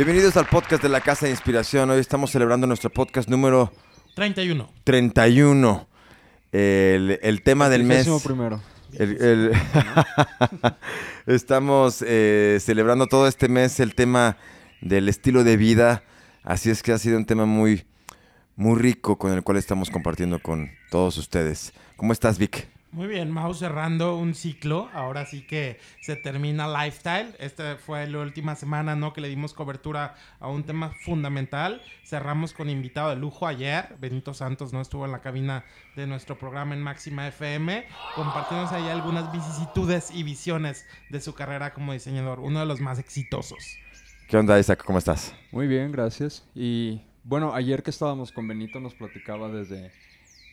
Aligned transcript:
Bienvenidos 0.00 0.34
al 0.38 0.46
podcast 0.46 0.82
de 0.82 0.88
la 0.88 1.02
Casa 1.02 1.26
de 1.26 1.32
Inspiración. 1.32 1.90
Hoy 1.90 2.00
estamos 2.00 2.30
celebrando 2.30 2.66
nuestro 2.66 2.88
podcast 2.88 3.28
número 3.28 3.70
31. 4.14 4.72
31. 4.82 5.88
El, 6.52 7.18
el 7.22 7.42
tema 7.42 7.68
del 7.68 7.84
mes. 7.84 8.08
Primero. 8.24 8.62
el- 8.94 9.20
el- 9.22 9.52
estamos 11.26 12.02
eh, 12.06 12.56
celebrando 12.62 13.08
todo 13.08 13.28
este 13.28 13.50
mes 13.50 13.78
el 13.78 13.94
tema 13.94 14.38
del 14.80 15.06
estilo 15.10 15.44
de 15.44 15.58
vida. 15.58 16.02
Así 16.44 16.70
es 16.70 16.82
que 16.82 16.92
ha 16.92 16.98
sido 16.98 17.18
un 17.18 17.26
tema 17.26 17.44
muy, 17.44 17.84
muy 18.56 18.78
rico 18.80 19.18
con 19.18 19.32
el 19.34 19.42
cual 19.42 19.58
estamos 19.58 19.90
compartiendo 19.90 20.38
con 20.38 20.70
todos 20.90 21.18
ustedes. 21.18 21.74
¿Cómo 21.96 22.14
estás, 22.14 22.38
Vic? 22.38 22.68
Muy 22.92 23.06
bien, 23.06 23.30
Mau 23.30 23.54
cerrando 23.54 24.16
un 24.16 24.34
ciclo. 24.34 24.88
Ahora 24.92 25.24
sí 25.24 25.42
que 25.42 25.78
se 26.00 26.16
termina 26.16 26.66
Lifestyle. 26.66 27.36
Esta 27.38 27.76
fue 27.76 28.04
la 28.08 28.18
última 28.18 28.56
semana, 28.56 28.96
¿no? 28.96 29.12
Que 29.12 29.20
le 29.20 29.28
dimos 29.28 29.54
cobertura 29.54 30.16
a 30.40 30.48
un 30.48 30.64
tema 30.64 30.90
fundamental. 31.04 31.80
Cerramos 32.04 32.52
con 32.52 32.68
invitado 32.68 33.10
de 33.10 33.16
lujo 33.16 33.46
ayer. 33.46 33.94
Benito 34.00 34.34
Santos 34.34 34.72
no 34.72 34.80
estuvo 34.80 35.04
en 35.04 35.12
la 35.12 35.20
cabina 35.20 35.64
de 35.94 36.08
nuestro 36.08 36.36
programa 36.36 36.74
en 36.74 36.82
Máxima 36.82 37.28
FM. 37.28 37.86
Compartimos 38.16 38.72
ahí 38.72 38.88
algunas 38.88 39.30
vicisitudes 39.30 40.10
y 40.10 40.24
visiones 40.24 40.84
de 41.10 41.20
su 41.20 41.32
carrera 41.32 41.72
como 41.72 41.92
diseñador. 41.92 42.40
Uno 42.40 42.58
de 42.58 42.66
los 42.66 42.80
más 42.80 42.98
exitosos. 42.98 43.76
¿Qué 44.26 44.36
onda, 44.36 44.58
Isaac? 44.58 44.82
¿Cómo 44.84 44.98
estás? 44.98 45.32
Muy 45.52 45.68
bien, 45.68 45.92
gracias. 45.92 46.44
Y 46.56 47.02
bueno, 47.22 47.54
ayer 47.54 47.84
que 47.84 47.90
estábamos 47.90 48.32
con 48.32 48.48
Benito 48.48 48.80
nos 48.80 48.94
platicaba 48.94 49.48
desde 49.48 49.92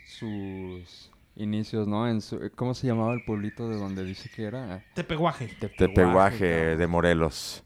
sus 0.05 1.09
inicios, 1.37 1.87
¿no? 1.87 2.07
En 2.07 2.21
su- 2.21 2.51
¿Cómo 2.55 2.73
se 2.73 2.87
llamaba 2.87 3.13
el 3.13 3.23
pueblito 3.25 3.69
de 3.69 3.77
donde 3.77 4.03
dice 4.03 4.29
que 4.35 4.43
era? 4.45 4.83
Tepeguaje. 4.93 5.47
Tepehuaje 5.77 6.55
cabrón. 6.59 6.77
de 6.79 6.87
Morelos. 6.87 7.63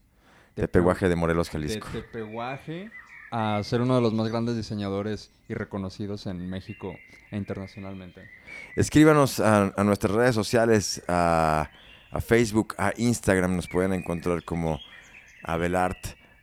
Tepe- 0.54 0.62
Tepehuaje 0.66 1.08
de 1.08 1.16
Morelos, 1.16 1.46
De 1.48 1.52
Jalisco. 1.52 1.88
Tepehuaje 1.92 2.90
a 3.30 3.62
ser 3.64 3.80
uno 3.80 3.94
de 3.94 4.02
los 4.02 4.12
más 4.12 4.28
grandes 4.28 4.56
diseñadores 4.56 5.30
y 5.48 5.54
reconocidos 5.54 6.26
en 6.26 6.50
México 6.50 6.94
e 7.30 7.36
internacionalmente. 7.38 8.28
Escríbanos 8.76 9.40
a, 9.40 9.72
a 9.74 9.84
nuestras 9.84 10.12
redes 10.14 10.34
sociales, 10.34 11.02
a, 11.08 11.70
a 12.10 12.20
Facebook, 12.20 12.74
a 12.76 12.92
Instagram. 12.98 13.56
Nos 13.56 13.68
pueden 13.68 13.94
encontrar 13.94 14.44
como 14.44 14.78
Abelart, 15.42 15.98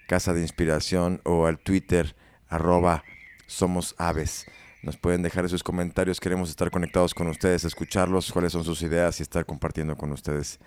Casa 0.08 0.34
de 0.34 0.42
Inspiración, 0.42 1.22
o 1.26 1.46
al 1.46 1.60
Twitter, 1.60 2.16
arroba 2.48 3.04
Somos 3.46 3.94
Aves. 4.00 4.48
Nos 4.82 4.98
pueden 4.98 5.22
dejar 5.22 5.48
sus 5.50 5.64
comentarios. 5.64 6.20
Queremos 6.20 6.50
estar 6.50 6.72
conectados 6.72 7.14
con 7.14 7.28
ustedes, 7.28 7.66
escucharlos, 7.66 8.32
cuáles 8.32 8.54
son 8.54 8.64
sus 8.64 8.82
ideas 8.82 9.20
y 9.20 9.24
estar 9.24 9.46
compartiendo 9.46 9.98
con 9.98 10.12
ustedes 10.12 10.60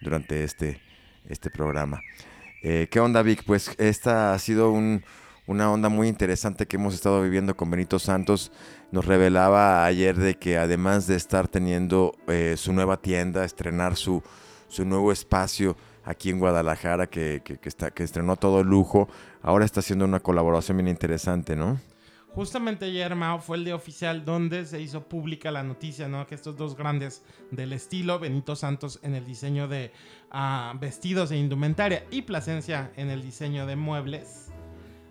durante 0.00 0.44
este, 0.44 0.80
este 1.28 1.50
programa. 1.50 2.00
Eh, 2.62 2.86
¿Qué 2.90 3.00
onda, 3.00 3.22
Vic? 3.22 3.42
Pues 3.44 3.72
esta 3.78 4.32
ha 4.32 4.38
sido 4.38 4.70
un- 4.70 5.02
una 5.46 5.72
onda 5.72 5.88
muy 5.88 6.08
interesante 6.08 6.66
que 6.66 6.76
hemos 6.76 6.94
estado 6.94 7.22
viviendo 7.22 7.56
con 7.56 7.70
Benito 7.70 7.98
Santos. 7.98 8.52
Nos 8.92 9.06
revelaba 9.06 9.84
ayer 9.86 10.16
de 10.16 10.36
que 10.36 10.58
además 10.58 11.06
de 11.06 11.16
estar 11.16 11.48
teniendo 11.48 12.14
eh, 12.28 12.54
su 12.56 12.72
nueva 12.72 12.98
tienda, 13.00 13.44
estrenar 13.44 13.96
su, 13.96 14.22
su 14.68 14.84
nuevo 14.84 15.10
espacio 15.10 15.76
aquí 16.04 16.30
en 16.30 16.38
Guadalajara, 16.38 17.06
que, 17.08 17.40
que- 17.44 17.58
que 17.58 17.68
está, 17.68 17.90
que 17.90 18.02
estrenó 18.04 18.36
todo 18.36 18.62
lujo, 18.62 19.08
ahora 19.42 19.64
está 19.64 19.80
haciendo 19.80 20.04
una 20.04 20.20
colaboración 20.20 20.76
bien 20.76 20.88
interesante, 20.88 21.56
¿no? 21.56 21.80
Justamente 22.38 22.84
ayer, 22.84 23.16
Mao, 23.16 23.40
fue 23.40 23.56
el 23.56 23.64
día 23.64 23.74
oficial 23.74 24.24
donde 24.24 24.64
se 24.64 24.80
hizo 24.80 25.08
pública 25.08 25.50
la 25.50 25.64
noticia, 25.64 26.06
¿no? 26.06 26.24
Que 26.28 26.36
estos 26.36 26.56
dos 26.56 26.76
grandes 26.76 27.24
del 27.50 27.72
estilo, 27.72 28.20
Benito 28.20 28.54
Santos 28.54 29.00
en 29.02 29.16
el 29.16 29.24
diseño 29.24 29.66
de 29.66 29.90
ah, 30.30 30.72
vestidos 30.78 31.32
e 31.32 31.36
indumentaria 31.36 32.06
y 32.12 32.22
Plasencia 32.22 32.92
en 32.94 33.10
el 33.10 33.22
diseño 33.22 33.66
de 33.66 33.74
muebles, 33.74 34.47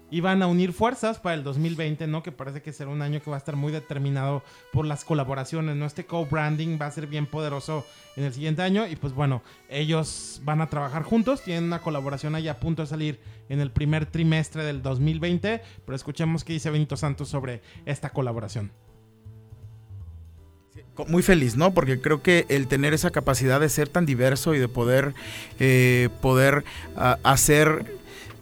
iban 0.09 0.41
a 0.41 0.47
unir 0.47 0.71
fuerzas 0.73 1.19
para 1.19 1.35
el 1.35 1.43
2020, 1.43 2.07
¿no? 2.07 2.23
Que 2.23 2.31
parece 2.31 2.61
que 2.61 2.71
será 2.71 2.89
un 2.89 3.01
año 3.01 3.21
que 3.21 3.29
va 3.29 3.35
a 3.35 3.39
estar 3.39 3.55
muy 3.55 3.71
determinado 3.73 4.41
por 4.71 4.85
las 4.85 5.03
colaboraciones, 5.03 5.75
¿no? 5.75 5.85
Este 5.85 6.05
co-branding 6.05 6.77
va 6.81 6.85
a 6.85 6.91
ser 6.91 7.07
bien 7.07 7.25
poderoso 7.25 7.85
en 8.15 8.23
el 8.23 8.33
siguiente 8.33 8.61
año 8.61 8.87
y 8.87 8.95
pues 8.95 9.13
bueno, 9.13 9.43
ellos 9.69 10.41
van 10.43 10.61
a 10.61 10.67
trabajar 10.67 11.03
juntos, 11.03 11.41
tienen 11.43 11.65
una 11.65 11.79
colaboración 11.79 12.35
ahí 12.35 12.47
a 12.47 12.59
punto 12.59 12.81
de 12.83 12.87
salir 12.87 13.19
en 13.49 13.59
el 13.59 13.69
primer 13.71 14.05
trimestre 14.05 14.63
del 14.63 14.81
2020, 14.81 15.61
pero 15.85 15.95
escuchemos 15.95 16.43
qué 16.43 16.53
dice 16.53 16.69
Benito 16.69 16.95
Santos 16.97 17.29
sobre 17.29 17.61
esta 17.85 18.09
colaboración. 18.09 18.71
Co- 20.95 21.05
muy 21.05 21.21
feliz, 21.21 21.55
¿no? 21.57 21.73
Porque 21.73 21.99
creo 22.01 22.21
que 22.23 22.45
el 22.49 22.67
tener 22.67 22.93
esa 22.93 23.11
capacidad 23.11 23.59
de 23.59 23.69
ser 23.69 23.89
tan 23.89 24.05
diverso 24.05 24.55
y 24.55 24.59
de 24.59 24.67
poder, 24.67 25.13
eh, 25.59 26.09
poder 26.21 26.63
ah, 26.95 27.17
hacer, 27.23 27.97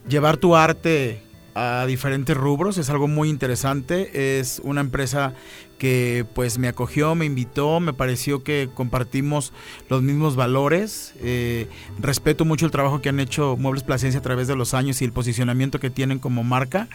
llevar 0.08 0.38
tu 0.38 0.56
arte 0.56 1.22
a 1.56 1.86
diferentes 1.88 2.36
rubros 2.36 2.78
es 2.78 2.90
algo 2.90 3.08
muy 3.08 3.30
interesante. 3.30 4.40
Es 4.40 4.62
una 4.64 4.82
empresa 4.82 5.34
que 5.78 6.26
pues 6.34 6.58
me 6.58 6.68
acogió, 6.68 7.16
me 7.16 7.26
invitó, 7.26 7.80
me 7.80 7.94
pareció 7.94 8.44
que 8.44 8.70
compartimos 8.74 9.54
los 9.90 10.02
mismos 10.02 10.36
valores. 10.36 11.14
Eh, 11.22 11.68
respeto 12.00 12.46
mucho 12.46 12.66
el 12.66 12.72
trabajo 12.72 13.02
que 13.02 13.10
han 13.10 13.20
hecho 13.20 13.56
Muebles 13.58 13.84
Plasencia 13.84 14.20
a 14.20 14.24
través 14.24 14.48
de 14.48 14.56
los 14.56 14.74
años 14.74 15.02
y 15.02 15.06
el 15.06 15.12
posicionamiento 15.14 15.80
que 15.80 15.90
tienen 15.90 16.20
como 16.20 16.44
marca. 16.44 16.88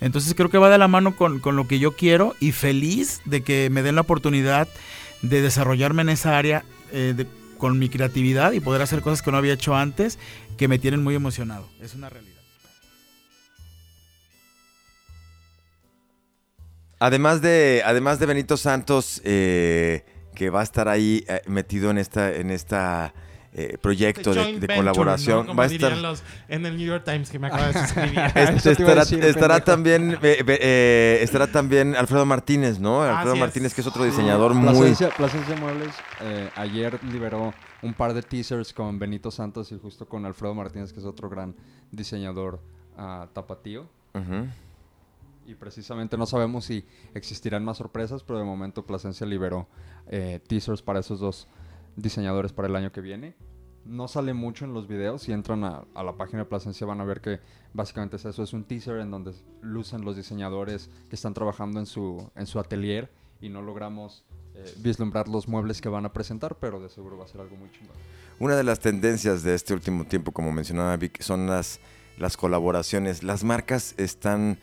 Entonces 0.00 0.34
creo 0.34 0.50
que 0.50 0.58
va 0.58 0.68
de 0.70 0.78
la 0.78 0.88
mano 0.88 1.16
con, 1.16 1.38
con 1.40 1.56
lo 1.56 1.66
que 1.68 1.78
yo 1.78 1.92
quiero 1.96 2.34
y 2.40 2.52
feliz 2.52 3.20
de 3.24 3.42
que 3.42 3.70
me 3.70 3.82
den 3.82 3.94
la 3.94 4.02
oportunidad 4.02 4.68
de 5.22 5.42
desarrollarme 5.42 6.02
en 6.02 6.10
esa 6.10 6.36
área 6.38 6.64
eh, 6.92 7.14
de- 7.16 7.26
con 7.56 7.76
mi 7.78 7.88
creatividad 7.88 8.52
y 8.52 8.60
poder 8.60 8.82
hacer 8.82 9.00
cosas 9.02 9.20
que 9.20 9.32
no 9.32 9.36
había 9.36 9.52
hecho 9.54 9.74
antes 9.74 10.16
que 10.56 10.68
me 10.68 10.78
tienen 10.78 11.02
muy 11.02 11.16
emocionado. 11.16 11.68
Es 11.82 11.94
una 11.96 12.08
realidad. 12.08 12.27
Además 16.98 17.40
de, 17.42 17.82
además 17.84 18.18
de 18.18 18.26
Benito 18.26 18.56
Santos, 18.56 19.20
eh, 19.24 20.04
que 20.34 20.50
va 20.50 20.60
a 20.60 20.64
estar 20.64 20.88
ahí 20.88 21.24
eh, 21.28 21.42
metido 21.46 21.90
en 21.90 21.98
esta, 21.98 22.34
en 22.34 22.50
esta 22.50 23.14
eh, 23.52 23.78
proyecto 23.80 24.34
de, 24.34 24.40
Joint 24.40 24.60
de 24.60 24.66
venture, 24.66 24.76
colaboración, 24.76 25.58
va 25.58 25.64
a 25.64 25.66
estar... 25.66 25.96
los 25.96 26.22
en 26.48 26.66
el 26.66 26.76
New 26.76 26.86
York 26.86 27.04
Times 27.04 27.30
que 27.30 27.38
me 27.38 27.46
acaba 27.46 27.68
de 27.68 27.72
suscribir. 27.86 28.20
Este, 28.34 28.72
estará, 28.72 29.00
decir, 29.00 29.24
estará 29.24 29.54
pendejo. 29.54 29.64
también 29.64 30.18
eh, 30.22 30.44
eh, 30.46 31.18
estará 31.22 31.46
también 31.52 31.96
Alfredo 31.96 32.26
Martínez, 32.26 32.78
¿no? 32.78 33.02
Alfredo 33.02 33.34
es. 33.34 33.40
Martínez, 33.40 33.74
que 33.74 33.80
es 33.80 33.86
otro 33.86 34.04
diseñador 34.04 34.54
muy... 34.54 34.74
Plasencia, 34.74 35.08
Plasencia 35.10 35.56
Muebles 35.56 35.94
eh, 36.20 36.50
ayer 36.56 37.02
liberó 37.04 37.54
un 37.82 37.94
par 37.94 38.12
de 38.12 38.22
teasers 38.22 38.72
con 38.72 38.98
Benito 38.98 39.30
Santos 39.30 39.72
y 39.72 39.78
justo 39.78 40.06
con 40.06 40.26
Alfredo 40.26 40.54
Martínez, 40.54 40.92
que 40.92 41.00
es 41.00 41.06
otro 41.06 41.28
gran 41.28 41.56
diseñador 41.90 42.60
ah, 42.96 43.28
tapatío. 43.32 43.88
Ujú. 44.14 44.46
Y 45.48 45.54
precisamente 45.54 46.18
no 46.18 46.26
sabemos 46.26 46.66
si 46.66 46.84
existirán 47.14 47.64
más 47.64 47.78
sorpresas, 47.78 48.22
pero 48.22 48.38
de 48.38 48.44
momento 48.44 48.84
Plasencia 48.84 49.26
liberó 49.26 49.66
eh, 50.06 50.40
teasers 50.46 50.82
para 50.82 51.00
esos 51.00 51.20
dos 51.20 51.48
diseñadores 51.96 52.52
para 52.52 52.68
el 52.68 52.76
año 52.76 52.92
que 52.92 53.00
viene. 53.00 53.34
No 53.86 54.08
sale 54.08 54.34
mucho 54.34 54.66
en 54.66 54.74
los 54.74 54.86
videos. 54.86 55.22
Si 55.22 55.32
entran 55.32 55.64
a, 55.64 55.86
a 55.94 56.02
la 56.04 56.18
página 56.18 56.40
de 56.40 56.44
Plasencia 56.44 56.86
van 56.86 57.00
a 57.00 57.04
ver 57.04 57.22
que 57.22 57.40
básicamente 57.72 58.16
es 58.16 58.26
eso. 58.26 58.42
Es 58.42 58.52
un 58.52 58.64
teaser 58.64 59.00
en 59.00 59.10
donde 59.10 59.32
lucen 59.62 60.04
los 60.04 60.16
diseñadores 60.16 60.90
que 61.08 61.16
están 61.16 61.32
trabajando 61.32 61.80
en 61.80 61.86
su, 61.86 62.30
en 62.36 62.46
su 62.46 62.58
atelier 62.58 63.10
y 63.40 63.48
no 63.48 63.62
logramos 63.62 64.26
eh, 64.54 64.70
vislumbrar 64.80 65.28
los 65.28 65.48
muebles 65.48 65.80
que 65.80 65.88
van 65.88 66.04
a 66.04 66.12
presentar, 66.12 66.58
pero 66.58 66.78
de 66.78 66.90
seguro 66.90 67.16
va 67.16 67.24
a 67.24 67.28
ser 67.28 67.40
algo 67.40 67.56
muy 67.56 67.70
chingón. 67.70 67.96
Una 68.38 68.54
de 68.54 68.64
las 68.64 68.80
tendencias 68.80 69.42
de 69.42 69.54
este 69.54 69.72
último 69.72 70.04
tiempo, 70.04 70.30
como 70.30 70.52
mencionaba 70.52 70.94
Vic, 70.98 71.22
son 71.22 71.46
las, 71.46 71.80
las 72.18 72.36
colaboraciones. 72.36 73.22
Las 73.22 73.44
marcas 73.44 73.94
están 73.96 74.58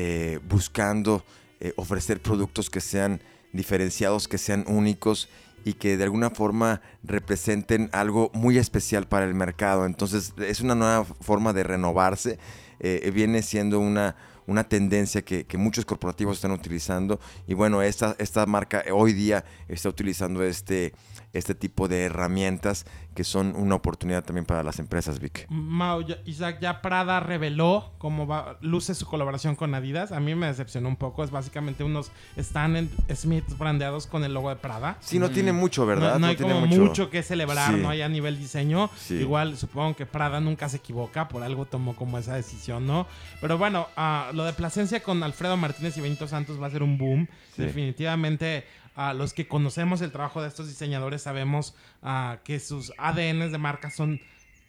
eh, 0.00 0.38
buscando 0.48 1.24
eh, 1.58 1.72
ofrecer 1.74 2.22
productos 2.22 2.70
que 2.70 2.80
sean 2.80 3.20
diferenciados, 3.52 4.28
que 4.28 4.38
sean 4.38 4.64
únicos 4.68 5.28
y 5.64 5.72
que 5.72 5.96
de 5.96 6.04
alguna 6.04 6.30
forma 6.30 6.82
representen 7.02 7.90
algo 7.92 8.30
muy 8.32 8.58
especial 8.58 9.08
para 9.08 9.26
el 9.26 9.34
mercado. 9.34 9.86
Entonces 9.86 10.34
es 10.38 10.60
una 10.60 10.76
nueva 10.76 11.04
forma 11.04 11.52
de 11.52 11.64
renovarse. 11.64 12.38
eh, 12.78 13.10
viene 13.12 13.42
siendo 13.42 13.80
una, 13.80 14.14
una 14.46 14.68
tendencia 14.68 15.22
que, 15.22 15.44
que 15.46 15.58
muchos 15.58 15.84
corporativos 15.84 16.36
están 16.36 16.52
utilizando. 16.52 17.18
Y 17.48 17.54
bueno, 17.54 17.82
esta, 17.82 18.14
esta 18.20 18.46
marca 18.46 18.84
hoy 18.92 19.12
día 19.12 19.44
está 19.66 19.88
utilizando 19.88 20.44
este, 20.44 20.92
este 21.32 21.54
tipo 21.54 21.88
de 21.88 22.04
herramientas 22.04 22.86
que 23.14 23.22
son 23.24 23.54
una 23.56 23.74
oportunidad 23.74 24.24
también 24.24 24.44
para 24.46 24.62
las 24.62 24.78
empresas, 24.78 25.18
Vic. 25.18 25.46
Mau, 25.50 26.02
ya- 26.02 26.18
Isaac, 26.24 26.58
ya 26.60 26.80
Prada 26.80 27.18
reveló 27.20 27.92
cómo 27.98 28.26
va, 28.26 28.58
luce 28.60 28.94
su 28.94 29.06
colaboración 29.06 29.56
con 29.56 29.74
Adidas. 29.74 30.12
A 30.12 30.20
mí 30.20 30.34
me 30.36 30.46
decepcionó 30.46 30.88
un 30.88 30.96
poco. 30.96 31.24
Es 31.24 31.30
básicamente 31.30 31.82
unos 31.84 32.12
Stan 32.36 32.88
Smiths 33.14 33.58
brandeados 33.58 34.06
con 34.06 34.22
el 34.24 34.32
logo 34.34 34.48
de 34.50 34.56
Prada. 34.56 34.96
Sí, 35.00 35.18
no 35.18 35.30
tiene 35.30 35.52
mucho, 35.52 35.84
¿verdad? 35.84 36.14
No, 36.14 36.18
no 36.20 36.26
hay 36.28 36.36
tiene 36.36 36.52
como 36.54 36.66
mucho. 36.66 37.10
que 37.10 37.22
celebrar, 37.24 37.74
Sí. 37.74 37.80
¿no? 37.82 37.90
Hay 37.90 38.02
a 38.02 38.08
nivel 38.08 38.38
diseño. 38.38 38.88
Sí. 38.96 39.14
Igual 39.14 39.56
supongo 39.56 39.96
que 39.96 40.06
Prada 40.06 40.40
nunca 40.40 40.68
se 40.68 40.76
equivoca, 40.78 41.28
por 41.28 41.42
algo 41.42 41.64
tomó 41.66 41.96
como 41.96 42.18
esa 42.18 42.36
decisión, 42.36 42.86
¿no? 42.86 43.06
Pero 43.40 43.58
bueno, 43.58 43.88
ah, 43.96 44.30
lo 44.32 44.44
de 44.44 44.52
Plasencia 44.52 45.02
con 45.02 45.22
Alfredo 45.24 45.56
Martínez 45.56 45.96
y 45.96 46.00
Benito 46.00 46.28
Santos 46.28 46.62
va 46.62 46.68
a 46.68 46.70
ser 46.70 46.82
un 46.84 46.96
boom. 46.98 47.26
Sí. 47.56 47.62
Definitivamente, 47.62 48.64
a 48.98 49.14
los 49.14 49.32
que 49.32 49.46
conocemos 49.46 50.00
el 50.00 50.10
trabajo 50.10 50.42
de 50.42 50.48
estos 50.48 50.66
diseñadores 50.66 51.22
sabemos 51.22 51.72
ah, 52.02 52.38
que 52.42 52.58
sus 52.58 52.92
ADNs 52.98 53.52
de 53.52 53.58
marca 53.58 53.90
son 53.90 54.20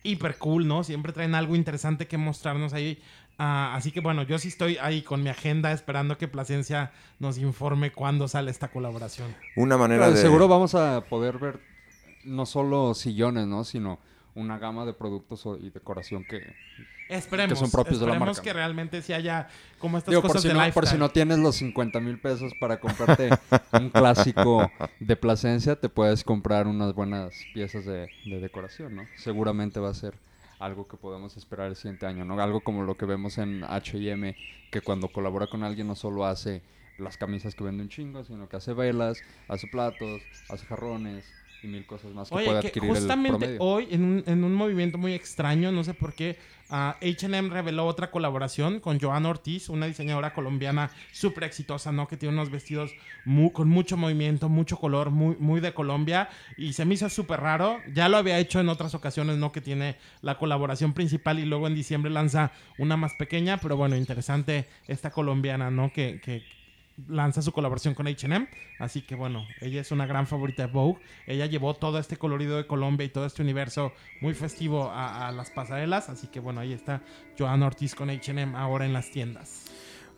hiper 0.04 0.38
cool, 0.38 0.68
¿no? 0.68 0.84
Siempre 0.84 1.14
traen 1.14 1.34
algo 1.34 1.56
interesante 1.56 2.08
que 2.08 2.20
mostrarnos 2.20 2.74
ahí. 2.74 3.02
Ah, 3.40 3.74
así 3.74 3.92
que 3.92 4.02
bueno, 4.02 4.22
yo 4.22 4.38
sí 4.38 4.50
estoy 4.50 4.78
ahí 4.78 5.02
con 5.02 5.24
mi 5.24 5.30
agenda 5.30 5.72
esperando 5.72 6.20
que 6.20 6.28
Plasencia 6.28 6.92
nos 7.18 7.40
informe 7.40 7.92
cuándo 7.92 8.28
sale 8.28 8.52
esta 8.52 8.68
colaboración. 8.68 9.36
Una 9.56 9.78
manera 9.78 10.12
de... 10.12 10.18
Seguro 10.18 10.48
vamos 10.48 10.76
a 10.76 11.02
poder 11.06 11.40
ver 11.40 11.60
no 12.24 12.46
solo 12.46 12.94
sillones, 12.94 13.48
¿no? 13.48 13.64
Sino 13.64 13.98
una 14.40 14.58
gama 14.58 14.86
de 14.86 14.94
productos 14.94 15.48
y 15.62 15.70
decoración 15.70 16.24
que... 16.24 16.42
Esperemos, 17.10 17.58
Que 17.58 17.66
son 17.66 17.72
propios 17.72 18.00
de 18.00 18.06
la 18.06 18.14
esperemos 18.14 18.38
marca. 18.38 18.42
que 18.44 18.54
realmente 18.54 19.02
sí 19.02 19.14
haya 19.14 19.48
como 19.80 19.98
estas 19.98 20.12
Digo, 20.12 20.22
por 20.22 20.30
cosas 20.30 20.44
si, 20.44 20.48
de 20.48 20.54
no, 20.54 20.72
por 20.72 20.86
si 20.86 20.96
no 20.98 21.10
tienes 21.10 21.40
los 21.40 21.56
50 21.56 22.00
mil 22.02 22.20
pesos 22.20 22.54
para 22.60 22.80
comprarte 22.80 23.30
un 23.74 23.90
clásico 23.92 24.72
de 25.00 25.16
Plasencia, 25.16 25.76
te 25.76 25.90
puedes 25.90 26.24
comprar 26.24 26.68
unas 26.68 26.94
buenas 26.94 27.34
piezas 27.52 27.86
de, 27.86 28.10
de 28.26 28.40
decoración, 28.40 28.96
¿no? 28.96 29.08
Seguramente 29.18 29.80
va 29.80 29.90
a 29.90 29.94
ser 29.96 30.14
algo 30.60 30.88
que 30.88 30.98
podemos 30.98 31.36
esperar 31.36 31.68
el 31.70 31.76
siguiente 31.76 32.06
año, 32.06 32.26
¿no? 32.26 32.40
Algo 32.40 32.62
como 32.62 32.84
lo 32.84 32.96
que 32.96 33.06
vemos 33.06 33.40
en 33.40 33.64
H&M, 33.64 34.36
que 34.70 34.82
cuando 34.82 35.08
colabora 35.08 35.48
con 35.48 35.64
alguien 35.64 35.88
no 35.88 35.96
solo 35.96 36.26
hace 36.26 36.62
las 37.00 37.18
camisas 37.18 37.56
que 37.56 37.64
vende 37.64 37.82
un 37.82 37.90
chingo, 37.90 38.24
sino 38.24 38.48
que 38.50 38.58
hace 38.58 38.74
velas, 38.74 39.20
hace 39.48 39.68
platos, 39.68 40.22
hace 40.50 40.66
jarrones 40.66 41.26
y 41.64 41.68
mil 41.68 41.86
cosas 41.86 42.12
más 42.14 42.30
que 42.30 42.36
Oye, 42.36 42.46
puede 42.46 42.62
que 42.62 42.68
adquirir 42.68 42.90
el 42.90 42.96
justamente 42.96 43.38
promedio. 43.40 43.62
hoy, 43.62 43.88
en 43.92 44.04
un, 44.04 44.24
en 44.26 44.44
un 44.44 44.54
movimiento 44.54 44.98
muy 44.98 45.14
extraño, 45.14 45.72
no 45.72 45.84
sé 45.84 45.94
por 45.94 46.14
qué, 46.14 46.38
H&M 46.70 47.50
reveló 47.50 47.88
otra 47.88 48.12
colaboración 48.12 48.80
con 48.80 49.00
Joana 49.00 49.30
Ortiz, 49.30 49.70
una 49.70 49.88
diseñadora 49.88 50.34
colombiana 50.34 50.92
súper 51.12 51.46
exitosa, 51.46 51.92
¿no? 51.92 52.08
Que 52.08 52.16
tiene 52.16 52.34
unos 52.36 52.52
vestidos 52.52 52.92
con 53.54 53.70
mucho 53.70 53.98
movimiento, 53.98 54.50
mucho 54.50 54.78
color, 54.78 55.10
muy, 55.10 55.36
muy 55.40 55.62
de 55.62 55.74
Colombia. 55.74 56.30
Y 56.58 56.74
se 56.74 56.86
me 56.86 56.94
hizo 56.94 57.10
súper 57.10 57.40
raro. 57.42 57.80
Ya 57.92 58.08
lo 58.08 58.18
había 58.18 58.38
hecho 58.38 58.60
en 58.60 58.70
otras 58.70 58.94
ocasiones, 58.94 59.38
¿no? 59.38 59.52
Que 59.52 59.62
tiene 59.62 59.96
la 60.22 60.38
colaboración 60.38 60.94
principal 60.94 61.40
y 61.40 61.46
luego 61.46 61.66
en 61.66 61.74
diciembre 61.74 62.12
lanza 62.12 62.52
una 62.78 62.98
más 62.98 63.14
pequeña. 63.16 63.58
Pero 63.58 63.76
bueno, 63.76 63.96
interesante 63.96 64.68
esta 64.88 65.10
colombiana, 65.10 65.72
¿no? 65.72 65.92
Que... 65.92 66.22
que 66.24 66.59
lanza 67.08 67.42
su 67.42 67.52
colaboración 67.52 67.94
con 67.94 68.08
H&M, 68.08 68.48
así 68.80 69.02
que 69.02 69.16
bueno, 69.16 69.48
ella 69.62 69.82
es 69.82 69.92
una 69.92 70.06
gran 70.06 70.28
favorita 70.28 70.66
de 70.66 70.72
Vogue. 70.72 71.00
Ella 71.28 71.46
llevó 71.46 71.74
todo 71.74 72.00
este 72.00 72.18
colorido 72.18 72.58
de 72.58 72.68
Colombia 72.68 73.06
y 73.06 73.10
todo 73.10 73.26
este 73.26 73.42
universo 73.42 73.94
muy 74.22 74.34
festivo 74.34 74.92
a, 74.92 75.32
las 75.32 75.52
pasarelas, 75.52 76.10
así 76.10 76.28
que 76.28 76.40
bueno, 76.40 76.62
ahí 76.62 76.74
está 76.74 77.02
Joana 77.38 77.68
Ortiz 77.68 77.96
con 77.96 78.10
H&M 78.10 78.58
ahora 78.58 78.86
en 78.86 78.94
las 78.94 79.12
tiendas. 79.12 79.66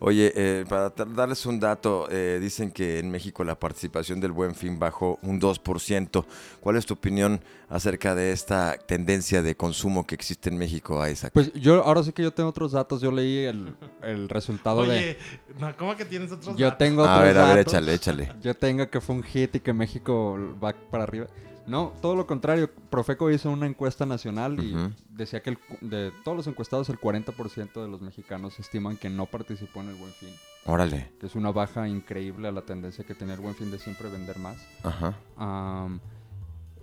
Oye, 0.04 0.32
eh, 0.34 0.64
para 0.68 0.90
darles 0.90 1.46
un 1.46 1.60
dato, 1.60 2.08
eh, 2.10 2.40
dicen 2.42 2.72
que 2.72 2.98
en 2.98 3.08
México 3.08 3.44
la 3.44 3.56
participación 3.56 4.18
del 4.18 4.32
Buen 4.32 4.56
Fin 4.56 4.76
bajó 4.76 5.20
un 5.22 5.40
2%. 5.40 6.24
¿Cuál 6.60 6.76
es 6.76 6.86
tu 6.86 6.94
opinión 6.94 7.40
acerca 7.68 8.16
de 8.16 8.32
esta 8.32 8.76
tendencia 8.78 9.42
de 9.42 9.54
consumo 9.56 10.04
que 10.04 10.16
existe 10.16 10.50
en 10.50 10.58
México, 10.58 11.06
Isaac? 11.06 11.30
Pues 11.32 11.52
yo, 11.52 11.84
ahora 11.84 12.02
sí 12.02 12.12
que 12.12 12.24
yo 12.24 12.32
tengo 12.32 12.50
otros 12.50 12.72
datos. 12.72 13.00
Yo 13.00 13.12
leí 13.12 13.44
el, 13.44 13.76
el 14.02 14.28
resultado 14.28 14.82
de... 14.82 14.88
Oye, 14.90 15.18
no, 15.60 15.76
¿cómo 15.76 15.94
que 15.94 16.04
tienes 16.04 16.32
otros 16.32 16.56
Yo 16.56 16.66
datos? 16.66 16.78
tengo 16.78 17.04
a 17.04 17.12
otros 17.18 17.22
ver, 17.22 17.38
a 17.38 17.46
ver, 17.46 17.56
datos. 17.58 17.72
échale, 17.72 17.94
échale. 17.94 18.32
Yo 18.42 18.54
tengo 18.54 18.90
que 18.90 19.00
fue 19.00 19.14
un 19.14 19.22
hit 19.22 19.54
y 19.54 19.60
que 19.60 19.72
México 19.72 20.36
va 20.62 20.74
para 20.90 21.04
arriba. 21.04 21.28
No, 21.66 21.92
todo 22.02 22.16
lo 22.16 22.26
contrario. 22.26 22.70
Profeco 22.90 23.30
hizo 23.30 23.50
una 23.50 23.66
encuesta 23.66 24.04
nacional 24.06 24.58
y 24.62 24.74
decía 25.10 25.42
que 25.42 25.50
el 25.50 25.58
de 25.80 26.12
todos 26.24 26.36
los 26.36 26.46
encuestados 26.46 26.88
el 26.88 26.98
40% 26.98 27.82
de 27.82 27.88
los 27.88 28.02
mexicanos 28.02 28.58
estiman 28.58 28.96
que 28.96 29.08
no 29.08 29.26
participó 29.26 29.80
en 29.80 29.90
el 29.90 29.94
Buen 29.94 30.12
Fin, 30.12 30.34
Órale. 30.66 31.12
que 31.20 31.26
es 31.26 31.34
una 31.34 31.52
baja 31.52 31.88
increíble 31.88 32.48
a 32.48 32.52
la 32.52 32.62
tendencia 32.62 33.04
que 33.04 33.14
tenía 33.14 33.34
el 33.34 33.40
Buen 33.40 33.54
Fin 33.54 33.70
de 33.70 33.78
siempre 33.78 34.08
vender 34.10 34.38
más. 34.38 34.56
Ajá. 34.82 35.16
Am, 35.36 36.00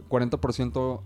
40% 0.10 1.02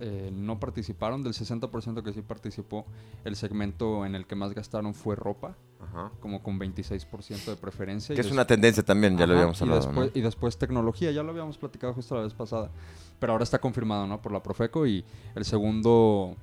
eh, 0.00 0.30
no 0.32 0.58
participaron, 0.60 1.22
del 1.22 1.32
60% 1.32 2.02
que 2.02 2.12
sí 2.12 2.22
participó, 2.22 2.86
el 3.24 3.36
segmento 3.36 4.04
en 4.06 4.14
el 4.14 4.26
que 4.26 4.34
más 4.34 4.54
gastaron 4.54 4.94
fue 4.94 5.16
ropa, 5.16 5.56
Ajá. 5.82 6.10
como 6.20 6.42
con 6.42 6.58
26% 6.58 7.44
de 7.50 7.56
preferencia. 7.56 8.14
Que 8.14 8.20
es 8.20 8.30
una 8.30 8.46
tendencia 8.46 8.82
también, 8.82 9.16
ya 9.18 9.26
lo 9.26 9.34
habíamos 9.34 9.60
y 9.60 9.64
hablado, 9.64 9.80
después, 9.80 10.12
¿no? 10.14 10.18
y 10.18 10.22
después 10.22 10.56
tecnología, 10.58 11.10
ya 11.10 11.22
lo 11.22 11.30
habíamos 11.30 11.58
platicado 11.58 11.92
justo 11.94 12.14
la 12.16 12.22
vez 12.22 12.34
pasada, 12.34 12.70
pero 13.18 13.32
ahora 13.32 13.44
está 13.44 13.58
confirmado, 13.60 14.06
¿no? 14.06 14.20
Por 14.22 14.32
la 14.32 14.42
Profeco 14.42 14.86
y 14.86 15.04
el 15.34 15.44
segundo, 15.44 16.36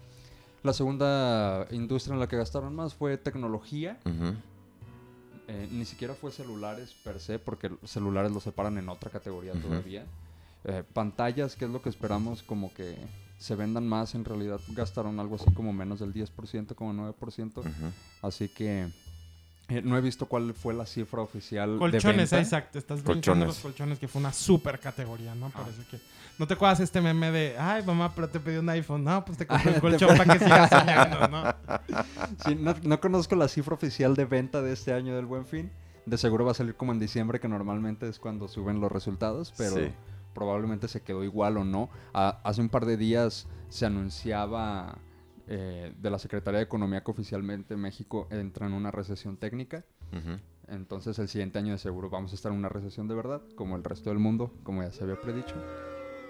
la 0.64 0.74
segunda 0.74 1.68
industria 1.72 2.14
en 2.14 2.20
la 2.20 2.28
que 2.28 2.38
gastaron 2.38 2.76
más 2.76 2.94
fue 2.94 3.18
tecnología, 3.18 3.98
eh, 5.48 5.68
ni 5.72 5.86
siquiera 5.86 6.14
fue 6.14 6.32
celulares 6.32 6.96
per 7.04 7.20
se, 7.20 7.40
porque 7.40 7.72
celulares 7.84 8.32
los 8.32 8.44
separan 8.44 8.78
en 8.78 8.88
otra 8.90 9.10
categoría 9.10 9.54
todavía. 9.54 10.06
Eh, 10.66 10.84
pantallas, 10.94 11.56
que 11.56 11.66
es 11.66 11.72
lo 11.72 11.82
que 11.82 11.90
esperamos 11.90 12.44
como 12.44 12.74
que 12.74 12.98
se 13.38 13.56
vendan 13.56 13.88
más, 13.88 14.14
en 14.14 14.26
realidad 14.26 14.60
gastaron 14.68 15.20
algo 15.20 15.36
así 15.36 15.50
como 15.54 15.72
menos 15.72 16.02
del 16.02 16.14
10%, 16.14 16.76
como 16.76 16.94
9%, 16.94 17.62
Ujú. 17.62 17.70
así 18.22 18.50
que 18.50 18.90
eh, 19.70 19.82
no 19.84 19.98
he 19.98 20.02
visto 20.02 20.26
cuál 20.28 20.54
fue 20.54 20.74
la 20.74 20.86
cifra 20.86 21.22
oficial. 21.22 21.74
de 21.74 21.78
Colchones, 21.80 22.32
venta. 22.32 22.40
exacto. 22.42 22.78
Estás 22.80 23.02
Colchones. 23.04 23.48
los 23.48 23.60
colchones, 23.60 24.00
que 24.00 24.08
fue 24.08 24.20
una 24.20 24.34
super 24.34 24.80
categoría, 24.80 25.36
¿no? 25.36 25.50
Parece 25.50 25.84
que... 25.90 26.00
¿No 26.38 26.48
te 26.48 26.54
acuerdas 26.54 26.80
este 26.80 27.02
meme 27.02 27.32
de, 27.32 27.58
ay, 27.60 27.84
mamá, 27.84 28.14
pero 28.16 28.30
te 28.30 28.40
pedí 28.40 28.58
un 28.58 28.70
iPhone? 28.70 29.04
No, 29.04 29.24
pues 29.26 29.38
te 29.38 29.46
compré 29.48 29.74
un 29.74 29.80
colchón 29.82 30.18
para 30.18 30.34
que 30.38 30.44
sigas 30.46 30.70
soñando, 30.70 31.28
¿no? 31.28 31.44
Sí, 32.46 32.56
no, 32.56 32.74
no 32.84 33.00
conozco 33.02 33.36
la 33.36 33.48
cifra 33.48 33.74
oficial 33.76 34.16
de 34.16 34.26
venta 34.26 34.62
de 34.62 34.72
este 34.74 34.94
año 34.94 35.16
del 35.16 35.26
Buen 35.26 35.46
Fin. 35.46 35.70
De 36.06 36.18
seguro 36.18 36.46
va 36.46 36.52
a 36.52 36.56
salir 36.56 36.76
como 36.76 36.92
en 36.94 37.00
diciembre, 37.00 37.40
que 37.40 37.48
normalmente 37.50 38.08
es 38.08 38.20
cuando 38.20 38.48
suben 38.48 38.80
los 38.80 38.92
resultados, 38.92 39.54
pero 39.58 39.76
Sí. 39.76 39.92
probablemente 40.34 40.88
se 40.88 41.02
quedó 41.02 41.24
igual 41.26 41.58
o 41.58 41.66
no. 41.66 41.90
A- 42.14 42.40
hace 42.44 42.62
un 42.62 42.70
par 42.70 42.86
de 42.86 42.96
días 42.98 43.46
se 43.68 43.86
anunciaba 43.86 44.98
eh, 45.52 45.92
de 46.00 46.10
la 46.12 46.20
Secretaría 46.20 46.60
de 46.60 46.64
Economía 46.66 47.02
que 47.04 47.10
oficialmente 47.12 47.76
México 47.76 48.28
entra 48.30 48.68
en 48.68 48.74
una 48.74 48.92
recesión 48.92 49.36
técnica. 49.38 49.84
Ujú. 50.14 50.38
Entonces 50.68 51.18
el 51.18 51.28
siguiente 51.28 51.58
año 51.58 51.72
de 51.72 51.80
seguro 51.80 52.10
vamos 52.12 52.32
a 52.32 52.36
estar 52.36 52.52
en 52.52 52.58
una 52.60 52.70
recesión 52.70 53.08
de 53.08 53.16
verdad, 53.16 53.42
como 53.56 53.76
el 53.76 53.84
resto 53.84 54.12
del 54.12 54.20
mundo, 54.20 54.54
como 54.64 54.84
ya 54.84 54.92
se 54.92 55.04
había 55.04 55.20
predicho. 55.20 55.56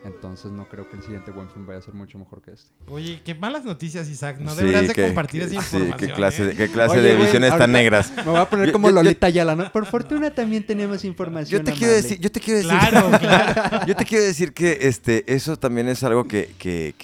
Entonces 0.05 0.49
no 0.53 0.65
creo 0.69 0.89
que 0.89 0.95
el 0.95 1.01
siguiente 1.03 1.29
Buen 1.31 1.49
Fin 1.49 1.65
vaya 1.65 1.79
a 1.79 1.81
ser 1.81 1.93
mucho 1.93 2.17
mejor 2.17 2.41
que 2.41 2.51
este. 2.51 2.69
Oye, 2.87 3.21
qué 3.25 3.35
malas 3.35 3.65
noticias, 3.65 4.07
Isaac. 4.09 4.37
No 4.39 4.51
Sí, 4.51 4.59
deberías 4.59 4.87
de 4.87 4.93
que- 4.93 5.05
compartir 5.07 5.41
esa 5.41 5.49
sí, 5.49 5.55
información. 5.57 5.97
qué 5.97 6.13
clase, 6.15 6.43
¿eh? 6.43 6.45
de, 6.45 6.55
qué 6.55 6.69
clase 6.69 6.99
Oye, 6.99 7.09
de 7.09 7.15
visiones 7.17 7.57
tan 7.57 7.71
negras. 7.73 8.13
Me 8.15 8.23
voy 8.23 8.37
a 8.37 8.49
poner 8.49 8.71
como 8.71 8.87
yo- 8.87 8.95
yo- 8.95 9.03
Lolita 9.03 9.27
Yala, 9.27 9.57
¿no? 9.57 9.69
Por 9.73 9.85
fortuna 9.85 10.31
también 10.33 10.65
tenemos 10.65 11.03
información. 11.03 11.59
Yo 11.59 11.65
te 11.65 11.73
quiero 11.73 11.87
amable. 11.91 12.01
decir, 12.03 12.19
yo 12.21 12.31
te 12.31 12.39
quiero 12.39 12.59
decir, 12.61 12.79
Claro, 12.79 13.09
claro. 13.19 13.85
yo 13.87 13.95
te 13.97 14.05
quiero 14.05 14.23
decir 14.23 14.53
que 14.53 14.77
este, 14.83 15.25
eso 15.33 15.57
también 15.59 15.89
es 15.89 16.01
algo 16.05 16.23
que, 16.29 16.53
que, 16.57 16.95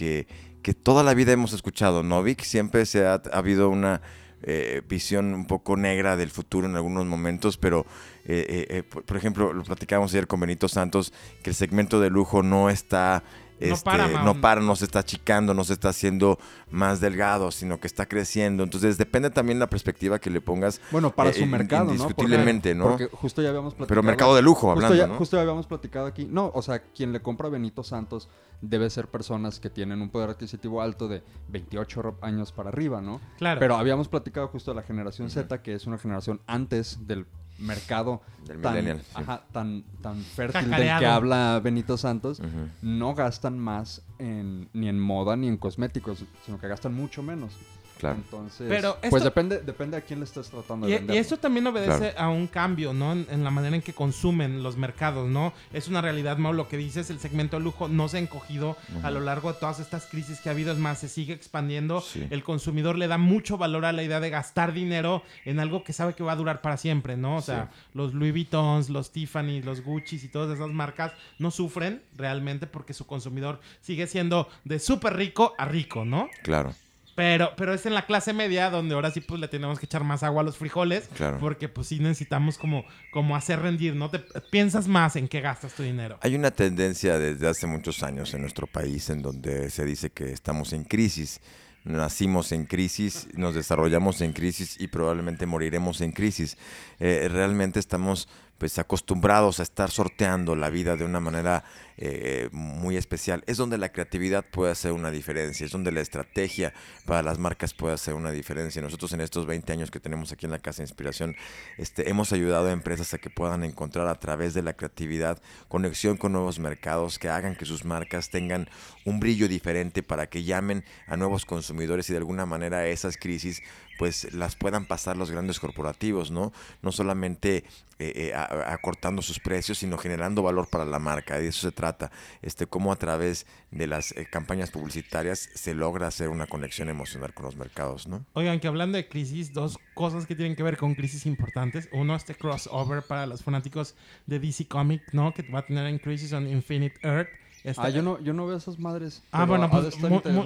que, 0.66 0.74
toda 0.74 1.04
la 1.04 1.14
vida 1.14 1.32
hemos 1.32 1.54
escuchado, 1.54 2.02
¿no, 2.02 2.24
Vic? 2.24 2.42
Siempre 2.42 2.88
se 2.88 3.06
ha, 3.06 3.14
ha 3.14 3.38
habido 3.38 3.70
una 3.70 4.02
eh, 4.42 4.82
visión 4.88 5.34
un 5.34 5.46
poco 5.46 5.78
negra 5.78 6.18
del 6.18 6.32
futuro 6.32 6.68
en 6.68 6.76
algunos 6.76 7.06
momentos, 7.06 7.58
pero, 7.58 7.86
eh, 8.26 8.66
eh, 8.70 8.84
por 8.84 9.16
ejemplo, 9.16 9.54
lo 9.54 9.64
platicábamos 9.64 10.12
ayer 10.12 10.28
con 10.28 10.40
Benito 10.40 10.68
Santos, 10.68 11.14
que 11.44 11.52
el 11.52 11.56
segmento 11.56 12.00
de 12.00 12.10
lujo 12.10 12.44
no 12.44 12.70
está... 12.70 13.24
No 13.60 13.74
este, 13.74 13.86
para, 13.86 14.08
no 14.24 14.42
para, 14.42 14.62
no 14.62 14.76
se 14.76 14.86
está 14.86 15.00
achicando, 15.00 15.54
no 15.54 15.64
se 15.64 15.74
está 15.74 15.90
haciendo 15.90 16.38
más 16.70 17.00
delgado, 17.00 17.52
sino 17.52 17.80
que 17.80 17.88
está 17.88 18.06
creciendo. 18.06 18.64
Entonces 18.64 18.98
depende 18.98 19.30
también 19.30 19.60
la 19.60 19.70
perspectiva 19.70 20.20
que 20.20 20.30
le 20.30 20.42
pongas 20.42 20.82
Bueno, 20.92 21.12
para 21.12 21.30
Eh, 21.30 21.34
su 21.34 21.46
mercado, 21.46 21.86
¿no? 21.86 21.92
indiscutiblemente, 21.92 22.76
¿no? 22.76 22.90
Porque 22.90 23.08
justo 23.12 23.42
ya 23.42 23.50
habíamos 23.50 23.74
platicado. 23.74 23.88
Pero 23.88 24.04
mercado 24.04 24.36
de 24.36 24.42
lujo, 24.42 24.68
justo 24.68 24.72
hablando, 24.74 24.96
ya, 24.96 25.08
¿no? 25.08 25.16
Justo 25.16 25.38
ya 25.38 25.42
habíamos 25.42 25.68
platicado 25.68 26.06
aquí. 26.06 26.28
No, 26.30 26.52
o 26.54 26.62
sea, 26.62 26.80
quien 26.80 27.14
le 27.14 27.22
compra 27.22 27.48
a 27.48 27.50
Benito 27.50 27.84
Santos 27.84 28.28
debe 28.62 28.90
ser 28.90 29.08
personas 29.08 29.60
que 29.60 29.70
tienen 29.70 30.02
un 30.02 30.10
poder 30.10 30.30
adquisitivo 30.32 30.82
alto 30.82 31.08
de 31.08 31.24
28 31.50 32.02
ro- 32.02 32.18
años 32.22 32.52
para 32.52 32.70
arriba, 32.70 33.02
¿no? 33.02 33.22
Claro. 33.38 33.60
Pero 33.60 33.76
habíamos 33.76 34.08
platicado 34.08 34.48
justo 34.48 34.72
de 34.72 34.76
la 34.76 34.84
generación 34.84 35.30
Z, 35.30 35.62
que 35.62 35.74
es 35.74 35.86
una 35.88 35.98
generación 35.98 36.42
antes 36.48 37.06
del 37.08 37.26
mercado 37.60 38.22
Del 38.46 38.62
tan, 38.62 39.00
sí. 39.00 39.12
ajá, 39.14 39.44
tan, 39.52 39.84
tan 40.02 40.22
fértil 40.22 40.70
del 40.70 41.00
que 41.00 41.06
habla 41.06 41.60
Benito 41.64 41.98
Santos. 41.98 42.42
No 42.82 43.16
gastan 43.16 43.58
más 43.60 44.02
en, 44.20 44.70
ni 44.74 44.88
en 44.90 45.00
moda 45.00 45.36
ni 45.36 45.48
en 45.48 45.58
cosméticos, 45.58 46.26
sino 46.46 46.60
que 46.60 46.68
gastan 46.68 46.94
mucho 46.94 47.24
menos. 47.24 47.58
Claro. 48.00 48.18
Entonces, 48.18 48.68
Pero 48.70 48.98
pues 49.10 49.24
depende, 49.24 49.60
depende 49.60 49.98
a 49.98 50.02
quién 50.02 50.20
le 50.20 50.26
estás 50.26 50.50
tratando 50.50 50.86
de 50.88 50.94
Y, 50.94 50.96
vender. 50.98 51.16
y 51.16 51.20
eso 51.20 51.38
también 51.38 51.66
obedece 51.68 52.12
Claro. 52.12 52.20
a 52.20 52.30
un 52.30 52.48
cambio, 52.48 52.94
¿no? 52.94 53.14
En, 53.14 53.26
en 53.30 53.44
la 53.44 53.52
manera 53.52 53.76
en 53.76 53.82
que 53.82 53.94
consumen 53.94 54.64
los 54.64 54.76
mercados, 54.78 55.30
¿no? 55.30 55.54
Es 55.74 55.88
una 55.88 56.02
realidad, 56.02 56.38
Mau, 56.38 56.54
lo 56.54 56.68
que 56.68 56.78
dices, 56.78 57.10
el 57.10 57.20
segmento 57.20 57.58
de 57.58 57.64
lujo 57.64 57.88
no 57.88 58.08
se 58.08 58.18
ha 58.18 58.20
encogido 58.20 58.76
a 59.04 59.12
lo 59.12 59.20
largo 59.22 59.54
de 59.54 59.60
todas 59.60 59.80
estas 59.80 60.06
crisis 60.08 60.40
que 60.42 60.50
ha 60.50 60.52
habido, 60.52 60.72
es 60.74 60.78
más, 60.78 61.00
se 61.00 61.08
sigue 61.10 61.34
expandiendo. 61.34 62.02
Sí. 62.02 62.28
El 62.30 62.44
consumidor 62.44 62.98
le 62.98 63.08
da 63.08 63.18
mucho 63.18 63.58
valor 63.58 63.86
a 63.86 63.92
la 63.94 64.04
idea 64.04 64.20
de 64.20 64.30
gastar 64.30 64.74
dinero 64.74 65.24
en 65.46 65.60
algo 65.60 65.84
que 65.84 65.94
sabe 65.94 66.14
que 66.14 66.24
va 66.24 66.34
a 66.34 66.36
durar 66.36 66.62
para 66.62 66.78
siempre, 66.78 67.16
¿no? 67.18 67.38
O 67.38 67.42
sea, 67.42 67.70
los 67.94 68.14
Louis 68.14 68.32
Vuittons, 68.34 68.90
los 68.90 69.12
Tiffany, 69.12 69.62
los 69.62 69.82
Gucci's 69.82 70.24
y 70.24 70.28
todas 70.28 70.54
esas 70.56 70.70
marcas 70.70 71.14
no 71.40 71.50
sufren 71.52 72.02
realmente 72.18 72.68
porque 72.68 72.94
su 72.94 73.06
consumidor 73.08 73.60
sigue 73.82 74.08
siendo 74.08 74.50
de 74.64 74.80
súper 74.80 75.16
rico 75.16 75.54
a 75.58 75.66
rico, 75.66 76.04
¿no? 76.06 76.30
Claro. 76.44 76.74
Pero, 77.16 77.54
pero 77.56 77.74
es 77.74 77.86
en 77.86 77.94
la 77.94 78.06
clase 78.06 78.34
media 78.34 78.70
donde 78.70 78.94
ahora 78.94 79.10
sí 79.10 79.22
pues 79.22 79.40
le 79.40 79.48
tenemos 79.48 79.80
que 79.80 79.86
echar 79.86 80.04
más 80.04 80.22
agua 80.22 80.42
a 80.42 80.44
los 80.44 80.58
frijoles. 80.58 81.10
Claro. 81.16 81.38
Porque 81.40 81.70
pues 81.70 81.88
sí 81.88 82.00
necesitamos 82.00 82.58
como, 82.58 82.86
como 83.12 83.36
hacer 83.38 83.62
rendir, 83.62 83.96
¿no? 83.96 84.10
Te 84.10 84.20
piensas 84.52 84.88
más 84.88 85.16
en 85.16 85.30
qué 85.30 85.40
gastas 85.40 85.74
tu 85.74 85.84
dinero. 85.84 86.18
Hay 86.22 86.36
una 86.36 86.52
tendencia 86.52 87.18
desde 87.18 87.48
hace 87.48 87.68
muchos 87.68 88.04
años 88.04 88.34
en 88.34 88.42
nuestro 88.42 88.68
país 88.68 89.10
en 89.10 89.22
donde 89.22 89.70
se 89.70 89.86
dice 89.86 90.10
que 90.10 90.32
estamos 90.32 90.74
en 90.74 90.84
crisis, 90.84 91.40
nacimos 91.86 92.52
en 92.52 92.66
crisis, 92.66 93.28
nos 93.34 93.56
desarrollamos 93.56 94.20
en 94.20 94.34
crisis 94.34 94.76
y 94.80 94.88
probablemente 94.88 95.46
moriremos 95.46 96.02
en 96.02 96.12
crisis. 96.12 96.58
Eh, 97.00 97.30
realmente 97.32 97.80
estamos 97.80 98.28
pues 98.58 98.80
acostumbrados 98.80 99.60
a 99.60 99.64
estar 99.64 99.92
sorteando 99.92 100.56
la 100.56 100.70
vida 100.70 100.96
de 100.96 101.06
una 101.06 101.20
manera 101.20 101.64
eh, 101.98 102.50
muy 102.52 102.98
especial. 102.98 103.44
Es 103.48 103.58
donde 103.58 103.78
la 103.78 103.92
creatividad 103.92 104.46
puede 104.46 104.72
hacer 104.72 104.92
una 104.92 105.12
diferencia, 105.12 105.66
es 105.66 105.72
donde 105.72 105.92
la 105.92 106.02
estrategia 106.02 106.74
para 107.06 107.22
las 107.22 107.40
marcas 107.40 107.74
puede 107.74 107.94
hacer 107.94 108.14
una 108.14 108.32
diferencia. 108.32 108.82
Nosotros 108.82 109.14
en 109.14 109.22
estos 109.22 109.46
20 109.46 109.72
años 109.74 109.92
que 109.92 110.00
tenemos 110.00 110.32
aquí 110.32 110.46
en 110.46 110.52
la 110.52 110.60
Casa 110.60 110.78
de 110.78 110.86
Inspiración, 110.86 111.36
este, 111.78 112.10
hemos 112.10 112.34
ayudado 112.34 112.68
a 112.68 112.72
empresas 112.72 113.14
a 113.14 113.18
que 113.18 113.30
puedan 113.30 113.64
encontrar 113.64 114.08
a 114.08 114.20
través 114.20 114.54
de 114.54 114.62
la 114.62 114.74
creatividad 114.74 115.42
conexión 115.68 116.18
con 116.18 116.32
nuevos 116.34 116.60
mercados, 116.60 117.20
que 117.20 117.30
hagan 117.30 117.56
que 117.56 117.66
sus 117.66 117.86
marcas 117.86 118.30
tengan 118.30 118.70
un 119.06 119.20
brillo 119.20 119.48
diferente 119.48 120.04
para 120.04 120.28
que 120.28 120.44
llamen 120.44 120.84
a 121.08 121.18
nuevos 121.18 121.46
consumidores 121.46 122.10
y 122.10 122.14
de 122.14 122.18
alguna 122.18 122.46
manera 122.46 122.88
esas 122.88 123.18
crisis 123.18 123.62
pues 123.98 124.34
las 124.34 124.56
puedan 124.56 124.86
pasar 124.86 125.16
los 125.16 125.32
grandes 125.32 125.60
corporativos, 125.60 126.32
¿no? 126.32 126.52
No 126.82 126.92
solamente 126.92 127.64
eh, 127.98 128.34
eh, 128.34 128.34
acortando 128.68 129.22
sus 129.22 129.40
precios, 129.40 129.78
sino 129.78 129.98
generando 129.98 130.42
valor 130.42 130.68
para 130.70 130.86
la 130.86 131.00
marca. 131.00 131.38
De 131.38 131.48
eso 131.48 131.62
se 131.62 131.72
trata. 131.72 132.12
Este, 132.42 132.68
cómo 132.68 132.92
a 132.92 132.96
través 132.96 133.46
de 133.72 133.88
las 133.88 134.12
eh, 134.12 134.28
campañas 134.30 134.72
publicitarias 134.72 135.50
se 135.54 135.74
logra 135.74 136.08
hacer 136.08 136.30
una 136.30 136.48
conexión 136.48 136.90
emocional 136.90 137.34
con 137.34 137.46
los 137.46 137.56
mercados, 137.56 138.08
¿no? 138.08 138.26
Oigan, 138.34 138.60
que 138.60 138.68
hablando 138.68 138.98
de 138.98 139.08
crisis, 139.08 139.54
dos 139.54 139.78
cosas 139.94 140.26
que 140.26 140.36
tienen 140.36 140.56
que 140.56 140.64
ver 140.64 140.78
con 140.78 140.96
crisis 140.96 141.26
importantes. 141.26 141.90
Uno, 141.92 142.16
este 142.16 142.36
crossover 142.36 143.04
para 143.04 143.26
los 143.26 143.44
fanáticos 143.44 143.96
de 144.26 144.40
DC 144.40 144.68
Comics, 144.68 145.14
¿no? 145.14 145.34
Que 145.34 145.44
va 145.44 145.60
a 145.60 145.66
tener 145.66 145.88
en 145.88 146.00
Crisis 146.00 146.34
on 146.34 146.48
Infinite 146.48 147.00
Earth 147.04 147.30
ah, 147.78 147.90
yo 147.90 148.02
no, 148.02 148.20
yo 148.22 148.34
no 148.34 148.46
veo 148.48 148.58
esas 148.58 148.80
madres. 148.80 149.24
Ah, 149.32 149.46
bueno, 149.46 149.70
pues 149.70 149.96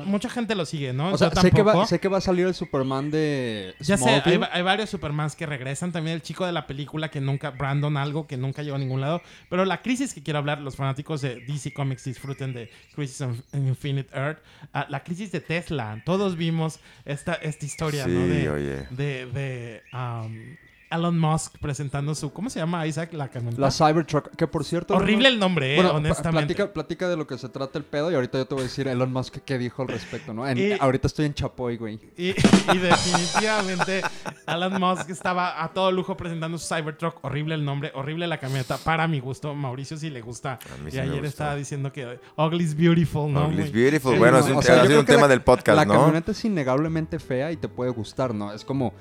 mucha 0.05 0.29
gente 0.29 0.55
lo 0.55 0.65
sigue, 0.65 0.93
¿no? 0.93 1.11
O 1.13 1.17
sea, 1.17 1.31
sé 1.31 1.51
que, 1.51 1.61
va, 1.61 1.85
sé 1.85 1.99
que, 1.99 2.07
va, 2.07 2.17
a 2.17 2.21
salir 2.21 2.45
el 2.47 2.53
Superman 2.53 3.11
de. 3.11 3.75
Ya 3.79 3.97
sé, 3.97 4.21
hay, 4.25 4.61
varios 4.61 4.89
Supermans 4.89 5.35
que 5.35 5.45
regresan. 5.45 5.91
También 5.91 6.15
el 6.15 6.21
chico 6.21 6.45
de 6.45 6.51
la 6.51 6.67
película 6.67 7.09
que 7.09 7.21
nunca, 7.21 7.51
Brandon 7.51 7.97
algo, 7.97 8.27
que 8.27 8.37
nunca 8.37 8.63
llegó 8.63 8.75
a 8.75 8.79
ningún 8.79 9.01
lado. 9.01 9.21
Pero 9.49 9.65
la 9.65 9.81
crisis 9.81 10.13
que 10.13 10.23
quiero 10.23 10.39
hablar, 10.39 10.61
los 10.61 10.75
fanáticos 10.75 11.21
de 11.21 11.41
DC 11.45 11.73
Comics 11.73 12.03
disfruten 12.03 12.53
de 12.53 12.69
Crisis 12.95 13.21
on 13.21 13.43
Infinite 13.53 14.09
Earth. 14.15 14.39
Ah, 14.73 14.85
la 14.89 15.03
crisis 15.03 15.31
de 15.31 15.41
Tesla. 15.41 16.01
Todos 16.05 16.35
vimos 16.35 16.79
esta, 17.05 17.33
esta 17.35 17.65
historia, 17.65 18.07
¿no? 18.07 18.27
De, 18.27 18.49
oye. 18.49 18.87
de, 18.91 19.25
de 19.25 19.81
um, 19.93 20.55
Elon 20.89 21.19
Musk 21.19 21.57
presentando 21.59 22.15
su. 22.15 22.33
¿Cómo 22.33 22.49
se 22.49 22.59
llama 22.59 22.85
Isaac? 22.87 23.13
La 23.13 23.27
camioneta. 23.27 23.61
La 23.61 23.71
Cybertruck, 23.71 24.35
que 24.35 24.47
por 24.47 24.63
cierto. 24.63 24.95
Horrible 24.95 25.27
el 25.27 25.39
nombre, 25.39 25.75
eh, 25.75 25.85
honestamente. 25.85 26.55
Platica, 26.55 26.73
platica, 26.73 27.09
de 27.09 27.17
lo 27.17 27.27
que 27.27 27.37
se 27.37 27.49
trata 27.49 27.77
el 27.77 27.85
pedo 27.85 28.11
y 28.11 28.15
ahorita 28.15 28.39
yo 28.39 28.45
te 28.45 28.55
voy 28.55 28.61
a 28.61 28.67
decir 28.67 28.87
Elon 28.87 29.11
Musk 29.11 29.37
qué 29.45 29.57
dijo 29.57 29.83
al 29.83 29.87
respecto, 29.87 30.33
¿no? 30.33 30.43
ahorita 30.79 31.07
estoy 31.07 31.25
en 31.25 31.33
Chapoy, 31.33 31.77
güey. 31.77 31.99
Y, 32.17 32.33
definitivamente 32.33 34.01
Elon 34.47 34.79
Musk 34.79 35.09
estaba 35.09 35.63
a 35.63 35.73
todo 35.73 35.91
lujo 35.91 36.17
presentando 36.17 36.57
su 36.57 36.73
Cybertruck. 36.73 37.23
Horrible 37.23 37.55
el 37.55 37.63
nombre, 37.63 37.91
horrible 37.93 38.27
la 38.27 38.39
camioneta. 38.39 38.77
Para 38.77 39.07
mi 39.07 39.19
gusto, 39.19 39.53
Mauricio 39.53 39.97
sí 39.97 40.09
le 40.09 40.21
gusta. 40.21 40.59
y 40.91 40.97
ayer 40.97 41.23
estaba 41.25 41.55
diciendo 41.55 41.91
que 41.91 42.19
Ugly 42.35 42.63
is 42.63 42.75
Beautiful, 42.75 43.31
¿no? 43.31 43.47
Ugly 43.47 43.63
is 43.63 43.71
Beautiful. 43.71 44.17
bueno, 44.17 44.39
es 44.39 44.45
un, 44.45 45.05
tema 45.05 45.27
del 45.27 45.41
podcast, 45.41 45.75
la 45.75 45.85
¿no? 45.85 45.93
La 45.93 45.99
camioneta 45.99 46.31
es 46.31 46.45
innegablemente 46.45 47.19
fea 47.19 47.51
y 47.51 47.57
te 47.57 47.67
puede 47.67 47.91
gustar, 47.91 48.33
¿no? 48.33 48.51
Es 48.53 48.65
como 48.65 48.93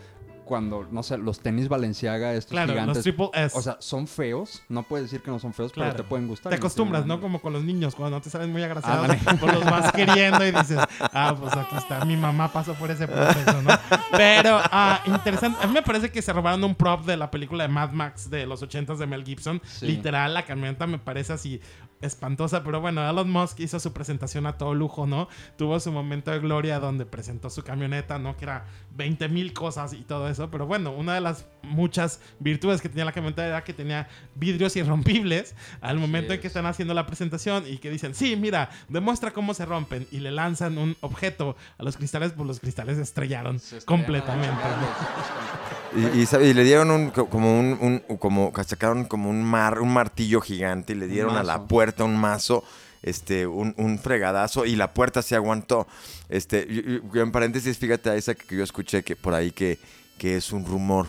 cuando, 0.48 0.88
no 0.90 1.02
sé, 1.02 1.18
los 1.18 1.40
tenis 1.40 1.68
Valenciaga, 1.68 2.32
estos 2.32 2.52
claro, 2.52 2.72
gigantes. 2.72 2.96
Los 2.96 3.02
triple 3.04 3.28
S. 3.34 3.56
O 3.56 3.60
sea, 3.60 3.76
son 3.80 4.06
feos. 4.06 4.62
No 4.70 4.82
puedes 4.82 5.10
decir 5.10 5.22
que 5.22 5.30
no 5.30 5.38
son 5.38 5.52
feos, 5.52 5.70
pero 5.74 5.94
te 5.94 6.02
pueden 6.02 6.26
gustar. 6.26 6.50
Te 6.50 6.56
acostumbras, 6.56 7.04
¿no? 7.04 7.20
Como 7.20 7.40
con 7.40 7.52
los 7.52 7.62
niños, 7.62 7.94
cuando 7.94 8.20
te 8.20 8.30
salen 8.30 8.50
muy 8.50 8.62
agraciados, 8.62 9.10
ah, 9.26 9.36
pues 9.40 9.54
los 9.54 9.64
vas 9.64 9.92
queriendo 9.92 10.44
y 10.46 10.50
dices, 10.50 10.78
ah, 11.00 11.36
pues 11.38 11.52
aquí 11.52 11.76
está. 11.76 12.04
Mi 12.06 12.16
mamá 12.16 12.50
pasó 12.50 12.72
por 12.74 12.90
ese 12.90 13.06
proceso, 13.06 13.62
¿no? 13.62 13.70
Pero, 14.12 14.58
ah, 14.62 15.02
interesante. 15.06 15.58
A 15.62 15.66
mí 15.66 15.74
me 15.74 15.82
parece 15.82 16.10
que 16.10 16.22
se 16.22 16.32
robaron 16.32 16.64
un 16.64 16.74
prop 16.74 17.04
de 17.04 17.18
la 17.18 17.30
película 17.30 17.64
de 17.64 17.68
Mad 17.68 17.92
Max 17.92 18.30
de 18.30 18.46
los 18.46 18.62
80 18.62 18.94
de 18.94 19.06
Mel 19.06 19.24
Gibson. 19.24 19.60
Literal, 19.82 20.32
la 20.32 20.46
camioneta 20.46 20.86
me 20.86 20.98
parece 20.98 21.34
así 21.34 21.60
espantosa, 22.00 22.62
pero 22.62 22.80
bueno, 22.80 23.08
Elon 23.08 23.30
Musk 23.30 23.60
hizo 23.60 23.80
su 23.80 23.92
presentación 23.92 24.46
a 24.46 24.56
todo 24.56 24.74
lujo, 24.74 25.06
¿no? 25.06 25.28
Tuvo 25.56 25.78
su 25.80 25.92
momento 25.92 26.30
de 26.30 26.38
gloria 26.38 26.78
donde 26.78 27.06
presentó 27.06 27.50
su 27.50 27.62
camioneta, 27.62 28.18
¿no? 28.18 28.36
Que 28.36 28.44
era 28.44 28.66
20 28.96 29.28
mil 29.28 29.52
cosas 29.52 29.92
y 29.92 30.02
todo 30.02 30.28
eso, 30.28 30.50
pero 30.50 30.66
bueno, 30.66 30.92
una 30.92 31.14
de 31.14 31.20
las 31.20 31.46
muchas 31.62 32.20
virtudes 32.38 32.80
que 32.80 32.88
tenía 32.88 33.04
la 33.04 33.12
camioneta 33.12 33.46
era 33.46 33.64
que 33.64 33.72
tenía 33.72 34.08
vidrios 34.34 34.76
irrompibles 34.76 35.54
al 35.80 35.98
momento 35.98 36.32
en 36.32 36.40
que 36.40 36.46
están 36.46 36.66
haciendo 36.66 36.94
la 36.94 37.06
presentación 37.06 37.64
y 37.66 37.78
que 37.78 37.90
dicen, 37.90 38.14
sí, 38.14 38.36
mira, 38.36 38.70
demuestra 38.88 39.32
cómo 39.32 39.54
se 39.54 39.66
rompen 39.66 40.06
y 40.10 40.20
le 40.20 40.30
lanzan 40.30 40.78
un 40.78 40.96
objeto 41.00 41.56
a 41.78 41.82
los 41.82 41.96
cristales, 41.96 42.32
pues 42.32 42.46
los 42.46 42.60
cristales 42.60 42.98
estrellaron, 42.98 43.60
completamente. 43.84 44.62
Y, 45.96 46.52
le 46.52 46.64
dieron 46.64 46.90
un, 46.90 47.10
como 47.10 47.58
un, 47.58 48.02
como 48.18 48.52
sacaron 48.66 49.06
como 49.06 49.30
un 49.30 49.42
mar, 49.42 49.80
un 49.80 49.92
martillo 49.92 50.42
gigante 50.42 50.92
y 50.92 50.96
le 50.96 51.06
dieron 51.06 51.34
a 51.36 51.42
la 51.42 51.66
puerta 51.66 51.87
un 51.98 52.16
mazo, 52.16 52.64
este, 53.02 53.46
un, 53.46 53.98
fregadazo 53.98 54.66
y 54.66 54.76
la 54.76 54.92
puerta 54.94 55.22
se 55.22 55.34
aguantó. 55.34 55.86
Este, 56.28 56.66
en 57.14 57.32
paréntesis, 57.32 57.78
fíjate 57.78 58.10
a 58.10 58.16
esa 58.16 58.34
que 58.34 58.56
yo 58.56 58.64
escuché 58.64 59.02
que 59.02 59.16
por 59.16 59.34
ahí 59.34 59.50
que, 59.50 59.78
que 60.18 60.36
es 60.36 60.52
un 60.52 60.64
rumor 60.64 61.08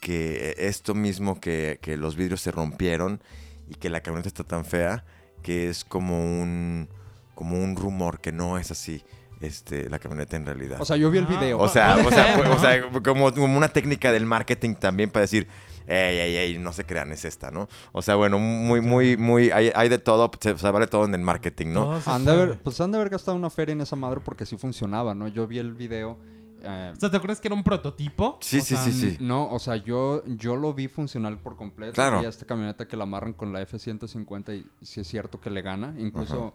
que 0.00 0.54
esto 0.58 0.94
mismo 0.94 1.40
que, 1.40 1.78
que 1.82 1.96
los 1.96 2.16
vidrios 2.16 2.40
se 2.40 2.50
rompieron 2.50 3.20
y 3.68 3.74
que 3.74 3.90
la 3.90 4.00
camioneta 4.00 4.28
está 4.28 4.44
tan 4.44 4.64
fea 4.64 5.04
que 5.42 5.68
es 5.68 5.84
como 5.84 6.20
un 6.20 6.88
como 7.34 7.58
un 7.58 7.76
rumor 7.76 8.20
que 8.20 8.32
no 8.32 8.58
es 8.58 8.70
así 8.70 9.02
este, 9.40 9.88
la 9.90 9.98
camioneta 9.98 10.36
en 10.36 10.46
realidad. 10.46 10.80
O 10.80 10.84
sea, 10.84 10.96
yo 10.96 11.10
vi 11.10 11.18
el 11.18 11.26
ah. 11.28 11.38
video. 11.38 11.58
O 11.58 11.68
sea, 11.68 11.96
o 11.96 12.10
sea, 12.58 12.82
como, 13.04 13.32
como, 13.32 13.56
una 13.56 13.68
técnica 13.68 14.12
del 14.12 14.26
marketing 14.26 14.74
también 14.74 15.10
para 15.10 15.22
decir, 15.22 15.46
ey, 15.86 16.18
ey, 16.18 16.36
ey, 16.36 16.58
no 16.58 16.72
se 16.72 16.84
crean, 16.84 17.12
es 17.12 17.24
esta, 17.24 17.50
¿no? 17.50 17.68
O 17.92 18.02
sea, 18.02 18.16
bueno, 18.16 18.38
muy, 18.38 18.80
muy, 18.80 19.16
muy, 19.16 19.50
hay, 19.50 19.70
hay 19.74 19.88
de 19.88 19.98
todo, 19.98 20.30
se, 20.40 20.56
se, 20.56 20.70
vale 20.70 20.86
todo 20.86 21.04
en 21.04 21.14
el 21.14 21.20
marketing, 21.20 21.68
¿no? 21.68 22.00
han 22.06 22.24
de 22.24 22.30
haber, 22.30 22.58
pues 22.58 22.80
han 22.80 22.90
de 22.92 22.98
haber 22.98 23.10
gastado 23.10 23.36
una 23.36 23.50
feria 23.50 23.72
en 23.72 23.80
esa 23.80 23.96
madre 23.96 24.20
porque 24.24 24.46
sí 24.46 24.56
funcionaba, 24.56 25.14
¿no? 25.14 25.28
Yo 25.28 25.46
vi 25.46 25.58
el 25.58 25.74
video. 25.74 26.18
Eh, 26.62 26.92
o 26.96 26.98
sea, 26.98 27.10
¿te 27.10 27.18
acuerdas 27.18 27.40
que 27.40 27.48
era 27.48 27.54
un 27.54 27.62
prototipo? 27.62 28.38
Sí, 28.40 28.60
sí, 28.60 28.74
sí, 28.76 28.92
sí. 28.92 29.16
No, 29.20 29.50
o 29.50 29.58
sea, 29.58 29.76
yo, 29.76 30.24
yo 30.26 30.56
lo 30.56 30.74
vi 30.74 30.88
funcional 30.88 31.38
por 31.38 31.56
completo. 31.56 31.92
Claro. 31.92 32.22
Y 32.22 32.24
esta 32.24 32.46
camioneta 32.46 32.88
que 32.88 32.96
la 32.96 33.04
amarran 33.04 33.34
con 33.34 33.52
la 33.52 33.60
F-150 33.62 34.56
y 34.56 34.84
sí 34.84 35.00
es 35.00 35.06
cierto 35.06 35.40
que 35.40 35.50
le 35.50 35.62
gana. 35.62 35.94
Incluso... 35.98 36.54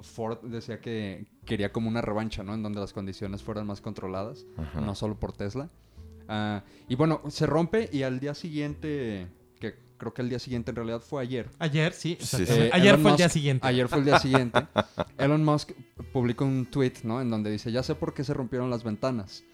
Ford 0.00 0.38
decía 0.42 0.80
que 0.80 1.26
quería 1.44 1.72
como 1.72 1.88
una 1.88 2.00
revancha, 2.00 2.42
¿no? 2.42 2.54
En 2.54 2.62
donde 2.62 2.80
las 2.80 2.92
condiciones 2.92 3.42
fueran 3.42 3.66
más 3.66 3.80
controladas, 3.80 4.46
no 4.74 4.94
solo 4.94 5.18
por 5.18 5.32
Tesla. 5.32 5.70
Ah, 6.28 6.64
y 6.88 6.94
bueno, 6.96 7.22
se 7.28 7.46
rompe 7.46 7.88
y 7.92 8.02
al 8.02 8.18
día 8.18 8.34
siguiente, 8.34 9.28
que 9.60 9.76
creo 9.96 10.12
que 10.12 10.22
el 10.22 10.28
día 10.28 10.38
siguiente 10.38 10.70
en 10.70 10.76
realidad 10.76 11.00
fue 11.00 11.22
ayer. 11.22 11.48
Ayer, 11.58 11.92
sí. 11.92 12.18
Eh, 12.38 12.70
ayer 12.72 12.98
fue 12.98 13.12
el 13.12 13.16
día 13.16 13.28
siguiente. 13.28 13.66
Ayer 13.66 13.88
fue 13.88 13.98
el 13.98 14.04
día 14.04 14.18
siguiente. 14.18 14.66
Elon 15.18 15.44
Musk 15.44 15.72
publicó 16.12 16.44
un 16.44 16.66
tweet, 16.66 16.94
¿no? 17.04 17.20
En 17.20 17.30
donde 17.30 17.50
dice, 17.50 17.70
ya 17.70 17.82
sé 17.82 17.94
por 17.94 18.14
qué 18.14 18.24
se 18.24 18.34
rompieron 18.34 18.70
las 18.70 18.82
ventanas. 18.84 19.44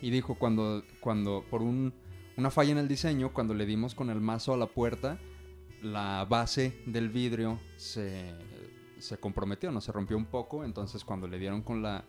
Y 0.00 0.10
dijo, 0.10 0.36
cuando, 0.36 0.84
cuando 1.00 1.44
por 1.50 1.62
un, 1.62 1.92
una 2.36 2.50
falla 2.50 2.70
en 2.72 2.78
el 2.78 2.88
diseño, 2.88 3.32
cuando 3.32 3.54
le 3.54 3.66
dimos 3.66 3.94
con 3.94 4.10
el 4.10 4.20
mazo 4.20 4.54
a 4.54 4.56
la 4.56 4.66
puerta, 4.66 5.18
la 5.82 6.24
base 6.28 6.80
del 6.86 7.08
vidrio 7.08 7.58
se 7.76 8.34
se 9.00 9.18
comprometió, 9.18 9.70
no 9.70 9.80
se 9.80 9.92
rompió 9.92 10.16
un 10.16 10.26
poco, 10.26 10.64
entonces 10.64 11.04
cuando 11.04 11.26
le 11.26 11.38
dieron 11.38 11.62
con 11.62 11.82
la 11.82 12.04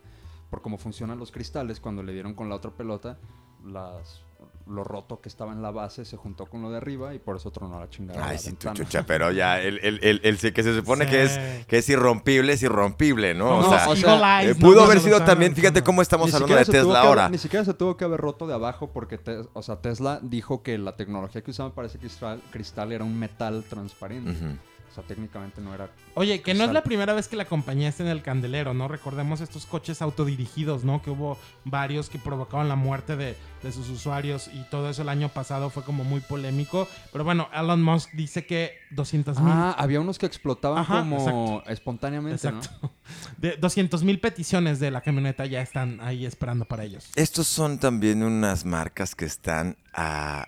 por 0.50 0.62
cómo 0.62 0.78
funcionan 0.78 1.20
los 1.20 1.32
cristales, 1.32 1.80
cuando 1.80 2.02
le 2.02 2.14
dieron 2.14 2.34
con 2.34 2.50
la 2.50 2.56
otra 2.56 2.72
pelota, 2.72 3.20
las 3.66 4.24
lo 4.68 4.84
roto 4.84 5.20
que 5.20 5.30
estaba 5.30 5.52
en 5.52 5.64
la 5.64 5.72
base 5.72 6.06
se 6.06 6.16
juntó 6.16 6.46
con 6.46 6.62
lo 6.62 6.70
de 6.70 6.78
arriba 6.78 7.16
y 7.16 7.20
por 7.20 7.36
eso 7.36 7.50
tronó 7.52 7.80
la 7.80 7.90
chingada. 7.90 8.28
Ay, 8.28 8.38
sí, 8.38 8.54
tu 8.54 8.72
chucha, 8.72 9.04
pero 9.04 9.32
ya 9.32 9.60
el, 9.60 9.80
el, 9.80 10.22
el, 10.24 10.38
que 10.54 10.64
se 10.64 10.76
supone 10.76 11.08
que 11.08 11.24
es 11.24 11.40
que 11.66 11.80
es 11.80 11.90
irrompible, 11.90 12.54
es 12.54 12.62
irrompible, 12.62 13.34
¿no? 13.34 13.58
o 13.58 13.96
sea, 13.96 14.44
eh, 14.44 14.54
pudo 14.56 14.84
haber 14.84 15.00
sido 15.00 15.24
también, 15.24 15.56
fíjate 15.56 15.82
cómo 15.82 16.02
estamos 16.02 16.34
hablando 16.34 16.56
de 16.56 16.66
Tesla 16.66 17.02
ahora. 17.02 17.30
ni 17.30 17.40
siquiera 17.40 17.66
se 17.66 17.74
tuvo 17.74 17.98
que 17.98 18.06
haber 18.06 18.20
roto 18.22 18.46
de 18.46 18.54
abajo 18.54 18.92
porque, 18.94 19.20
o 19.54 19.64
sea, 19.64 19.82
Tesla 19.82 20.20
dijo 20.22 20.62
que 20.62 20.78
la 20.78 20.96
tecnología 20.96 21.42
que 21.42 21.52
usaban 21.52 21.72
para 21.72 21.88
ese 21.88 21.98
cristal, 21.98 22.42
cristal 22.52 22.92
era 22.92 23.04
un 23.04 23.18
metal 23.18 23.64
transparente. 23.68 24.32
O 24.32 24.79
sea, 25.00 25.08
técnicamente 25.08 25.62
no 25.62 25.74
era. 25.74 25.90
Oye, 26.16 26.42
que 26.42 26.54
no 26.54 26.64
es 26.64 26.72
la 26.72 26.84
primera 26.84 27.14
vez 27.14 27.28
que 27.28 27.36
la 27.36 27.46
compañía 27.46 27.90
está 27.90 28.04
en 28.04 28.10
el 28.10 28.22
candelero, 28.22 28.74
¿no? 28.74 28.88
Recordemos 28.88 29.42
estos 29.42 29.66
coches 29.66 30.02
autodirigidos, 30.02 30.84
¿no? 30.84 31.02
Que 31.02 31.12
hubo 31.12 31.38
varios 31.66 32.10
que 32.10 32.20
provocaban 32.20 32.68
la 32.68 32.76
muerte 32.76 33.16
de, 33.16 33.36
sus 33.72 33.90
usuarios 33.90 34.50
y 34.54 34.64
todo 34.70 34.90
eso 34.90 35.02
el 35.02 35.10
año 35.10 35.30
pasado 35.30 35.70
fue 35.70 35.84
como 35.84 36.04
muy 36.04 36.22
polémico. 36.22 36.88
Pero 37.12 37.24
bueno, 37.24 37.50
Elon 37.54 37.82
Musk 37.82 38.12
dice 38.14 38.46
que 38.46 38.74
200 38.92 39.40
mil. 39.40 39.52
Ah, 39.54 39.76
había 39.78 40.00
unos 40.00 40.18
que 40.18 40.26
explotaban 40.26 40.86
como 40.86 41.62
espontáneamente. 41.68 42.48
Exacto. 42.48 42.70
¿no? 42.82 42.92
De 43.38 43.58
200 43.58 44.04
mil 44.04 44.20
peticiones 44.20 44.80
de 44.80 44.92
la 44.92 45.02
camioneta 45.02 45.46
ya 45.46 45.62
están 45.62 46.00
ahí 46.02 46.26
esperando 46.26 46.66
para 46.66 46.84
ellos. 46.84 47.12
Estos 47.16 47.48
son 47.48 47.80
también 47.80 48.24
unas 48.24 48.66
marcas 48.66 49.16
que 49.16 49.26
están 49.26 49.78
a 49.94 50.46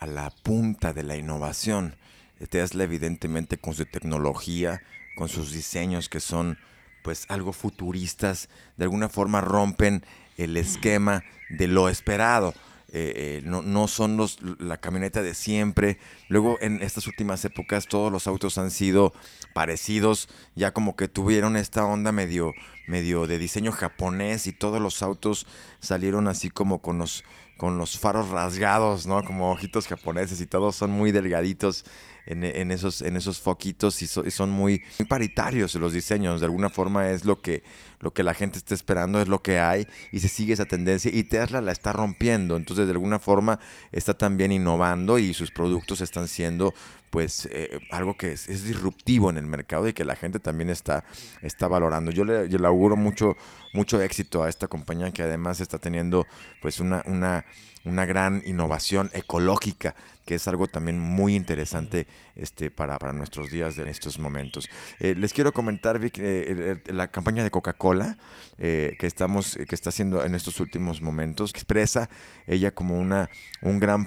la 0.00 0.32
punta 0.42 0.92
de 0.92 1.02
la 1.02 1.16
innovación. 1.16 1.96
Tesla 2.46 2.84
evidentemente 2.84 3.58
con 3.58 3.74
su 3.74 3.84
tecnología, 3.86 4.82
con 5.16 5.28
sus 5.28 5.52
diseños 5.52 6.08
que 6.08 6.20
son 6.20 6.58
pues 7.02 7.26
algo 7.28 7.52
futuristas, 7.52 8.48
de 8.76 8.84
alguna 8.84 9.08
forma 9.08 9.40
rompen 9.40 10.04
el 10.38 10.56
esquema 10.56 11.22
de 11.50 11.68
lo 11.68 11.88
esperado. 11.88 12.54
Eh, 12.96 13.12
eh, 13.16 13.42
no, 13.44 13.60
no, 13.60 13.88
son 13.88 14.16
los, 14.16 14.38
la 14.60 14.76
camioneta 14.78 15.20
de 15.20 15.34
siempre. 15.34 15.98
Luego 16.28 16.56
en 16.60 16.80
estas 16.80 17.08
últimas 17.08 17.44
épocas 17.44 17.88
todos 17.88 18.12
los 18.12 18.28
autos 18.28 18.56
han 18.56 18.70
sido 18.70 19.12
parecidos, 19.52 20.28
ya 20.54 20.72
como 20.72 20.94
que 20.94 21.08
tuvieron 21.08 21.56
esta 21.56 21.84
onda 21.84 22.12
medio, 22.12 22.52
medio 22.86 23.26
de 23.26 23.38
diseño 23.38 23.72
japonés 23.72 24.46
y 24.46 24.52
todos 24.52 24.80
los 24.80 25.02
autos 25.02 25.46
salieron 25.80 26.28
así 26.28 26.50
como 26.50 26.80
con 26.82 26.98
los, 26.98 27.24
con 27.56 27.78
los 27.78 27.98
faros 27.98 28.28
rasgados, 28.28 29.06
¿no? 29.08 29.24
Como 29.24 29.50
ojitos 29.50 29.88
japoneses 29.88 30.40
y 30.40 30.46
todos 30.46 30.76
son 30.76 30.92
muy 30.92 31.10
delgaditos 31.10 31.84
en, 32.26 32.70
esos, 32.70 33.02
en 33.02 33.16
esos 33.16 33.40
foquitos 33.40 34.00
y, 34.02 34.06
son 34.06 34.50
muy, 34.50 34.82
paritarios 35.08 35.74
los 35.74 35.92
diseños. 35.92 36.40
De 36.40 36.46
alguna 36.46 36.70
forma 36.70 37.10
es 37.10 37.24
lo 37.24 37.40
que, 37.40 37.62
lo 38.00 38.12
que 38.12 38.22
la 38.22 38.34
gente 38.34 38.58
está 38.58 38.74
esperando, 38.74 39.20
es 39.20 39.28
lo 39.28 39.42
que 39.42 39.58
hay 39.58 39.86
y 40.12 40.20
se 40.20 40.28
sigue 40.28 40.52
esa 40.52 40.64
tendencia 40.64 41.10
y 41.12 41.24
Tesla 41.24 41.60
la 41.60 41.72
está 41.72 41.92
rompiendo. 41.92 42.56
Entonces 42.56 42.86
de 42.86 42.92
alguna 42.92 43.18
forma 43.18 43.58
está 43.92 44.14
también 44.14 44.52
innovando 44.52 45.18
y 45.18 45.34
sus 45.34 45.50
productos 45.50 46.00
están 46.00 46.28
siendo 46.28 46.74
pues 47.10 47.48
eh, 47.52 47.78
algo 47.92 48.16
que 48.16 48.32
es, 48.32 48.46
disruptivo 48.46 49.30
en 49.30 49.36
el 49.36 49.46
mercado 49.46 49.86
y 49.86 49.92
que 49.92 50.04
la 50.04 50.16
gente 50.16 50.40
también 50.40 50.68
está, 50.68 51.04
está 51.42 51.68
valorando. 51.68 52.10
Yo 52.10 52.24
le, 52.24 52.48
yo 52.48 52.58
le 52.58 52.66
auguro 52.66 52.96
mucho, 52.96 53.36
mucho 53.72 54.02
éxito 54.02 54.42
a 54.42 54.48
esta 54.48 54.66
compañía 54.66 55.12
que 55.12 55.22
además 55.22 55.60
está 55.60 55.78
teniendo 55.78 56.26
pues 56.60 56.80
una, 56.80 57.04
una, 57.06 57.44
una 57.84 58.04
gran 58.06 58.42
innovación 58.46 59.10
ecológica 59.12 59.94
que 60.24 60.36
es 60.36 60.48
algo 60.48 60.66
también 60.66 60.98
muy 60.98 61.34
interesante 61.34 62.06
este, 62.34 62.70
para, 62.70 62.98
para 62.98 63.12
nuestros 63.12 63.50
días 63.50 63.76
de 63.76 63.88
estos 63.90 64.18
momentos. 64.18 64.68
Eh, 65.00 65.14
les 65.16 65.32
quiero 65.32 65.52
comentar, 65.52 65.98
Vic, 65.98 66.18
eh, 66.18 66.80
la 66.86 67.08
campaña 67.08 67.44
de 67.44 67.50
Coca-Cola 67.50 68.16
eh, 68.58 68.96
que, 68.98 69.06
estamos, 69.06 69.58
que 69.68 69.74
está 69.74 69.90
haciendo 69.90 70.24
en 70.24 70.34
estos 70.34 70.60
últimos 70.60 71.02
momentos, 71.02 71.50
expresa 71.50 72.08
ella 72.46 72.70
como 72.70 72.98
una, 72.98 73.28
un 73.60 73.78
gran, 73.80 74.06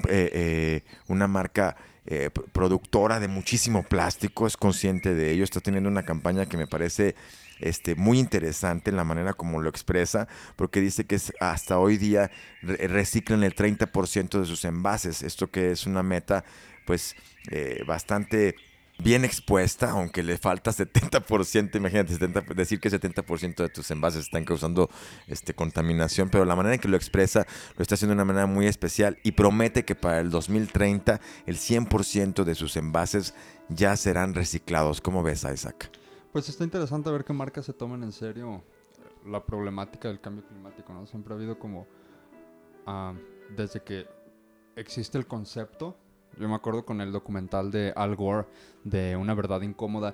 una 1.07 1.27
marca 1.27 1.75
productora 2.53 3.19
de 3.19 3.27
muchísimo 3.27 3.83
plástico, 3.83 4.47
es 4.47 4.55
consciente 4.55 5.13
de 5.13 5.31
ello, 5.31 5.43
está 5.43 5.59
teniendo 5.59 5.89
una 5.89 6.03
campaña 6.03 6.45
que 6.45 6.55
me 6.55 6.65
parece 6.65 7.15
este, 7.59 7.95
muy 7.95 8.19
interesante 8.19 8.89
en 8.89 8.97
la 8.97 9.03
manera 9.03 9.33
como 9.33 9.61
lo 9.61 9.69
expresa, 9.69 10.27
porque 10.55 10.81
dice 10.81 11.05
que 11.05 11.19
hasta 11.39 11.79
hoy 11.79 11.97
día 11.97 12.31
reciclan 12.61 13.43
el 13.43 13.55
30% 13.55 14.39
de 14.39 14.45
sus 14.45 14.65
envases, 14.65 15.23
esto 15.23 15.49
que 15.49 15.71
es 15.71 15.85
una 15.85 16.03
meta 16.03 16.43
pues 16.85 17.15
eh, 17.51 17.83
bastante 17.85 18.55
bien 18.99 19.25
expuesta, 19.25 19.91
aunque 19.91 20.23
le 20.23 20.37
falta 20.37 20.71
70%, 20.71 21.75
imagínate 21.75 22.17
decir 22.55 22.79
que 22.79 22.89
70% 22.89 23.55
de 23.55 23.69
tus 23.69 23.91
envases 23.91 24.25
están 24.25 24.43
causando 24.43 24.89
este, 25.27 25.53
contaminación, 25.53 26.29
pero 26.29 26.45
la 26.45 26.55
manera 26.55 26.75
en 26.75 26.81
que 26.81 26.87
lo 26.87 26.97
expresa 26.97 27.45
lo 27.75 27.81
está 27.81 27.95
haciendo 27.95 28.15
de 28.15 28.21
una 28.21 28.25
manera 28.25 28.47
muy 28.47 28.65
especial 28.67 29.19
y 29.23 29.33
promete 29.33 29.85
que 29.85 29.95
para 29.95 30.19
el 30.19 30.29
2030 30.29 31.19
el 31.45 31.57
100% 31.57 32.43
de 32.43 32.55
sus 32.55 32.75
envases 32.75 33.33
ya 33.69 33.95
serán 33.97 34.33
reciclados. 34.33 35.01
¿Cómo 35.01 35.21
ves, 35.23 35.45
Isaac? 35.51 35.91
Pues 36.37 36.49
está 36.49 36.63
interesante 36.63 37.09
ver 37.09 37.25
qué 37.25 37.33
marcas 37.33 37.65
se 37.65 37.73
toman 37.73 38.03
en 38.03 38.11
serio 38.11 38.61
la 39.25 39.43
problemática 39.43 40.07
del 40.07 40.21
cambio 40.21 40.45
climático, 40.45 40.93
¿no? 40.93 41.07
Siempre 41.07 41.33
ha 41.33 41.35
habido 41.35 41.57
como, 41.57 41.87
ah, 42.85 43.15
desde 43.55 43.81
que 43.81 44.05
existe 44.75 45.17
el 45.17 45.25
concepto, 45.25 45.97
yo 46.39 46.47
me 46.47 46.53
acuerdo 46.53 46.85
con 46.85 47.01
el 47.01 47.11
documental 47.11 47.71
de 47.71 47.91
Al 47.95 48.15
Gore, 48.15 48.45
de 48.83 49.15
Una 49.15 49.33
verdad 49.33 49.61
incómoda, 49.61 50.13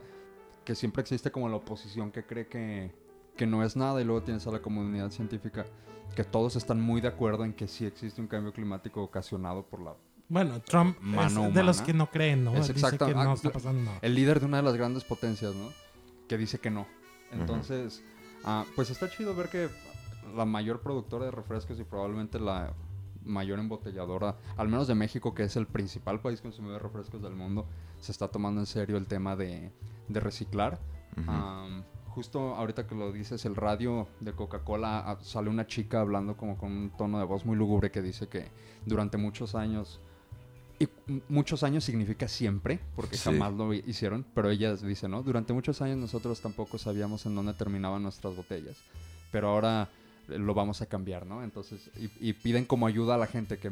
que 0.64 0.76
siempre 0.76 1.02
existe 1.02 1.30
como 1.30 1.50
la 1.50 1.58
oposición 1.58 2.10
que 2.10 2.26
cree 2.26 2.48
que, 2.48 2.96
que 3.36 3.46
no 3.46 3.62
es 3.62 3.76
nada 3.76 4.00
y 4.00 4.06
luego 4.06 4.24
tienes 4.24 4.48
a 4.48 4.52
la 4.52 4.62
comunidad 4.62 5.12
científica 5.12 5.66
que 6.16 6.24
todos 6.24 6.56
están 6.56 6.80
muy 6.80 7.02
de 7.02 7.10
acuerdo 7.10 7.44
en 7.44 7.52
que 7.52 7.68
sí 7.68 7.86
existe 7.86 8.22
un 8.22 8.28
cambio 8.28 8.54
climático 8.54 9.04
ocasionado 9.04 9.64
por 9.64 9.82
la 9.82 9.94
bueno, 10.30 10.62
Trump 10.62 10.98
es 11.20 11.54
de 11.54 11.64
los 11.64 11.82
que 11.82 11.94
no 11.94 12.10
creen, 12.10 12.46
¿no? 12.46 12.56
Es 12.56 12.70
exacto. 12.70 13.08
que 13.08 13.14
no 13.14 13.34
está 13.34 13.52
pasando 13.52 13.84
nada. 13.84 14.00
El 14.02 14.16
líder 14.16 14.40
de 14.40 14.46
una 14.46 14.58
de 14.58 14.64
las 14.64 14.74
grandes 14.74 15.04
potencias, 15.04 15.54
¿no? 15.54 15.70
Que 16.28 16.38
dice 16.38 16.60
que 16.60 16.70
no. 16.70 16.86
Entonces, 17.32 18.04
ah, 18.44 18.66
pues 18.76 18.90
está 18.90 19.10
chido 19.10 19.36
ver 19.36 19.50
que 19.50 19.70
la 20.36 20.46
mayor 20.46 20.82
productora 20.82 21.26
de 21.26 21.32
refrescos 21.32 21.80
y 21.80 21.84
probablemente 21.84 22.40
la 22.40 22.74
mayor 23.26 23.60
embotelladora, 23.60 24.38
al 24.58 24.68
menos 24.68 24.88
de 24.88 24.96
México, 24.96 25.34
que 25.34 25.44
es 25.44 25.56
el 25.56 25.68
principal 25.68 26.20
país 26.20 26.42
consumidor 26.42 26.82
de 26.82 26.88
refrescos 26.88 27.22
del 27.22 27.36
mundo, 27.36 27.68
se 28.00 28.12
está 28.12 28.28
tomando 28.28 28.62
en 28.62 28.66
serio 28.66 28.98
el 28.98 29.08
tema 29.08 29.36
de, 29.36 29.72
reciclar. 30.10 30.80
justo 32.08 32.56
ahorita 32.56 32.86
que 32.86 32.96
lo 32.96 33.12
dices, 33.12 33.46
el 33.46 33.56
radio 33.56 34.08
de 34.20 34.34
Coca-Cola 34.34 35.00
ah, 35.00 35.18
sale 35.22 35.50
una 35.50 35.66
chica 35.66 36.02
hablando 36.02 36.38
como 36.38 36.58
con 36.58 36.72
un 36.72 36.90
tono 36.92 37.18
de 37.18 37.26
voz 37.26 37.46
muy 37.46 37.56
lúgubre 37.56 37.92
que 37.92 38.02
dice 38.02 38.28
que 38.28 38.52
durante 38.86 39.18
muchos 39.18 39.56
años 39.56 40.00
y 40.84 41.22
muchos 41.30 41.64
años 41.64 41.84
significa 41.84 42.28
siempre, 42.28 42.80
porque 42.96 43.18
jamás 43.18 43.54
lo 43.54 43.74
hicieron, 43.74 44.26
pero 44.34 44.50
ella 44.50 44.76
dice, 44.76 45.08
¿no? 45.08 45.24
Durante 45.24 45.54
muchos 45.54 45.82
años 45.82 45.98
nosotros 45.98 46.42
tampoco 46.42 46.78
sabíamos 46.78 47.26
en 47.26 47.36
dónde 47.36 47.54
terminaban 47.54 48.04
nuestras 48.04 48.36
botellas, 48.36 48.78
pero 49.32 49.50
ahora 49.50 49.90
lo 50.28 50.54
vamos 50.54 50.82
a 50.82 50.86
cambiar, 50.86 51.26
¿no? 51.26 51.44
Entonces, 51.44 51.90
y, 52.20 52.34
piden 52.34 52.66
como 52.66 52.88
ayuda 52.88 53.16
a 53.16 53.18
la 53.18 53.28
gente 53.28 53.58
que, 53.58 53.72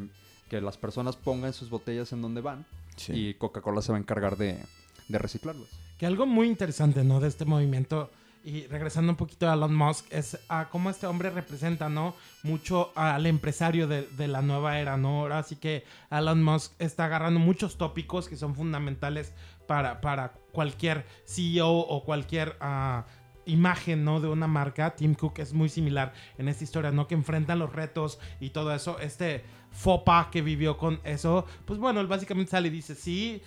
que, 0.49 0.61
las 0.61 0.77
personas 0.77 1.15
pongan 1.15 1.53
sus 1.53 1.69
botellas 1.69 2.11
en 2.13 2.21
donde 2.21 2.41
van 2.41 2.65
y 3.07 3.33
Coca-Cola 3.35 3.81
se 3.81 3.91
va 3.91 3.97
a 3.97 4.01
encargar 4.01 4.37
de, 4.37 4.57
de 5.07 5.17
reciclarlas. 5.17 5.69
Que 5.97 6.05
algo 6.05 6.25
muy 6.25 6.47
interesante, 6.47 7.03
¿no? 7.03 7.19
De 7.19 7.27
este 7.27 7.45
movimiento 7.45 8.09
y 8.43 8.65
regresando 8.67 9.11
un 9.11 9.17
poquito 9.17 9.49
a 9.49 9.53
Elon 9.53 9.75
Musk, 9.75 10.05
es 10.11 10.39
a 10.49 10.69
cómo 10.69 10.89
este 10.89 11.07
hombre 11.07 11.29
representa, 11.29 11.89
¿no? 11.89 12.15
Mucho 12.43 12.91
al 12.95 13.25
empresario 13.25 13.87
de, 13.87 14.27
la 14.27 14.41
nueva 14.41 14.79
era, 14.79 14.97
¿no? 14.97 15.21
Ahora 15.21 15.43
sí 15.43 15.55
que 15.55 15.83
Elon 16.09 16.43
Musk 16.43 16.73
está 16.79 17.05
agarrando 17.05 17.39
muchos 17.39 17.77
tópicos 17.77 18.27
que 18.27 18.37
son 18.37 18.55
fundamentales 18.55 19.33
para, 19.67 20.01
para 20.01 20.33
cualquier 20.51 21.05
CEO 21.25 21.71
o 21.71 22.03
cualquier 22.03 22.57
ah, 22.61 23.05
imagen, 23.45 24.03
¿no? 24.03 24.19
De 24.19 24.27
una 24.27 24.47
marca. 24.47 24.95
Tim 24.95 25.13
Cook 25.13 25.39
es 25.39 25.53
muy 25.53 25.69
similar 25.69 26.13
en 26.37 26.47
esta 26.47 26.63
historia, 26.63 26.91
¿no? 26.91 27.07
Que 27.07 27.15
enfrentan 27.15 27.59
los 27.59 27.71
retos 27.71 28.19
y 28.39 28.49
todo 28.49 28.73
eso. 28.73 28.99
Este 28.99 29.43
FOPA 29.71 30.29
que 30.31 30.41
vivió 30.41 30.77
con 30.77 30.99
eso, 31.03 31.45
pues 31.65 31.79
bueno, 31.79 32.01
él 32.01 32.07
básicamente 32.07 32.51
sale 32.51 32.67
y 32.67 32.71
dice, 32.71 32.95
sí, 32.95 33.41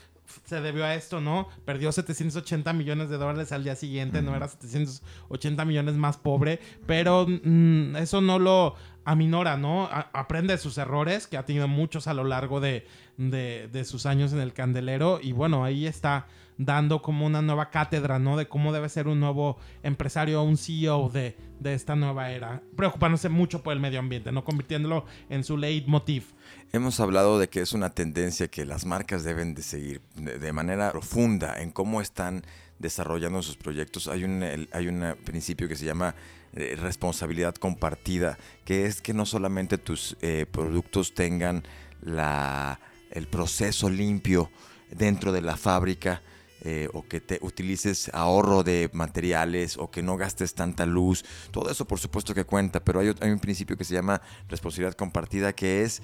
se 0.45 0.61
debió 0.61 0.85
a 0.85 0.95
esto, 0.95 1.21
¿no? 1.21 1.49
Perdió 1.65 1.93
780 1.93 2.73
millones 2.73 3.09
de 3.11 3.17
dólares 3.17 3.53
al 3.53 3.65
día 3.65 3.77
siguiente, 3.77 4.23
no 4.23 4.35
era 4.35 4.49
780 4.49 5.65
millones 5.65 5.95
más 5.95 6.17
pobre, 6.17 6.61
pero 6.87 7.27
mm, 7.27 7.97
eso 7.97 8.21
no 8.21 8.39
lo 8.39 8.75
aminora, 9.05 9.57
¿no? 9.57 9.89
aprende 10.13 10.55
de 10.55 10.59
sus 10.59 10.79
errores, 10.79 11.27
que 11.27 11.37
ha 11.37 11.45
tenido 11.45 11.69
muchos 11.69 12.07
a 12.07 12.15
lo 12.15 12.25
largo 12.25 12.61
de, 12.61 12.87
de, 13.19 13.85
sus 13.85 14.07
años 14.07 14.33
en 14.33 14.41
el 14.41 14.55
candelero, 14.55 15.21
y 15.23 15.33
bueno, 15.33 15.63
ahí 15.65 15.87
está 15.87 16.27
dando 16.57 17.03
como 17.03 17.27
una 17.27 17.43
nueva 17.43 17.71
cátedra, 17.71 18.19
¿no? 18.19 18.37
De 18.37 18.47
cómo 18.47 18.73
debe 18.73 18.89
ser 18.89 19.09
un 19.09 19.21
nuevo 19.21 19.59
empresario, 19.83 20.43
un 20.43 20.57
CEO 20.57 21.11
de, 21.11 21.37
de 21.59 21.75
esta 21.75 21.97
nueva 21.97 22.31
era, 22.31 22.63
preocupándose 22.77 23.29
mucho 23.29 23.63
por 23.63 23.73
el 23.73 23.81
medio 23.81 23.99
ambiente, 23.99 24.33
¿no? 24.33 24.45
Convirtiéndolo 24.45 25.05
en 25.29 25.45
su 25.45 25.57
leitmotiv. 25.57 26.33
Hemos 26.75 26.99
hablado 26.99 27.39
de 27.39 27.49
que 27.49 27.61
es 27.61 27.73
una 27.73 27.91
tendencia 27.91 28.49
que 28.49 28.65
las 28.65 28.85
marcas 28.85 29.23
deben 29.23 29.55
de 29.55 29.63
seguir 29.63 30.01
de, 30.17 30.53
manera 30.53 30.91
profunda 30.91 31.63
en 31.63 31.71
cómo 31.71 32.01
están 32.01 32.45
desarrollando 32.81 33.43
sus 33.43 33.57
proyectos. 33.57 34.09
Hay 34.09 34.25
un, 34.25 34.43
hay 34.43 34.89
un 34.89 35.15
principio 35.25 35.69
que 35.69 35.77
se 35.77 35.85
llama 35.85 36.17
eh, 36.53 36.75
responsabilidad 36.77 37.55
compartida, 37.55 38.39
que 38.65 38.87
es 38.87 39.01
que 39.01 39.15
no 39.15 39.25
solamente 39.25 39.79
tus 39.79 40.17
eh, 40.21 40.47
productos 40.51 41.15
tengan 41.15 41.63
la, 42.03 42.81
el 43.13 43.29
proceso 43.29 43.89
limpio 43.89 44.51
dentro 44.91 45.31
de 45.31 45.43
la 45.43 45.57
fábrica, 45.57 46.23
eh, 46.67 46.89
o 46.95 47.07
que 47.07 47.21
te 47.21 47.39
utilices 47.43 48.11
ahorro 48.15 48.63
de 48.63 48.89
materiales 48.95 49.77
o 49.77 49.91
que 49.91 50.03
no 50.03 50.17
gastes 50.17 50.55
tanta 50.55 50.87
luz. 50.87 51.23
Todo 51.51 51.71
eso 51.71 51.85
por 51.85 52.01
supuesto 52.01 52.35
que 52.35 52.45
cuenta, 52.45 52.83
pero 52.83 53.01
hay, 53.01 53.15
hay 53.21 53.31
un 53.31 53.39
principio 53.39 53.77
que 53.77 53.85
se 53.85 53.93
llama 53.93 54.23
responsabilidad 54.49 54.95
compartida 54.95 55.53
que 55.53 55.83
es 55.83 56.01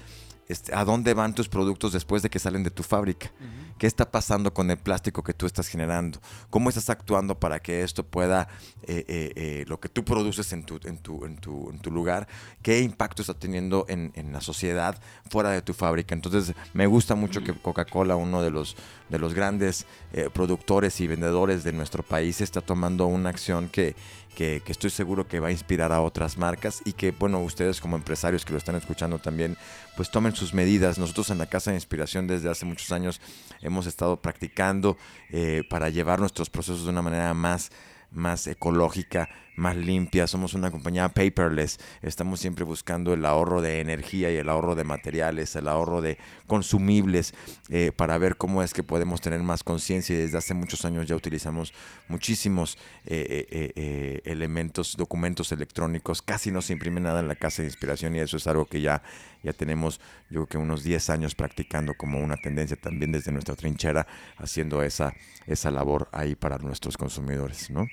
este, 0.50 0.74
a 0.74 0.84
dónde 0.84 1.14
van 1.14 1.34
tus 1.34 1.48
productos 1.48 1.92
después 1.92 2.22
de 2.22 2.28
que 2.28 2.40
salen 2.40 2.64
de 2.64 2.70
tu 2.70 2.82
fábrica. 2.82 3.30
¿Qué 3.78 3.86
está 3.86 4.10
pasando 4.10 4.52
con 4.52 4.70
el 4.70 4.78
plástico 4.78 5.22
que 5.22 5.32
tú 5.32 5.46
estás 5.46 5.68
generando? 5.68 6.20
¿Cómo 6.50 6.68
estás 6.68 6.90
actuando 6.90 7.38
para 7.38 7.60
que 7.60 7.82
esto 7.82 8.04
pueda, 8.04 8.48
eh, 8.82 9.04
eh, 9.06 9.32
eh, 9.36 9.64
lo 9.68 9.78
que 9.78 9.88
tú 9.88 10.04
produces 10.04 10.52
en 10.52 10.64
tu, 10.64 10.80
en, 10.84 10.98
tu, 10.98 11.24
en, 11.24 11.36
tu, 11.36 11.70
en 11.70 11.78
tu 11.78 11.90
lugar, 11.92 12.26
qué 12.62 12.80
impacto 12.80 13.22
está 13.22 13.34
teniendo 13.34 13.86
en, 13.88 14.12
en, 14.16 14.32
la 14.32 14.40
sociedad 14.40 15.00
fuera 15.30 15.50
de 15.50 15.62
tu 15.62 15.72
fábrica? 15.72 16.14
Entonces, 16.14 16.52
me 16.74 16.86
gusta 16.86 17.14
mucho 17.14 17.42
que 17.42 17.54
Coca-Cola, 17.54 18.16
uno 18.16 18.42
de 18.42 18.50
los, 18.50 18.76
de 19.10 19.18
los 19.18 19.34
grandes 19.34 19.86
productores 20.32 21.00
y 21.00 21.06
vendedores 21.06 21.64
de 21.64 21.72
nuestro 21.72 22.02
país, 22.02 22.40
está 22.40 22.60
tomando 22.60 23.06
una 23.06 23.30
acción 23.30 23.68
que 23.68 23.94
que, 24.34 24.62
estoy 24.66 24.90
seguro 24.90 25.26
que 25.26 25.40
va 25.40 25.48
a 25.48 25.52
inspirar 25.52 25.92
a 25.92 26.00
otras 26.00 26.38
marcas 26.38 26.82
y 26.84 26.92
que, 26.92 27.10
bueno, 27.10 27.40
ustedes 27.40 27.80
como 27.80 27.96
empresarios 27.96 28.44
que 28.44 28.52
lo 28.52 28.58
están 28.58 28.76
escuchando 28.76 29.18
también, 29.18 29.56
pues 29.96 30.10
tomen 30.10 30.34
sus 30.34 30.54
medidas. 30.54 30.98
Nosotros 30.98 31.30
en 31.30 31.38
la 31.38 31.46
Casa 31.46 31.70
de 31.70 31.76
Inspiración 31.76 32.26
desde 32.26 32.48
hace 32.48 32.64
muchos 32.64 32.92
años 32.92 33.20
hemos 33.60 33.86
estado 33.86 34.20
practicando 34.20 34.96
eh, 35.30 35.62
para 35.68 35.88
llevar 35.88 36.20
nuestros 36.20 36.50
procesos 36.50 36.84
de 36.84 36.90
una 36.90 37.02
manera 37.02 37.34
más 37.34 37.70
más 38.12 38.48
ecológica, 38.48 39.28
más 39.60 39.76
limpia, 39.76 40.26
somos 40.26 40.54
una 40.54 40.70
compañía 40.70 41.08
paperless, 41.10 41.78
estamos 42.02 42.40
siempre 42.40 42.64
buscando 42.64 43.12
el 43.12 43.24
ahorro 43.24 43.60
de 43.60 43.80
energía 43.80 44.32
y 44.32 44.36
el 44.36 44.48
ahorro 44.48 44.74
de 44.74 44.84
materiales, 44.84 45.54
el 45.54 45.68
ahorro 45.68 46.00
de 46.00 46.18
consumibles 46.46 47.34
eh, 47.68 47.92
para 47.94 48.16
ver 48.18 48.36
cómo 48.36 48.62
es 48.62 48.72
que 48.72 48.82
podemos 48.82 49.20
tener 49.20 49.42
más 49.42 49.62
conciencia 49.62 50.16
y 50.16 50.18
desde 50.18 50.38
hace 50.38 50.54
muchos 50.54 50.84
años 50.84 51.06
ya 51.06 51.14
utilizamos 51.14 51.74
muchísimos 52.08 52.78
eh, 53.04 53.46
eh, 53.50 54.20
elementos, 54.24 54.96
documentos 54.96 55.52
electrónicos, 55.52 56.22
casi 56.22 56.50
no 56.50 56.62
se 56.62 56.72
imprime 56.72 57.00
nada 57.00 57.20
en 57.20 57.28
la 57.28 57.36
casa 57.36 57.62
de 57.62 57.68
inspiración 57.68 58.16
y 58.16 58.20
eso 58.20 58.38
es 58.38 58.46
algo 58.46 58.64
que 58.64 58.80
ya, 58.80 59.02
ya 59.42 59.52
tenemos 59.52 60.00
yo 60.30 60.46
creo 60.46 60.46
que 60.46 60.58
unos 60.58 60.82
10 60.82 61.10
años 61.10 61.34
practicando 61.34 61.92
como 61.94 62.18
una 62.18 62.36
tendencia 62.36 62.76
también 62.76 63.12
desde 63.12 63.30
nuestra 63.30 63.56
trinchera 63.56 64.06
haciendo 64.38 64.82
esa, 64.82 65.12
esa 65.46 65.70
labor 65.70 66.08
ahí 66.12 66.34
para 66.34 66.56
nuestros 66.58 66.96
consumidores, 66.96 67.68
¿no? 67.68 67.86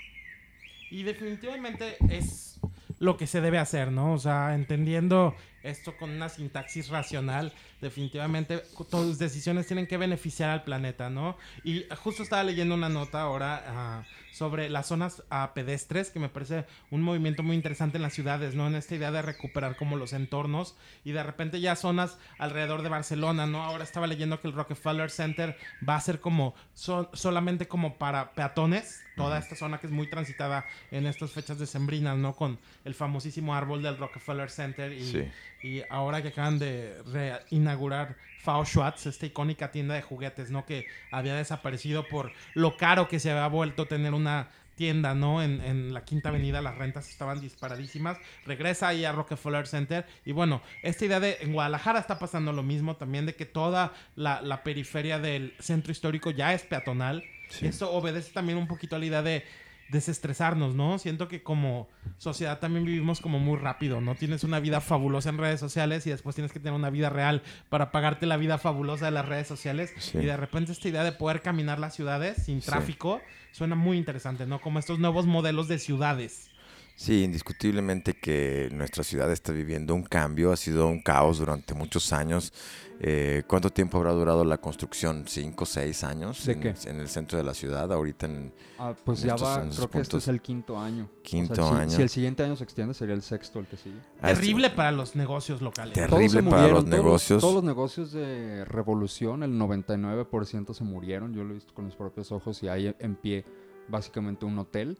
Y 0.90 1.04
definitivamente 1.04 1.98
es 2.10 2.60
lo 3.00 3.18
que 3.18 3.28
se 3.28 3.42
debe 3.42 3.60
hacer, 3.60 3.92
¿no? 3.92 4.14
O 4.14 4.18
sea, 4.18 4.56
entendiendo 4.56 5.36
esto 5.70 5.96
con 5.98 6.10
una 6.10 6.30
sintaxis 6.30 6.90
racional, 6.90 7.54
definitivamente 7.82 8.64
todas 8.90 9.08
tus 9.08 9.20
decisiones 9.20 9.68
tienen 9.68 9.88
que 9.88 9.98
beneficiar 9.98 10.50
al 10.50 10.64
planeta, 10.64 11.10
¿no? 11.10 11.38
Y 11.64 11.86
justo 12.04 12.24
estaba 12.24 12.44
leyendo 12.44 12.76
una 12.76 12.90
nota 12.90 13.22
ahora 13.22 13.64
ah, 13.68 14.04
sobre 14.32 14.70
las 14.70 14.88
zonas 14.88 15.24
uh, 15.32 15.54
pedestres, 15.54 16.12
que 16.12 16.20
me 16.20 16.30
parece 16.30 16.66
un 16.92 17.02
movimiento 17.02 17.44
muy 17.44 17.56
interesante 17.56 17.98
en 17.98 18.04
las 18.04 18.14
ciudades, 18.14 18.54
¿no? 18.56 18.68
En 18.68 18.76
esta 18.76 18.96
idea 18.96 19.12
de 19.12 19.22
recuperar 19.22 19.76
como 19.76 19.98
los 19.98 20.14
entornos 20.14 20.76
y 21.04 21.12
de 21.12 21.24
repente 21.24 21.60
ya 21.60 21.76
zonas 21.76 22.18
alrededor 22.38 22.84
de 22.84 22.90
Barcelona, 22.90 23.48
¿no? 23.48 23.64
Ahora 23.64 23.84
estaba 23.84 24.08
leyendo 24.08 24.40
que 24.40 24.48
el 24.48 24.54
Rockefeller 24.54 25.10
Center 25.10 25.58
va 25.88 25.96
a 25.96 26.02
ser 26.02 26.20
como 26.20 26.56
solamente 26.74 27.68
como 27.68 27.98
para 27.98 28.34
peatones, 28.34 29.02
toda 29.16 29.40
esta 29.40 29.56
zona 29.56 29.80
que 29.80 29.88
es 29.88 29.94
muy 29.94 30.08
transitada 30.08 30.66
en 30.92 31.08
estas 31.08 31.32
fechas 31.32 31.58
decembrinas, 31.58 32.18
¿no? 32.18 32.36
Con 32.36 32.60
el 32.86 32.94
famosísimo 32.94 33.56
árbol 33.56 33.82
del 33.82 33.98
Rockefeller 33.98 34.52
Center 34.52 34.94
y, 34.94 35.32
y 35.62 35.82
ahora 35.90 36.22
que 36.22 36.30
acaban 36.30 36.60
de 36.60 37.40
inaugurar 37.50 38.16
Fao 38.48 38.64
Schwartz, 38.64 39.08
esta 39.08 39.26
icónica 39.26 39.72
tienda 39.72 39.96
de 39.96 40.02
juguetes, 40.02 40.52
¿no? 40.52 40.66
Que 40.66 40.86
había 41.12 41.36
desaparecido 41.36 42.08
por 42.08 42.32
lo 42.54 42.78
caro 42.78 43.10
que 43.10 43.20
se 43.20 43.30
había 43.30 43.48
vuelto 43.48 43.88
tener 43.88 44.14
una 44.14 44.48
tienda, 44.76 45.14
¿no? 45.14 45.44
En, 45.44 45.60
en, 45.60 45.94
la 45.94 46.06
Quinta 46.06 46.30
Avenida 46.30 46.62
las 46.62 46.78
rentas 46.78 47.10
estaban 47.10 47.42
disparadísimas. 47.42 48.18
Regresa 48.46 48.88
ahí 48.88 49.04
a 49.04 49.12
Rockefeller 49.12 49.68
Center. 49.68 50.06
Y 50.24 50.32
bueno, 50.32 50.62
esta 50.82 51.04
idea 51.04 51.20
de 51.20 51.40
en 51.42 51.52
Guadalajara 51.52 52.00
está 52.00 52.20
pasando 52.20 52.54
lo 52.54 52.64
mismo 52.64 52.96
también, 52.96 53.26
de 53.26 53.36
que 53.36 53.46
toda 53.46 53.92
la, 54.16 54.42
la 54.42 54.64
periferia 54.64 55.20
del 55.20 55.54
centro 55.60 55.92
histórico 55.92 56.32
ya 56.32 56.54
es 56.54 56.64
peatonal. 56.64 57.26
Eso 57.62 57.92
obedece 57.92 58.32
también 58.32 58.58
un 58.58 58.68
poquito 58.68 58.96
a 58.96 59.00
la 59.00 59.06
idea 59.08 59.22
de 59.24 59.44
desestresarnos, 59.90 60.76
¿no? 60.76 61.00
Siento 61.00 61.28
que 61.28 61.44
como 61.44 61.88
sociedad 62.18 62.60
también 62.60 62.86
vivimos 62.86 63.22
como 63.22 63.40
muy 63.40 63.58
rápido, 63.58 64.02
¿no? 64.02 64.16
Tienes 64.16 64.44
una 64.44 64.60
vida 64.60 64.82
fabulosa 64.82 65.30
en 65.30 65.38
redes 65.38 65.60
sociales 65.60 66.06
y 66.08 66.10
después 66.10 66.36
tienes 66.36 66.52
que 66.52 66.60
tener 66.60 66.74
una 66.74 66.90
vida 66.90 67.10
real 67.10 67.42
para 67.70 67.92
pagarte 67.92 68.26
la 68.26 68.38
vida 68.38 68.58
fabulosa 68.58 69.06
de 69.06 69.12
las 69.12 69.26
redes 69.26 69.48
sociales. 69.48 69.94
Y 70.14 70.26
de 70.26 70.38
repente 70.38 70.72
esta 70.72 70.88
idea 70.88 71.04
de 71.04 71.12
poder 71.12 71.42
caminar 71.42 71.80
las 71.80 71.96
ciudades 71.96 72.44
sin 72.44 72.62
tráfico 72.62 73.22
suena 73.52 73.76
muy 73.76 73.98
interesante, 73.98 74.46
¿no? 74.46 74.60
Como 74.60 74.80
estos 74.80 75.00
nuevos 75.00 75.26
modelos 75.26 75.68
de 75.68 75.80
ciudades. 75.80 76.50
Sí, 76.98 77.24
indiscutiblemente 77.24 78.16
que 78.16 78.70
nuestra 78.72 79.04
ciudad 79.04 79.32
está 79.32 79.52
viviendo 79.52 79.94
un 79.94 80.02
cambio, 80.02 80.52
ha 80.52 80.58
sido 80.58 80.88
un 80.88 81.00
caos 81.00 81.38
durante 81.38 81.76
muchos 81.76 82.12
años. 82.12 82.52
Eh, 83.00 83.44
¿Cuánto 83.46 83.70
tiempo 83.70 84.00
habrá 84.00 84.14
durado 84.14 84.44
la 84.44 84.58
construcción? 84.58 85.26
¿Cinco, 85.28 85.68
seis 85.68 86.04
años? 86.04 86.44
¿De 86.44 86.54
en, 86.54 86.60
qué? 86.60 86.74
en 86.86 87.00
el 87.00 87.08
centro 87.08 87.38
de 87.38 87.44
la 87.44 87.54
ciudad, 87.54 87.94
ahorita 87.94 88.26
en... 88.26 88.52
Ah, 88.80 88.96
pues 89.06 89.22
ya 89.22 89.36
va, 89.36 89.64
creo 89.70 89.92
que 89.92 90.00
este 90.00 90.18
es 90.18 90.28
el 90.28 90.42
quinto 90.42 90.80
año. 90.80 91.08
Quinto 91.22 91.70
si, 91.70 91.76
año. 91.76 91.90
Si 91.92 92.02
el 92.02 92.10
siguiente 92.10 92.42
año 92.42 92.56
se 92.56 92.64
extiende, 92.64 92.96
sería 92.96 93.14
el 93.14 93.22
sexto 93.22 93.60
el 93.60 93.68
que 93.68 93.78
sigue. 93.78 94.00
Ah, 94.20 94.34
Terrible 94.34 94.72
para 94.72 94.92
los 94.92 95.16
negocios 95.16 95.62
locales. 95.62 95.94
Terrible 95.94 96.42
para 96.42 96.68
los 96.68 96.84
todos, 96.84 96.86
negocios. 96.90 97.42
Todos 97.42 97.54
los 97.54 97.64
negocios 97.64 98.12
de 98.12 98.66
revolución, 98.66 99.44
el 99.44 99.52
99% 99.52 100.74
se 100.74 100.84
murieron. 100.84 101.32
Yo 101.36 101.44
lo 101.44 101.52
he 101.52 101.54
visto 101.54 101.76
con 101.76 101.86
mis 101.86 101.94
propios 101.94 102.32
ojos 102.32 102.64
y 102.64 102.70
hay 102.70 102.96
en 102.98 103.16
pie 103.16 103.46
básicamente 103.88 104.48
un 104.48 104.58
hotel 104.58 104.98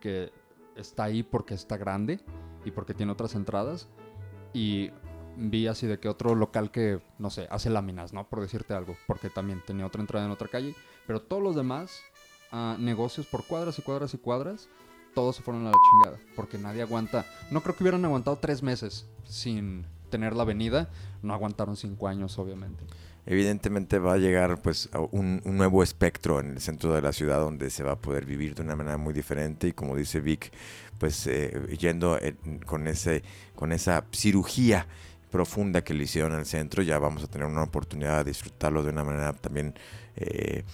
que 0.00 0.32
está 0.76 1.04
ahí 1.04 1.22
porque 1.22 1.54
está 1.54 1.76
grande 1.76 2.20
y 2.64 2.70
porque 2.70 2.94
tiene 2.94 3.12
otras 3.12 3.34
entradas. 3.34 3.88
Y 4.52 4.90
vi 5.36 5.66
así 5.66 5.86
de 5.86 5.98
que 5.98 6.08
otro 6.08 6.34
local 6.34 6.70
que, 6.70 7.00
no 7.18 7.30
sé, 7.30 7.46
hace 7.50 7.70
láminas, 7.70 8.12
¿no? 8.12 8.28
Por 8.28 8.40
decirte 8.40 8.74
algo, 8.74 8.96
porque 9.06 9.30
también 9.30 9.62
tenía 9.66 9.86
otra 9.86 10.00
entrada 10.00 10.26
en 10.26 10.32
otra 10.32 10.48
calle. 10.48 10.74
Pero 11.06 11.20
todos 11.20 11.42
los 11.42 11.56
demás 11.56 12.00
uh, 12.52 12.80
negocios 12.80 13.26
por 13.26 13.44
cuadras 13.44 13.78
y 13.78 13.82
cuadras 13.82 14.14
y 14.14 14.18
cuadras, 14.18 14.68
todos 15.14 15.36
se 15.36 15.42
fueron 15.42 15.66
a 15.66 15.70
la 15.70 15.76
chingada. 15.90 16.20
Porque 16.34 16.58
nadie 16.58 16.82
aguanta. 16.82 17.26
No 17.50 17.62
creo 17.62 17.74
que 17.74 17.84
hubieran 17.84 18.04
aguantado 18.04 18.36
tres 18.38 18.62
meses 18.62 19.06
sin 19.24 19.86
tener 20.10 20.34
la 20.34 20.42
avenida. 20.42 20.90
No 21.22 21.34
aguantaron 21.34 21.76
cinco 21.76 22.08
años, 22.08 22.38
obviamente 22.38 22.84
evidentemente 23.26 23.98
va 23.98 24.14
a 24.14 24.18
llegar 24.18 24.62
pues 24.62 24.88
un, 25.10 25.42
nuevo 25.44 25.82
espectro 25.82 26.40
en 26.40 26.52
el 26.52 26.60
centro 26.60 26.94
de 26.94 27.02
la 27.02 27.12
ciudad 27.12 27.40
donde 27.40 27.70
se 27.70 27.82
va 27.82 27.92
a 27.92 27.98
poder 27.98 28.24
vivir 28.24 28.54
de 28.54 28.62
una 28.62 28.76
manera 28.76 28.96
muy 28.96 29.12
diferente 29.12 29.68
y 29.68 29.72
como 29.72 29.96
dice 29.96 30.20
Vic, 30.20 30.52
pues 30.98 31.26
eh, 31.26 31.76
yendo 31.78 32.18
en, 32.20 32.60
con, 32.64 32.86
ese, 32.86 33.22
con 33.54 33.72
esa 33.72 34.04
cirugía 34.12 34.86
profunda 35.36 35.84
que 35.84 35.92
le 35.92 36.04
hicieron 36.04 36.32
el 36.32 36.46
centro, 36.46 36.82
ya 36.82 36.98
vamos 36.98 37.22
a 37.22 37.26
tener 37.26 37.46
una 37.46 37.62
oportunidad 37.62 38.24
de 38.24 38.30
disfrutarlo 38.30 38.82
de 38.82 38.88
una 38.88 39.04
manera 39.04 39.34
también 39.34 39.74
eh, 40.16 40.64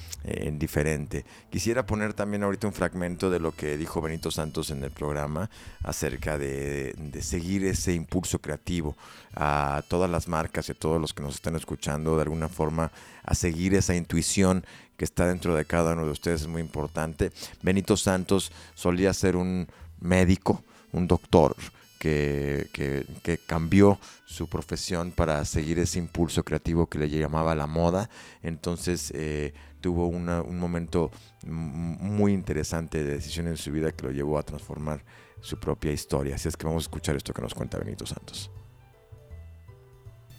diferente. 0.52 1.24
Quisiera 1.50 1.84
poner 1.84 2.14
también 2.14 2.44
ahorita 2.44 2.68
un 2.68 2.72
fragmento 2.72 3.28
de 3.28 3.40
lo 3.40 3.50
que 3.50 3.76
dijo 3.76 4.00
Benito 4.00 4.30
Santos 4.30 4.70
en 4.70 4.84
el 4.84 4.92
programa 4.92 5.50
acerca 5.82 6.38
de, 6.38 6.94
seguir 7.22 7.64
ese 7.64 7.92
impulso 7.92 8.38
creativo 8.38 8.96
a 9.34 9.82
todas 9.88 10.08
las 10.08 10.28
marcas 10.28 10.68
y 10.68 10.72
a 10.72 10.76
todos 10.76 11.00
los 11.00 11.12
que 11.12 11.24
nos 11.24 11.34
están 11.34 11.56
escuchando 11.56 12.14
de 12.14 12.22
alguna 12.22 12.48
forma 12.48 12.92
a 13.24 13.34
seguir 13.34 13.74
esa 13.74 13.96
intuición 13.96 14.64
que 14.96 15.04
está 15.04 15.26
dentro 15.26 15.56
de 15.56 15.64
cada 15.64 15.94
uno 15.94 16.04
de 16.04 16.12
ustedes 16.12 16.42
es 16.42 16.46
muy 16.46 16.60
importante. 16.60 17.32
Benito 17.62 17.96
Santos 17.96 18.52
solía 18.76 19.12
ser 19.12 19.34
un 19.34 19.66
médico, 19.98 20.62
un 20.92 21.08
doctor, 21.08 21.56
que, 22.02 22.66
que, 22.72 23.06
que, 23.22 23.38
cambió 23.38 23.96
su 24.24 24.48
profesión 24.48 25.12
para 25.12 25.44
seguir 25.44 25.78
ese 25.78 26.00
impulso 26.00 26.42
creativo 26.42 26.88
que 26.88 26.98
le 26.98 27.08
llamaba 27.08 27.54
la 27.54 27.68
moda. 27.68 28.10
Entonces 28.42 29.12
eh, 29.14 29.54
tuvo 29.80 30.08
una, 30.08 30.42
un 30.42 30.58
momento 30.58 31.12
muy 31.46 32.32
interesante 32.32 33.04
de 33.04 33.12
decisión 33.12 33.46
en 33.46 33.56
su 33.56 33.70
vida 33.70 33.92
que 33.92 34.04
lo 34.04 34.10
llevó 34.10 34.36
a 34.36 34.42
transformar 34.42 35.04
su 35.40 35.60
propia 35.60 35.92
historia. 35.92 36.34
Así 36.34 36.48
es 36.48 36.56
que 36.56 36.66
vamos 36.66 36.82
a 36.82 36.86
escuchar 36.86 37.14
esto 37.14 37.32
que 37.32 37.40
nos 37.40 37.54
cuenta 37.54 37.78
Benito 37.78 38.04
Santos. 38.04 38.50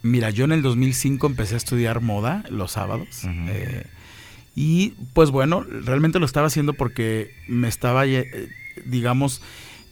Mira, 0.02 0.28
yo 0.28 0.44
en 0.44 0.52
el 0.52 0.60
2005 0.60 1.26
empecé 1.26 1.54
a 1.54 1.56
estudiar 1.56 2.02
moda 2.02 2.44
los 2.50 2.72
sábados. 2.72 3.24
Uh 3.24 3.28
-huh. 3.28 3.48
eh, 3.48 3.86
y 4.54 4.90
pues 5.14 5.30
bueno, 5.30 5.62
realmente 5.62 6.18
lo 6.18 6.26
estaba 6.26 6.48
haciendo 6.48 6.74
porque 6.74 7.30
me 7.48 7.68
estaba, 7.68 8.04
eh, 8.04 8.50
digamos, 8.84 9.40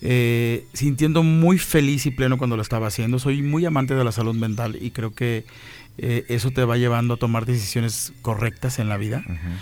eh, 0.05 0.67
sintiendo 0.73 1.23
muy 1.23 1.59
feliz 1.59 2.07
y 2.07 2.11
pleno 2.11 2.37
cuando 2.37 2.57
lo 2.57 2.63
estaba 2.63 2.89
haciendo. 2.89 3.21
Soy 3.21 3.41
muy 3.41 3.65
amante 3.65 3.95
de 3.95 4.03
la 4.03 4.11
salud 4.11 4.35
mental 4.35 4.77
y 4.81 4.91
creo 4.91 5.15
que 5.15 5.45
eh, 5.97 6.25
eso 6.29 6.51
te 6.51 6.65
va 6.65 6.77
llevando 6.77 7.15
a 7.15 7.17
tomar 7.19 7.47
decisiones 7.47 8.13
correctas 8.21 8.81
en 8.81 8.89
la 8.89 8.97
vida. 8.97 9.23
Uh 9.27 9.33
-huh. 9.33 9.57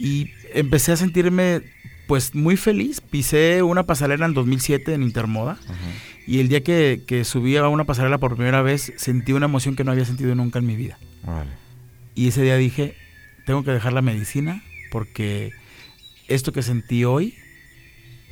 Y 0.00 0.30
empecé 0.52 0.90
a 0.90 0.96
sentirme 0.96 1.62
pues 2.08 2.34
muy 2.34 2.56
feliz. 2.56 3.00
Pisé 3.00 3.62
una 3.62 3.84
pasarela 3.84 4.26
en 4.26 4.34
2007 4.34 4.94
en 4.94 5.04
Intermoda. 5.04 5.58
Uh 5.64 5.70
-huh. 5.70 6.26
Y 6.26 6.40
el 6.40 6.48
día 6.48 6.64
que, 6.64 7.02
que, 7.06 7.24
subí 7.24 7.56
a 7.56 7.68
una 7.68 7.84
pasarela 7.84 8.18
por 8.18 8.34
primera 8.34 8.62
vez, 8.62 8.92
sentí 8.96 9.32
una 9.32 9.46
emoción 9.46 9.76
que 9.76 9.84
no 9.84 9.92
había 9.92 10.04
sentido 10.04 10.34
nunca 10.34 10.58
en 10.58 10.66
mi 10.66 10.74
vida. 10.74 10.98
Vale. 11.22 11.50
Y 12.16 12.28
ese 12.28 12.42
día 12.42 12.56
dije, 12.56 12.96
tengo 13.46 13.62
que 13.62 13.70
dejar 13.70 13.92
la 13.92 14.02
medicina 14.02 14.64
porque 14.90 15.52
esto 16.26 16.52
que 16.52 16.62
sentí 16.62 17.04
hoy 17.04 17.34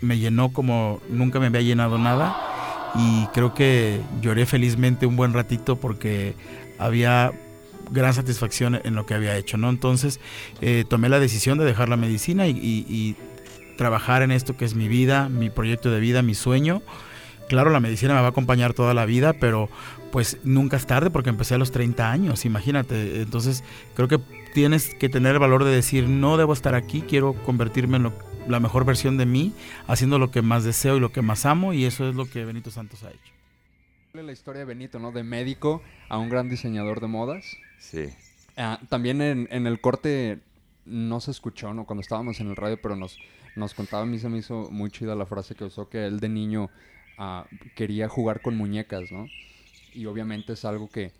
me 0.03 0.19
llenó 0.19 0.53
como 0.53 1.01
nunca 1.09 1.41
me 1.41 1.47
había 1.47 1.63
llenado 1.63 1.99
nada 1.99 2.37
y 2.95 3.27
creo 3.29 3.55
que 3.55 4.01
lloré 4.21 4.47
felizmente 4.47 5.07
un 5.07 5.17
buen 5.17 5.33
ratito 5.33 5.77
porque 5.77 6.35
había 6.79 7.33
gran 7.91 8.15
satisfacción 8.15 8.81
en 8.83 8.95
lo 8.95 9.07
que 9.07 9.15
había 9.15 9.37
hecho, 9.37 9.57
¿no? 9.57 9.71
Entonces 9.71 10.21
eh, 10.61 10.85
tomé 10.89 11.09
la 11.09 11.21
decisión 11.21 11.59
de 11.59 11.65
dejar 11.65 11.89
la 11.89 11.97
medicina 11.97 12.47
y, 12.47 12.57
y, 12.57 13.17
trabajar 13.77 14.23
en 14.23 14.31
esto 14.31 14.57
que 14.57 14.65
es 14.65 14.75
mi 14.75 14.87
vida, 14.87 15.29
mi 15.29 15.51
proyecto 15.51 15.91
de 15.91 15.99
vida, 15.99 16.23
mi 16.23 16.35
sueño. 16.35 16.83
Claro, 17.49 17.71
la 17.71 17.81
medicina 17.81 18.15
me 18.15 18.21
va 18.21 18.27
a 18.27 18.31
acompañar 18.31 18.75
toda 18.75 18.95
la 18.95 19.07
vida, 19.07 19.33
pero 19.33 19.69
pues 20.13 20.39
nunca 20.45 20.77
es 20.77 20.87
tarde 20.87 21.11
porque 21.11 21.31
empecé 21.31 21.55
a 21.55 21.59
los 21.59 21.73
30 21.73 22.11
años, 22.11 22.45
imagínate. 22.45 23.23
Entonces 23.23 23.65
creo 23.95 24.09
que 24.09 24.21
tienes 24.55 24.95
que 24.95 25.09
tener 25.09 25.33
el 25.33 25.39
valor 25.39 25.65
de 25.65 25.71
decir, 25.71 26.09
no 26.09 26.37
debo 26.37 26.53
estar 26.53 26.75
aquí, 26.75 27.01
quiero 27.01 27.33
convertirme 27.33 27.97
en 27.97 28.05
lo, 28.05 28.13
la 28.49 28.61
mejor 28.61 28.85
versión 28.85 29.17
de 29.17 29.27
mí, 29.27 29.53
haciendo 29.87 30.19
lo 30.19 30.31
que 30.31 30.43
más 30.43 30.65
deseo 30.65 30.97
y 30.97 31.01
lo 31.01 31.13
que 31.13 31.23
más 31.23 31.47
amo, 31.47 31.73
y 31.73 31.85
eso 31.85 32.09
es 32.09 32.15
lo 32.15 32.27
que 32.27 32.45
Benito 32.45 32.71
Santos 32.71 33.03
ha 33.05 33.11
hecho. 33.11 33.33
La 34.15 34.33
historia 34.33 34.61
de 34.61 34.67
Benito, 34.67 34.99
¿no? 34.99 35.13
De 35.13 35.23
médico 35.23 35.83
a 36.09 36.19
un 36.19 36.29
gran 36.29 36.49
diseñador 36.49 37.01
de 37.01 37.07
modas. 37.07 37.57
Sí. 37.79 38.09
Uh, 38.59 38.85
también 38.87 39.23
en, 39.23 39.49
en, 39.51 39.67
el 39.67 39.81
corte 39.81 40.41
no 40.85 41.21
se 41.21 41.31
escuchó, 41.31 41.73
¿no? 41.73 41.87
Cuando 41.87 42.03
estábamos 42.03 42.39
en 42.41 42.49
el 42.49 42.57
radio, 42.57 42.79
pero 42.81 42.95
nos 42.95 43.19
nos 43.55 43.75
contaba, 43.75 44.03
a 44.03 44.07
mí 44.07 44.19
se 44.19 44.29
me 44.29 44.39
hizo 44.39 44.71
muy 44.71 44.91
chida 44.91 45.15
la 45.15 45.27
frase 45.27 45.55
que 45.55 45.65
usó, 45.65 45.89
que 45.89 46.07
él 46.07 46.21
de 46.21 46.29
niño 46.29 46.71
ah, 47.19 47.47
quería 47.75 48.09
jugar 48.09 48.41
con 48.41 48.57
muñecas, 48.57 49.13
¿no? 49.13 49.27
Y 49.93 50.07
obviamente 50.07 50.55
es 50.55 50.65
algo 50.65 50.89
que 50.89 51.13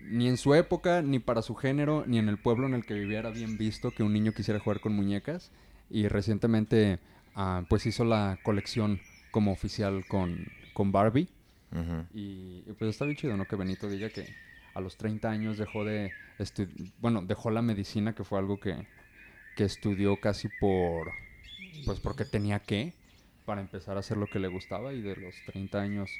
ni 0.00 0.28
en 0.28 0.36
su 0.36 0.54
época, 0.54 1.02
ni 1.02 1.20
para 1.20 1.42
su 1.42 1.54
género, 1.54 2.04
ni 2.06 2.18
en 2.18 2.28
el 2.28 2.36
pueblo 2.36 2.66
en 2.66 2.74
el 2.74 2.84
que 2.84 2.94
vivía 2.94 3.20
era 3.20 3.30
bien 3.30 3.56
visto 3.56 3.92
que 3.92 4.02
un 4.02 4.12
niño 4.12 4.32
quisiera 4.32 4.58
jugar 4.58 4.80
con 4.80 4.94
muñecas. 4.94 5.52
Y 5.92 6.08
recientemente, 6.08 6.98
ah, 7.36 7.64
pues 7.68 7.84
hizo 7.84 8.04
la 8.04 8.38
colección 8.42 9.00
como 9.30 9.52
oficial 9.52 10.04
con, 10.08 10.46
con 10.72 10.90
Barbie. 10.90 11.28
Y, 12.14 12.64
y 12.66 12.74
pues 12.78 12.90
está 12.90 13.04
bien 13.04 13.16
chido, 13.16 13.36
¿no? 13.36 13.46
Que 13.46 13.56
Benito 13.56 13.88
diga 13.88 14.08
que 14.08 14.26
a 14.74 14.80
los 14.80 14.96
30 14.96 15.30
años 15.30 15.58
dejó 15.58 15.84
de... 15.84 16.12
bueno, 16.98 17.22
dejó 17.22 17.50
la 17.50 17.62
medicina, 17.62 18.14
que 18.14 18.24
fue 18.24 18.38
algo 18.38 18.58
que, 18.58 18.86
que 19.56 19.64
estudió 19.64 20.18
casi 20.18 20.48
por... 20.60 21.10
Pues 21.84 22.00
porque 22.00 22.24
tenía 22.24 22.58
que, 22.60 22.94
para 23.44 23.60
empezar 23.60 23.96
a 23.96 24.00
hacer 24.00 24.16
lo 24.16 24.26
que 24.26 24.38
le 24.38 24.48
gustaba. 24.48 24.94
Y 24.94 25.02
de 25.02 25.16
los 25.16 25.34
30 25.46 25.80
años 25.80 26.10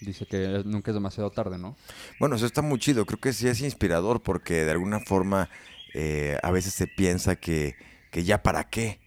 dice 0.00 0.26
que 0.26 0.62
nunca 0.64 0.90
es 0.90 0.94
demasiado 0.94 1.30
tarde, 1.30 1.58
¿no? 1.58 1.76
Bueno, 2.18 2.36
eso 2.36 2.46
está 2.46 2.60
muy 2.60 2.78
chido. 2.78 3.06
Creo 3.06 3.20
que 3.20 3.32
sí 3.32 3.48
es 3.48 3.60
inspirador 3.62 4.22
porque 4.22 4.64
de 4.64 4.72
alguna 4.72 5.00
forma 5.00 5.48
eh, 5.94 6.38
a 6.42 6.50
veces 6.50 6.74
se 6.74 6.86
piensa 6.86 7.36
que, 7.36 7.76
que 8.10 8.24
ya 8.24 8.42
para 8.42 8.64
qué, 8.64 8.98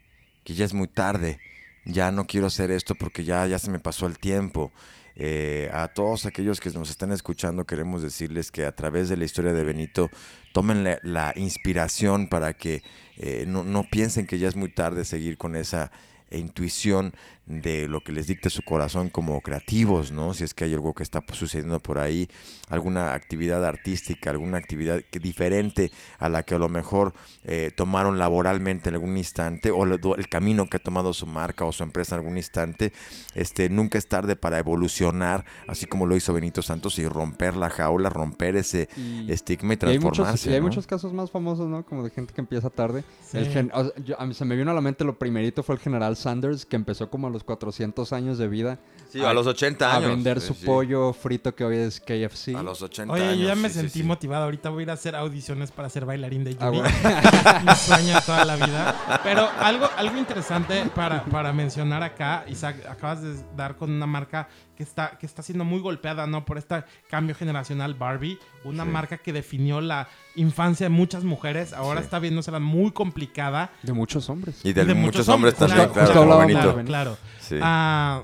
que 0.45 0.53
ya 0.53 0.63
es 0.63 0.73
muy 0.73 0.87
tarde, 0.87 1.39
ya 1.83 2.11
no 2.11 2.25
quiero 2.25 2.47
hacer 2.47 2.71
esto 2.71 2.95
porque 2.95 3.25
ya, 3.25 3.45
ya 3.47 3.59
se 3.59 3.69
me 3.69 3.79
pasó 3.79 4.07
el 4.07 4.17
tiempo. 4.17 4.71
Eh, 5.17 5.69
a 5.73 5.87
todos 5.87 6.25
aquellos 6.25 6.59
que 6.59 6.69
nos 6.71 6.89
están 6.89 7.13
escuchando 7.13 7.63
queremos 7.65 8.01
decirles 8.01 8.51
que 8.51 8.65
a 8.65 8.75
través 8.75 9.07
de 9.07 9.15
la 9.15 9.23
historia 9.23 9.53
de 9.53 9.63
Benito 9.63 10.09
tomen 10.53 10.83
la, 10.83 11.33
inspiración 11.37 12.27
para 12.27 12.53
que 12.53 12.83
eh, 13.15 13.45
no, 13.47 13.63
no 13.63 13.83
piensen 13.89 14.27
que 14.27 14.39
ya 14.39 14.49
es 14.49 14.57
muy 14.57 14.69
tarde 14.69 15.05
seguir 15.05 15.37
con 15.37 15.55
esa 15.55 15.89
intuición 16.31 17.13
de 17.45 17.87
lo 17.87 18.01
que 18.01 18.11
les 18.11 18.25
dicte 18.27 18.49
su 18.49 18.63
corazón 18.63 19.09
como 19.09 19.39
creativos, 19.41 20.11
¿no? 20.11 20.33
Si 20.33 20.43
es 20.43 20.53
que 20.53 20.63
hay 20.63 20.73
algo 20.73 20.93
que 20.95 21.03
está 21.03 21.21
pues, 21.21 21.37
sucediendo 21.37 21.79
por 21.79 21.99
ahí, 21.99 22.27
alguna 22.69 23.13
actividad 23.13 23.63
artística, 23.63 24.31
alguna 24.31 24.57
actividad 24.57 25.01
que, 25.11 25.19
diferente 25.19 25.91
a 26.17 26.27
la 26.29 26.41
que 26.43 26.55
a 26.55 26.57
lo 26.57 26.69
mejor 26.69 27.13
eh, 27.43 27.71
tomaron 27.75 28.17
laboralmente 28.17 28.89
en 28.89 28.95
algún 28.95 29.15
instante 29.17 29.69
o 29.69 29.85
lo- 29.85 30.15
el 30.15 30.27
camino 30.27 30.65
que 30.67 30.77
ha 30.77 30.79
tomado 30.79 31.13
su 31.13 31.27
marca 31.27 31.65
o 31.65 31.71
su 31.71 31.83
empresa 31.83 32.15
en 32.15 32.21
algún 32.21 32.37
instante, 32.37 32.91
este, 33.35 33.69
nunca 33.69 33.97
es 33.99 34.07
tarde 34.07 34.35
para 34.35 34.57
evolucionar, 34.57 35.45
así 35.67 35.85
como 35.85 36.05
lo 36.07 36.15
hizo 36.15 36.33
Benito 36.33 36.61
Santos 36.63 36.97
y 36.99 37.07
romper 37.07 37.55
la 37.55 37.69
jaula, 37.69 38.09
romper 38.09 38.55
ese 38.55 38.89
Y- 38.97 39.31
estigma 39.31 39.73
y 39.73 39.77
Y 39.81 39.85
hay, 39.89 39.99
muchos, 39.99 40.15
transformarse. 40.25 40.49
y 40.49 40.53
hay 40.53 40.61
muchos 40.61 40.87
casos 40.87 41.13
más 41.13 41.29
famosos, 41.29 41.67
¿no? 41.67 41.85
Como 41.85 42.03
de 42.03 42.09
gente 42.09 42.33
que 42.33 42.41
empieza 42.41 42.69
tarde. 42.71 43.03
Sí. 43.23 43.37
El 43.37 43.47
gen- 43.49 43.71
o 43.73 43.83
sea, 43.83 43.93
yo- 44.03 44.19
a 44.19 44.25
mí 44.25 44.33
se 44.33 44.45
me 44.45 44.55
vino 44.55 44.71
a 44.71 44.73
la 44.73 44.81
mente 44.81 45.03
lo 45.03 45.19
primerito 45.19 45.61
fue 45.63 45.75
el 45.75 45.81
general 45.81 46.15
Sanders, 46.15 46.65
que 46.65 46.75
empezó 46.75 47.09
como 47.09 47.27
a 47.27 47.29
los 47.35 47.43
400 47.43 48.11
años 48.13 48.37
de 48.37 48.47
vida 48.47 48.79
Sí, 49.11 49.23
a 49.23 49.33
los 49.33 49.47
80 49.47 49.89
a 49.89 49.97
años. 49.97 50.09
vender 50.09 50.41
sí, 50.41 50.47
su 50.47 50.53
sí. 50.55 50.65
pollo 50.65 51.13
frito 51.13 51.55
que 51.55 51.63
hoy 51.63 51.77
es 51.77 52.01
KFC. 52.01 52.55
A 52.55 52.63
los 52.63 52.81
80 52.81 53.13
Oye, 53.13 53.23
años. 53.23 53.37
yo 53.39 53.47
ya 53.47 53.55
me 53.55 53.69
sí, 53.69 53.75
sentí 53.75 53.99
sí. 53.99 54.03
motivado. 54.03 54.43
Ahorita 54.45 54.69
voy 54.71 54.81
a 54.81 54.83
ir 54.83 54.89
a 54.89 54.93
hacer 54.93 55.15
audiciones 55.15 55.71
para 55.71 55.87
ser 55.89 56.05
bailarín 56.05 56.43
de 56.43 56.57
Ah, 56.59 56.65
Yuri. 56.65 56.79
bueno. 56.79 56.89
Mi 57.65 57.75
sueño 57.75 58.15
de 58.15 58.21
toda 58.25 58.43
la 58.43 58.55
vida. 58.57 59.19
Pero 59.23 59.47
algo, 59.59 59.87
algo 59.95 60.17
interesante 60.17 60.85
para, 60.93 61.23
para 61.25 61.53
mencionar 61.53 62.03
acá, 62.03 62.43
Isaac, 62.49 62.85
acabas 62.89 63.21
de 63.21 63.35
dar 63.55 63.75
con 63.77 63.89
una 63.91 64.05
marca 64.07 64.49
que 64.75 64.83
está, 64.83 65.17
que 65.17 65.25
está 65.25 65.41
siendo 65.41 65.63
muy 65.63 65.79
golpeada, 65.79 66.27
¿no? 66.27 66.45
Por 66.45 66.57
este 66.57 66.83
cambio 67.09 67.35
generacional 67.35 67.93
Barbie. 67.93 68.37
Una 68.63 68.83
Sí. 68.83 68.89
marca 68.89 69.17
que 69.17 69.33
definió 69.33 69.81
la 69.81 70.07
infancia 70.35 70.85
de 70.85 70.89
muchas 70.89 71.23
mujeres. 71.23 71.73
Ahora 71.73 72.01
Sí. 72.01 72.05
está 72.05 72.19
viéndosela 72.19 72.59
muy 72.59 72.91
complicada. 72.91 73.71
De 73.83 73.93
muchos 73.93 74.29
hombres. 74.29 74.59
Y 74.63 74.73
de, 74.73 74.83
Y 74.83 74.85
de 74.85 74.93
muchos, 74.93 75.27
hombres 75.29 75.53
Justo- 75.53 75.67
también, 75.67 75.89
claro, 75.91 76.37
Benito. 76.39 76.59
Claro, 76.61 76.83
claro. 76.85 77.17
Sí. 77.39 77.57
Ah, 77.61 78.23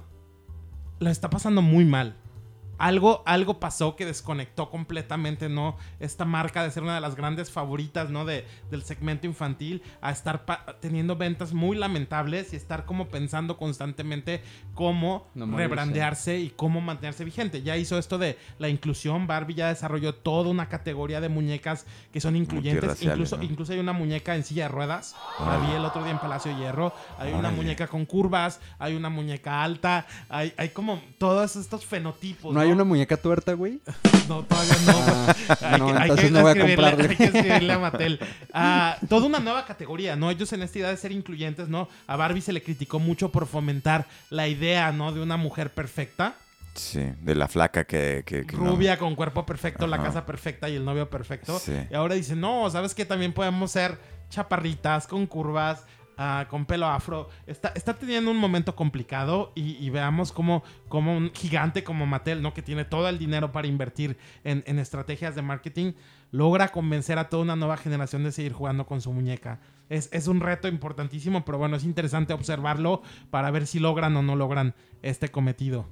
la 1.00 1.12
está 1.12 1.30
pasando 1.30 1.62
muy 1.62 1.86
mal. 1.86 2.16
Algo, 2.82 3.22
algo 3.28 3.60
pasó 3.60 3.96
que 3.96 4.08
desconectó 4.08 4.72
completamente, 4.72 5.50
¿no? 5.50 5.78
Esta 6.00 6.26
marca 6.26 6.64
de 6.64 6.72
ser 6.72 6.82
una 6.82 6.96
de 6.96 7.02
las 7.02 7.16
grandes 7.16 7.52
favoritas, 7.52 8.10
¿no? 8.10 8.26
De, 8.26 8.44
del 8.72 8.82
segmento 8.82 9.28
infantil 9.28 9.84
a 10.02 10.10
estar 10.10 10.44
teniendo 10.80 11.16
ventas 11.16 11.54
muy 11.54 11.78
lamentables 11.78 12.54
y 12.54 12.56
estar 12.56 12.86
como 12.86 13.08
pensando 13.10 13.58
constantemente 13.58 14.42
cómo 14.74 15.28
No 15.36 15.46
rebrandearse 15.56 16.40
y 16.40 16.50
cómo 16.50 16.82
mantenerse 16.82 17.24
vigente. 17.24 17.62
Ya 17.62 17.78
hizo 17.78 18.00
esto 18.00 18.18
de 18.18 18.40
la 18.58 18.68
inclusión. 18.68 19.28
Barbie 19.28 19.54
ya 19.54 19.68
desarrolló 19.68 20.16
toda 20.16 20.50
una 20.50 20.68
categoría 20.68 21.22
de 21.22 21.30
muñecas 21.30 21.86
que 22.12 22.20
son 22.20 22.36
incluyentes. 22.36 23.04
Incluso, 23.04 23.38
¿no? 23.38 23.44
incluso 23.44 23.74
hay 23.74 23.80
una 23.80 23.94
muñeca 23.94 24.36
en 24.36 24.44
silla 24.44 24.64
de 24.64 24.70
ruedas. 24.70 25.16
La 25.40 25.58
vi 25.60 25.72
el 25.72 25.86
otro 25.86 26.02
día 26.02 26.14
en 26.14 26.20
Palacio 26.20 26.58
Hierro. 26.58 26.94
Hay 27.20 27.32
una 27.32 27.52
muñeca 27.52 27.86
con 27.86 28.08
curvas, 28.08 28.60
hay 28.80 28.96
una 28.96 29.10
muñeca 29.10 29.62
alta, 29.62 30.08
hay, 30.30 30.52
hay 30.58 30.70
como 30.70 31.00
todos 31.20 31.56
estos 31.56 31.86
fenotipos. 31.86 32.52
¿No 32.52 32.60
hay 32.60 32.71
una 32.72 32.84
muñeca 32.84 33.18
tuerta, 33.18 33.54
güey? 33.54 33.80
No, 34.30 34.44
todavía 34.44 34.76
no. 34.86 34.94
Ah, 34.98 35.36
Hay 35.62 35.80
no, 35.80 35.88
que- 35.88 35.94
hay 35.94 36.02
entonces 36.04 36.26
que 36.26 36.32
no 36.32 36.42
voy 36.42 36.50
a 36.50 36.54
escribirle- 36.54 36.76
comprarle. 36.76 37.10
Hay 37.10 37.16
que 37.18 37.24
escribirle 37.26 37.74
a 37.74 37.80
Mattel. 37.80 38.20
Ah, 38.54 38.98
toda 39.10 39.26
una 39.26 39.40
nueva 39.40 39.66
categoría, 39.66 40.16
¿no? 40.16 40.30
Ellos 40.32 40.54
en 40.54 40.62
esta 40.62 40.80
idea 40.80 40.90
de 40.90 40.96
ser 40.98 41.12
incluyentes, 41.12 41.68
¿no? 41.68 41.90
A 42.08 42.16
Barbie 42.16 42.40
se 42.42 42.54
le 42.54 42.64
criticó 42.64 43.00
mucho 43.00 43.30
por 43.30 43.46
fomentar 43.46 44.06
la 44.30 44.48
idea, 44.48 44.92
¿no? 44.94 45.12
De 45.12 45.22
una 45.22 45.36
mujer 45.36 45.72
perfecta. 45.72 46.36
Sí, 46.76 47.02
de 47.22 47.36
la 47.36 47.50
flaca 47.50 47.84
que... 47.84 48.24
que- 48.26 48.46
que 48.46 48.56
no. 48.56 48.70
Rubia, 48.70 48.98
con 48.98 49.16
cuerpo 49.16 49.46
perfecto, 49.46 49.86
la 49.88 50.02
casa 50.02 50.26
perfecta 50.26 50.70
y 50.70 50.76
el 50.78 50.86
novio 50.86 51.10
perfecto. 51.10 51.60
Sí. 51.60 51.74
Y 51.92 51.94
ahora 51.96 52.16
dicen, 52.16 52.40
no, 52.40 52.70
¿sabes 52.70 52.96
qué? 52.96 53.04
También 53.04 53.34
podemos 53.34 53.72
ser 53.72 53.98
chaparritas, 54.30 55.08
con 55.08 55.28
curvas, 55.28 55.84
ah, 56.22 56.48
con 56.50 56.66
pelo 56.66 56.86
afro. 56.86 57.30
Está, 57.48 57.70
está 57.70 57.96
teniendo 57.96 58.30
un 58.32 58.38
momento 58.38 58.76
complicado 58.76 59.52
y, 59.56 59.90
veamos 59.90 60.32
cómo, 60.32 60.64
cómo 60.88 61.18
un 61.18 61.32
gigante 61.34 61.84
como 61.84 62.06
Mattel, 62.06 62.42
¿no? 62.42 62.54
Que 62.54 62.62
tiene 62.62 62.86
todo 62.86 63.10
el 63.10 63.18
dinero 63.18 63.52
para 63.52 63.68
invertir 63.68 64.18
en, 64.44 64.64
en 64.68 64.80
estrategias 64.80 65.36
de 65.36 65.42
marketing, 65.42 65.94
logra 66.32 66.70
convencer 66.70 67.18
a 67.18 67.30
toda 67.30 67.44
una 67.44 67.56
nueva 67.56 67.78
generación 67.78 68.24
de 68.24 68.32
seguir 68.32 68.54
jugando 68.54 68.86
con 68.86 69.02
su 69.02 69.12
muñeca. 69.12 69.60
Es, 69.90 70.10
es 70.14 70.28
un 70.28 70.40
reto 70.40 70.68
importantísimo, 70.68 71.44
pero 71.44 71.58
bueno, 71.58 71.76
es 71.76 71.84
interesante 71.84 72.34
observarlo 72.34 73.02
para 73.30 73.52
ver 73.52 73.68
si 73.68 73.80
logran 73.80 74.16
o 74.16 74.22
no 74.22 74.36
logran 74.36 74.74
este 75.02 75.30
cometido. 75.30 75.86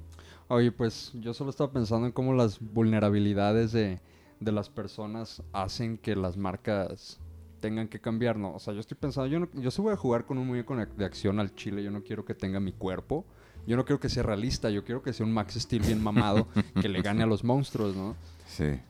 Oye, 0.48 0.72
pues 0.72 1.12
yo 1.14 1.34
solo 1.34 1.50
estaba 1.50 1.70
pensando 1.72 2.06
en 2.06 2.12
cómo 2.12 2.32
las 2.34 2.58
vulnerabilidades 2.60 3.72
de, 3.72 4.00
de 4.40 4.52
las 4.52 4.68
personas 4.68 5.42
hacen 5.52 5.98
que 5.98 6.16
las 6.16 6.36
marcas 6.36 7.20
tengan 7.60 7.88
que 7.88 8.00
cambiar, 8.00 8.36
¿no? 8.36 8.54
O 8.54 8.58
sea, 8.58 8.74
yo 8.74 8.80
estoy 8.80 8.96
pensando, 8.98 9.26
yo, 9.28 9.40
no, 9.40 9.48
yo 9.54 9.70
sí 9.70 9.80
voy 9.82 9.92
a 9.92 9.96
jugar 9.96 10.24
con 10.26 10.38
un 10.38 10.46
muñeco 10.46 10.74
de 10.76 11.04
acción 11.04 11.38
al 11.40 11.54
chile, 11.54 11.82
yo 11.82 11.90
no 11.90 12.02
quiero 12.02 12.24
que 12.24 12.34
tenga 12.34 12.58
mi 12.60 12.72
cuerpo, 12.72 13.24
yo 13.66 13.76
no 13.76 13.84
quiero 13.84 14.00
que 14.00 14.08
sea 14.08 14.22
realista, 14.22 14.70
yo 14.70 14.84
quiero 14.84 15.02
que 15.02 15.12
sea 15.12 15.24
un 15.26 15.32
Max 15.32 15.54
Steel 15.54 15.82
bien 15.82 16.02
mamado 16.02 16.48
que 16.80 16.88
le 16.88 17.02
gane 17.02 17.22
a 17.22 17.26
los 17.26 17.44
monstruos, 17.44 17.94
¿no? 17.94 18.16
Sí. 18.46 18.80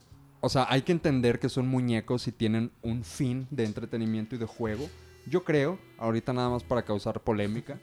O 0.40 0.48
sea, 0.48 0.66
hay 0.70 0.82
que 0.82 0.92
entender 0.92 1.38
que 1.38 1.48
son 1.50 1.68
muñecos 1.68 2.26
y 2.28 2.32
tienen 2.32 2.70
un 2.82 3.04
fin 3.04 3.46
de 3.50 3.64
entretenimiento 3.64 4.36
y 4.36 4.38
de 4.38 4.46
juego. 4.46 4.88
Yo 5.26 5.44
creo, 5.44 5.78
ahorita 5.98 6.32
nada 6.32 6.48
más 6.48 6.64
para 6.64 6.82
causar 6.82 7.20
polémica, 7.20 7.78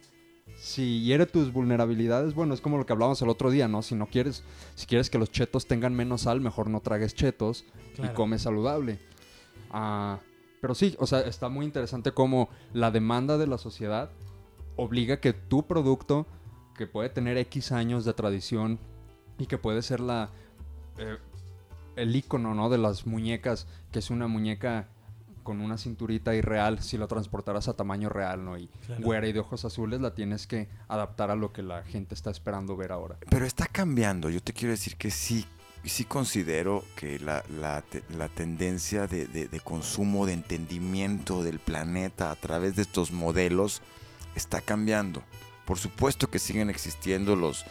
si 0.56 1.04
hiere 1.04 1.26
tus 1.28 1.54
vulnerabilidades, 1.54 2.34
bueno, 2.34 2.54
es 2.56 2.62
como 2.62 2.78
lo 2.78 2.86
que 2.86 2.94
hablábamos 2.94 3.22
el 3.22 3.30
otro 3.30 3.52
día, 3.52 3.68
¿no? 3.68 3.84
Si 3.84 3.94
no 3.94 4.08
quieres, 4.08 4.44
si 4.74 4.88
quieres 4.88 5.10
que 5.12 5.20
los 5.20 5.30
chetos 5.32 5.68
tengan 5.68 5.94
menos 5.94 6.22
sal, 6.22 6.42
mejor 6.42 6.70
no 6.70 6.80
tragues 6.80 7.14
chetos 7.14 7.64
Claro. 7.96 8.12
y 8.12 8.16
come 8.16 8.40
saludable. 8.40 9.00
Ah, 9.70 10.20
pero 10.68 10.76
sí, 10.76 10.98
o 11.00 11.08
sea, 11.08 11.22
está 11.22 11.48
muy 11.48 11.66
interesante 11.66 12.12
cómo 12.12 12.50
la 12.74 12.92
demanda 12.92 13.38
de 13.38 13.48
la 13.48 13.58
sociedad 13.58 14.10
obliga 14.76 15.22
que 15.22 15.32
tu 15.32 15.66
producto, 15.66 16.28
que 16.76 16.88
puede 16.88 17.08
tener 17.08 17.38
X 17.38 17.72
años 17.72 18.04
de 18.04 18.14
tradición 18.14 18.78
y 19.38 19.46
que 19.46 19.58
puede 19.58 19.82
ser 19.82 20.02
la 20.02 20.30
eh, 20.98 21.20
el 21.96 22.14
icono, 22.14 22.54
¿no? 22.54 22.70
De 22.70 22.78
las 22.78 23.08
muñecas, 23.08 23.66
que 23.94 24.00
es 24.00 24.10
una 24.10 24.28
muñeca 24.28 24.90
con 25.44 25.62
una 25.62 25.78
cinturita 25.78 26.36
irreal, 26.36 26.82
si 26.82 26.98
la 26.98 27.08
transportaras 27.08 27.70
a 27.70 27.74
tamaño 27.78 28.10
real, 28.10 28.44
¿no? 28.44 28.58
Y 28.58 28.68
Claro. 28.88 29.02
güera 29.06 29.28
y 29.30 29.32
de 29.32 29.40
ojos 29.40 29.64
azules, 29.64 30.02
la 30.02 30.16
tienes 30.16 30.48
que 30.48 30.68
adaptar 30.90 31.32
a 31.32 31.38
lo 31.38 31.54
que 31.54 31.64
la 31.64 31.84
gente 31.84 32.14
está 32.14 32.30
esperando 32.30 32.76
ver 32.76 32.92
ahora. 32.92 33.16
Pero 33.30 33.46
está 33.46 33.68
cambiando. 33.68 34.30
Yo 34.30 34.42
te 34.44 34.52
quiero 34.52 34.72
decir 34.72 34.98
que 34.98 35.12
sí, 35.12 35.46
sí 35.86 36.04
considero 36.06 36.84
que 36.96 37.20
la, 37.20 37.44
la 37.60 37.82
te- 37.82 38.04
la 38.18 38.28
tendencia 38.30 39.08
de, 39.08 39.26
de- 39.28 39.48
de 39.48 39.60
consumo, 39.60 40.26
de 40.26 40.34
entendimiento 40.34 41.44
del 41.44 41.60
planeta 41.60 42.32
a 42.32 42.36
través 42.36 42.76
de 42.76 42.82
estos 42.82 43.12
modelos 43.12 43.82
está 44.36 44.62
cambiando. 44.62 45.24
Por 45.66 45.78
supuesto 45.80 46.30
que 46.30 46.40
siguen 46.40 46.70
existiendo 46.70 47.36
los, 47.36 47.66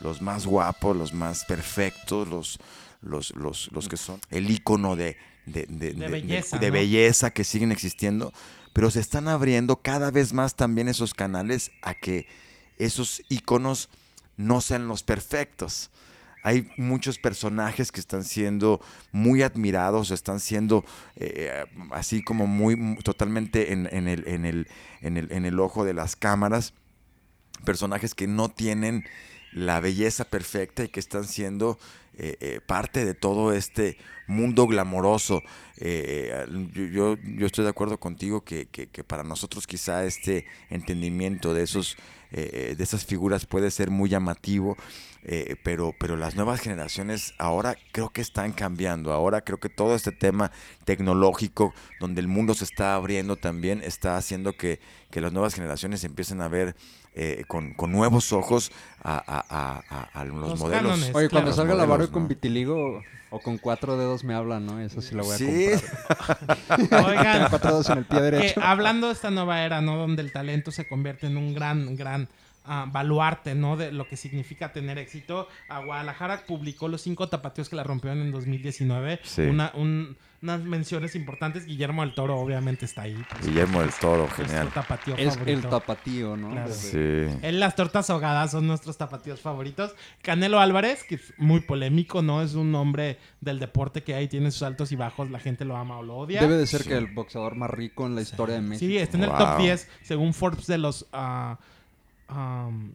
los 0.00 0.20
más 0.22 0.46
guapos, 0.46 0.96
los 0.96 1.12
más 1.12 1.44
perfectos, 1.44 2.28
los, 2.28 2.58
los, 3.02 3.30
los, 3.36 3.70
los 3.72 3.88
que 3.88 3.96
son 3.96 4.20
el 4.30 4.50
icono 4.50 4.96
de, 4.96 5.16
de, 5.46 5.66
de- 5.68 5.92
de- 5.94 6.08
belleza, 6.08 6.58
de 6.58 6.68
¿no? 6.68 6.72
belleza 6.74 7.30
que 7.30 7.44
siguen 7.44 7.72
existiendo, 7.72 8.32
pero 8.72 8.90
se 8.90 9.00
están 9.00 9.28
abriendo 9.28 9.76
cada 9.76 10.10
vez 10.10 10.32
más 10.32 10.54
también 10.54 10.88
esos 10.88 11.14
canales 11.14 11.70
a 11.82 11.94
que 11.94 12.26
esos 12.78 13.22
iconos 13.28 13.88
no 14.36 14.60
sean 14.60 14.88
los 14.88 15.02
perfectos. 15.02 15.90
Hay 16.42 16.70
muchos 16.76 17.18
personajes 17.18 17.92
que 17.92 18.00
están 18.00 18.24
siendo 18.24 18.80
muy 19.12 19.42
admirados, 19.42 20.10
están 20.10 20.40
siendo 20.40 20.84
eh, 21.16 21.64
así 21.90 22.22
como 22.22 22.46
muy, 22.46 22.96
totalmente 23.02 23.72
en, 23.72 23.88
en 23.92 24.08
el, 24.08 24.26
en, 24.26 24.44
el, 24.44 24.68
en, 25.00 25.16
el, 25.16 25.32
en 25.32 25.44
el 25.44 25.60
ojo 25.60 25.84
de 25.84 25.94
las 25.94 26.16
cámaras. 26.16 26.74
personajes 27.64 28.14
que 28.14 28.26
no 28.26 28.48
tienen 28.48 29.04
la 29.52 29.80
belleza 29.80 30.24
perfecta 30.24 30.84
y 30.84 30.88
que 30.88 31.00
están 31.00 31.24
siendo 31.24 31.78
eh, 32.22 32.36
eh, 32.40 32.60
parte 32.60 33.04
de 33.04 33.14
todo 33.14 33.52
este 33.54 33.96
mundo 34.26 34.66
glamoroso. 34.66 35.42
Eh, 35.78 36.44
yo, 36.92 37.16
yo, 37.16 37.46
estoy 37.46 37.64
de 37.64 37.70
acuerdo 37.70 37.98
contigo 37.98 38.42
que, 38.42 38.66
que, 38.66 39.04
para 39.04 39.22
nosotros 39.22 39.66
quizá 39.66 40.04
este 40.04 40.44
entendimiento 40.68 41.54
de, 41.54 41.62
esos, 41.62 41.96
de 42.30 42.76
esas 42.78 43.06
figuras 43.06 43.46
puede 43.46 43.70
ser 43.70 43.90
muy 43.90 44.10
llamativo, 44.10 44.76
pero, 45.64 45.94
pero 45.98 46.16
las 46.16 46.36
nuevas 46.36 46.60
generaciones 46.60 47.32
ahora 47.38 47.76
creo 47.92 48.10
que 48.10 48.20
están 48.20 48.52
cambiando. 48.52 49.12
Ahora 49.14 49.40
creo 49.40 49.58
que 49.58 49.70
todo 49.70 49.94
este 49.94 50.12
tema 50.12 50.52
tecnológico, 50.84 51.72
donde 52.00 52.20
el 52.20 52.28
mundo 52.28 52.52
se 52.52 52.64
está 52.64 52.94
abriendo 52.96 53.36
también, 53.36 53.82
está 53.82 54.18
haciendo 54.18 54.52
que, 54.52 54.78
que 55.10 55.22
las 55.22 55.32
nuevas 55.32 55.54
generaciones 55.54 56.04
empiecen 56.04 56.42
a 56.42 56.48
ver 56.48 56.76
eh, 57.14 57.44
con, 57.48 57.74
con, 57.74 57.90
nuevos 57.90 58.32
ojos 58.32 58.70
a, 59.02 59.22
a, 59.26 60.00
a, 60.12 60.24
los, 60.24 60.58
modelos. 60.58 61.10
Oye, 61.12 61.28
cuando 61.28 61.52
salga 61.52 61.74
la 61.74 61.84
barba 61.84 62.06
con 62.08 62.28
vitiligo 62.28 63.02
o 63.30 63.40
con 63.40 63.58
cuatro 63.58 63.96
dedos 63.96 64.24
me 64.24 64.34
hablan, 64.34 64.66
¿no? 64.66 64.80
Eso 64.80 65.00
sí 65.00 65.14
lo 65.14 65.24
voy 65.24 65.34
a 65.34 65.38
comprar. 65.38 67.06
Oigan, 67.06 67.46
cuatro 67.50 67.70
dedos 67.70 67.90
en 67.90 67.98
el 67.98 68.04
pie 68.04 68.20
derecho. 68.20 68.60
hablando 68.62 69.08
de 69.08 69.14
esta 69.14 69.30
nueva 69.30 69.64
era, 69.64 69.80
¿no? 69.80 69.96
Donde 69.96 70.22
el 70.22 70.32
talento 70.32 70.70
se 70.70 70.86
convierte 70.86 71.26
en 71.26 71.36
un 71.36 71.54
gran, 71.54 71.96
gran 71.96 72.28
uh, 72.66 72.90
baluarte, 72.90 73.54
¿no? 73.54 73.76
De 73.76 73.92
lo 73.92 74.06
que 74.08 74.16
significa 74.16 74.72
tener 74.72 74.98
éxito. 74.98 75.48
A 75.68 75.80
Guadalajara 75.80 76.44
publicó 76.46 76.88
los 76.88 77.02
cinco 77.02 77.28
tapateos 77.28 77.68
que 77.68 77.76
la 77.76 77.84
rompieron 77.84 78.20
en 78.20 78.32
2019. 78.32 79.20
Una, 79.48 79.72
un 79.74 80.16
unas 80.42 80.62
menciones 80.62 81.14
importantes. 81.14 81.66
Guillermo 81.66 82.02
del 82.02 82.14
Toro, 82.14 82.38
obviamente, 82.38 82.84
está 82.84 83.02
ahí. 83.02 83.22
Pues, 83.28 83.46
Guillermo 83.46 83.80
del 83.80 83.92
Toro, 83.92 84.28
genial. 84.28 84.70
es 85.16 85.38
el 85.46 85.62
tapatío, 85.62 86.36
¿no? 86.36 86.68
Sí. 86.68 86.98
En 86.98 87.60
las 87.60 87.76
tortas 87.76 88.08
ahogadas 88.10 88.52
son 88.52 88.66
nuestros 88.66 88.96
tapatíos 88.96 89.40
favoritos. 89.40 89.94
Canelo 90.22 90.60
Álvarez, 90.60 91.04
que 91.04 91.16
es 91.16 91.34
muy 91.36 91.60
polémico, 91.60 92.22
¿no? 92.22 92.42
Es 92.42 92.54
un 92.54 92.74
hombre 92.74 93.18
del 93.40 93.58
deporte 93.58 94.02
que 94.02 94.14
ahí 94.14 94.28
tiene 94.28 94.50
sus 94.50 94.62
altos 94.62 94.92
y 94.92 94.96
bajos. 94.96 95.30
La 95.30 95.40
gente 95.40 95.64
lo 95.64 95.76
ama 95.76 95.98
o 95.98 96.02
lo 96.02 96.16
odia. 96.16 96.40
Debe 96.40 96.56
de 96.56 96.66
ser 96.66 96.84
que 96.84 96.96
el 96.96 97.08
boxeador 97.08 97.54
más 97.54 97.70
rico 97.70 98.06
en 98.06 98.14
la 98.14 98.22
historia 98.22 98.54
de 98.56 98.62
México. 98.62 98.86
Sí, 98.86 98.96
está 98.96 99.18
en 99.18 99.24
el 99.24 99.30
top 99.30 99.58
10, 99.58 99.88
según 100.02 100.32
Forbes, 100.32 100.66
de 100.66 100.78
los 100.78 101.06
uh, 101.12 101.56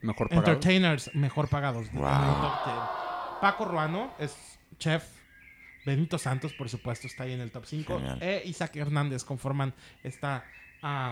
mejor 0.01 0.29
entertainers 0.31 1.13
mejor 1.13 1.47
pagados. 1.47 1.88
Paco 3.39 3.65
Ruano 3.65 4.12
es 4.17 4.36
chef 4.79 5.14
Benito 5.85 6.17
Santos, 6.17 6.53
por 6.53 6.69
supuesto, 6.69 7.07
está 7.07 7.23
ahí 7.23 7.33
en 7.33 7.41
el 7.41 7.51
top 7.51 7.65
5. 7.65 8.01
E 8.21 8.43
Isaac 8.45 8.75
Hernández 8.75 9.23
conforman 9.23 9.73
esta... 10.03 10.43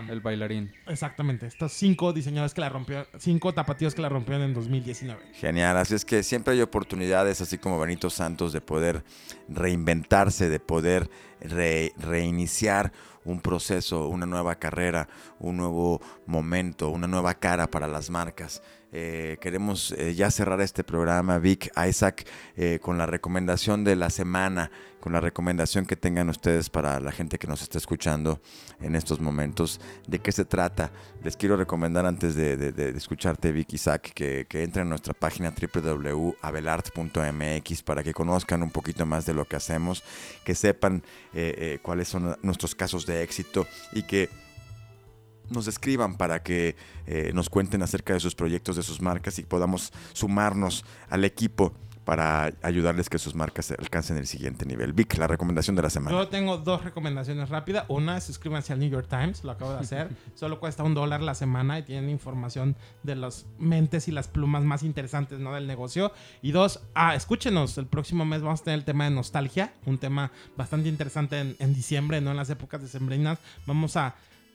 el 0.08 0.20
bailarín. 0.20 0.72
Exactamente. 0.86 1.46
Estos 1.46 1.72
cinco 1.72 2.12
diseñadores 2.12 2.54
que 2.54 2.60
la 2.60 2.68
rompieron, 2.68 3.06
cinco 3.18 3.52
tapatíos 3.52 3.94
que 3.94 4.02
la 4.02 4.08
rompieron 4.08 4.42
en 4.42 4.54
2019. 4.54 5.20
Genial. 5.34 5.76
Así 5.76 5.94
es 5.94 6.04
que 6.04 6.22
siempre 6.22 6.54
hay 6.54 6.60
oportunidades, 6.60 7.40
así 7.40 7.58
como 7.58 7.78
Benito 7.78 8.10
Santos, 8.10 8.52
de 8.52 8.60
poder 8.60 9.04
reinventarse, 9.48 10.48
de 10.48 10.60
poder 10.60 11.10
reiniciar 11.40 12.92
un 13.24 13.40
proceso, 13.40 14.08
una 14.08 14.26
nueva 14.26 14.56
carrera, 14.56 15.08
un 15.38 15.56
nuevo 15.56 16.00
momento, 16.26 16.90
una 16.90 17.06
nueva 17.06 17.34
cara 17.34 17.70
para 17.70 17.88
las 17.88 18.10
marcas. 18.10 18.62
Eh, 18.96 19.38
queremos 19.40 19.90
eh, 19.98 20.14
ya 20.14 20.30
cerrar 20.30 20.60
este 20.60 20.84
programa, 20.84 21.40
Vic, 21.40 21.68
Isaac, 21.88 22.24
eh, 22.56 22.78
con 22.80 22.96
la 22.96 23.06
recomendación 23.06 23.82
de 23.82 23.96
la 23.96 24.08
semana, 24.08 24.70
con 25.00 25.12
la 25.12 25.18
recomendación 25.18 25.84
que 25.84 25.96
tengan 25.96 26.28
ustedes 26.28 26.70
para 26.70 27.00
la 27.00 27.10
gente 27.10 27.36
que 27.36 27.48
nos 27.48 27.60
está 27.60 27.76
escuchando 27.76 28.40
en 28.80 28.94
estos 28.94 29.18
momentos. 29.18 29.80
¿De 30.06 30.20
qué 30.20 30.30
se 30.30 30.44
trata? 30.44 30.92
Les 31.24 31.36
quiero 31.36 31.56
recomendar 31.56 32.06
antes 32.06 32.36
de, 32.36 32.94
escucharte, 32.96 33.50
Vic, 33.50 33.72
Isaac, 33.72 34.12
que, 34.14 34.46
que 34.48 34.62
entren 34.62 34.86
a 34.86 34.90
nuestra 34.90 35.12
página 35.12 35.52
www.abelart.mx 35.52 37.82
para 37.82 38.04
que 38.04 38.14
conozcan 38.14 38.62
un 38.62 38.70
poquito 38.70 39.04
más 39.06 39.26
de 39.26 39.34
lo 39.34 39.44
que 39.44 39.56
hacemos, 39.56 40.04
que 40.44 40.54
sepan 40.54 41.02
cuáles 41.82 42.06
son 42.06 42.36
nuestros 42.42 42.76
casos 42.76 43.06
de 43.06 43.24
éxito 43.24 43.66
y 43.92 44.04
que 44.04 44.28
nos 45.50 45.66
escriban 45.66 46.16
para 46.16 46.42
que 46.42 46.76
eh, 47.06 47.32
nos 47.34 47.48
cuenten 47.48 47.82
acerca 47.82 48.14
de 48.14 48.20
sus 48.20 48.34
proyectos, 48.34 48.76
de 48.76 48.82
sus 48.82 49.00
marcas 49.00 49.38
y 49.38 49.42
podamos 49.42 49.92
sumarnos 50.12 50.84
al 51.08 51.24
equipo 51.24 51.72
para 52.04 52.52
ayudarles 52.62 53.08
que 53.08 53.18
sus 53.18 53.34
marcas 53.34 53.70
alcancen 53.70 54.16
el 54.16 54.26
siguiente 54.26 54.66
nivel. 54.66 54.92
Vic, 54.92 55.16
la 55.16 55.26
recomendación 55.26 55.74
de 55.74 55.82
la 55.82 55.90
semana. 55.90 56.16
Yo 56.16 56.28
tengo 56.28 56.58
dos 56.58 56.84
recomendaciones 56.84 57.48
rápidas. 57.48 57.86
Una, 57.88 58.20
suscríbanse 58.20 58.72
al 58.72 58.78
New 58.78 58.90
York 58.90 59.08
Times, 59.08 59.42
lo 59.42 59.52
acabo 59.52 59.72
de 59.72 59.78
hacer. 59.78 60.10
Solo 60.34 60.60
cuesta 60.60 60.82
un 60.82 60.94
dólar 60.94 61.22
la 61.22 61.34
semana 61.34 61.78
y 61.78 61.82
tienen 61.82 62.10
información 62.10 62.76
de 63.02 63.16
las 63.16 63.46
mentes 63.58 64.08
y 64.08 64.12
las 64.12 64.28
plumas 64.28 64.62
más 64.62 64.82
interesantes 64.82 65.40
¿no? 65.40 65.54
del 65.54 65.66
negocio. 65.66 66.12
Y 66.42 66.52
dos, 66.52 66.80
ah, 66.94 67.14
escúchenos, 67.14 67.78
el 67.78 67.86
próximo 67.86 68.24
mes 68.24 68.42
vamos 68.42 68.60
a 68.60 68.64
tener 68.64 68.80
el 68.80 68.84
tema 68.84 69.04
de 69.04 69.10
nostalgia, 69.10 69.72
un 69.86 69.98
tema 69.98 70.30
bastante 70.56 70.88
interesante 70.88 71.40
en, 71.40 71.56
en 71.58 71.74
diciembre, 71.74 72.20
¿no? 72.20 72.30
en 72.30 72.36
las 72.36 72.50
épocas 72.50 72.82
de 72.82 72.88
sembrinas. 72.88 73.38
Vamos 73.66 73.96
a 73.96 74.14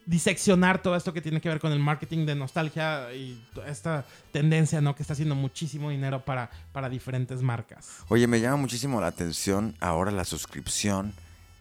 diseccionar 0.09 0.81
todo 0.81 0.95
esto 0.95 1.13
que 1.13 1.21
tiene 1.21 1.39
que 1.39 1.49
ver 1.49 1.59
con 1.59 1.71
el 1.71 1.77
marketing 1.77 2.25
de 2.25 2.33
nostalgia 2.33 3.13
y 3.13 3.39
esta 3.67 4.05
tendencia, 4.31 4.81
¿no? 4.81 4.95
Que 4.95 5.03
está 5.03 5.13
haciendo 5.13 5.35
muchísimo 5.35 5.91
dinero 5.91 6.25
para, 6.25 6.49
para 6.71 6.89
diferentes 6.89 7.43
marcas. 7.43 7.99
Oye, 8.07 8.25
me 8.25 8.39
llama 8.39 8.57
muchísimo 8.57 8.99
la 8.99 9.07
atención 9.07 9.75
ahora 9.79 10.09
la 10.09 10.25
suscripción 10.25 11.13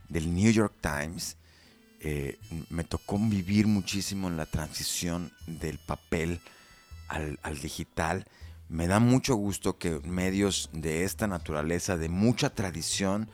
del 0.09 0.35
New 0.35 0.51
York 0.51 0.73
Times. 0.81 1.37
Eh, 2.01 2.39
me 2.71 2.85
tocó 2.85 3.19
vivir 3.19 3.67
muchísimo 3.67 4.29
en 4.29 4.39
la 4.39 4.47
transición 4.47 5.31
del 5.47 5.79
papel 5.79 6.41
al, 7.09 7.39
al 7.43 7.59
digital. 7.61 8.25
Me 8.71 8.87
da 8.87 8.99
mucho 8.99 9.35
gusto 9.35 9.77
que 9.77 10.01
medios 10.05 10.71
de 10.73 11.05
esta 11.05 11.27
naturaleza, 11.27 11.99
de 11.99 12.09
mucha 12.09 12.49
tradición, 12.49 13.29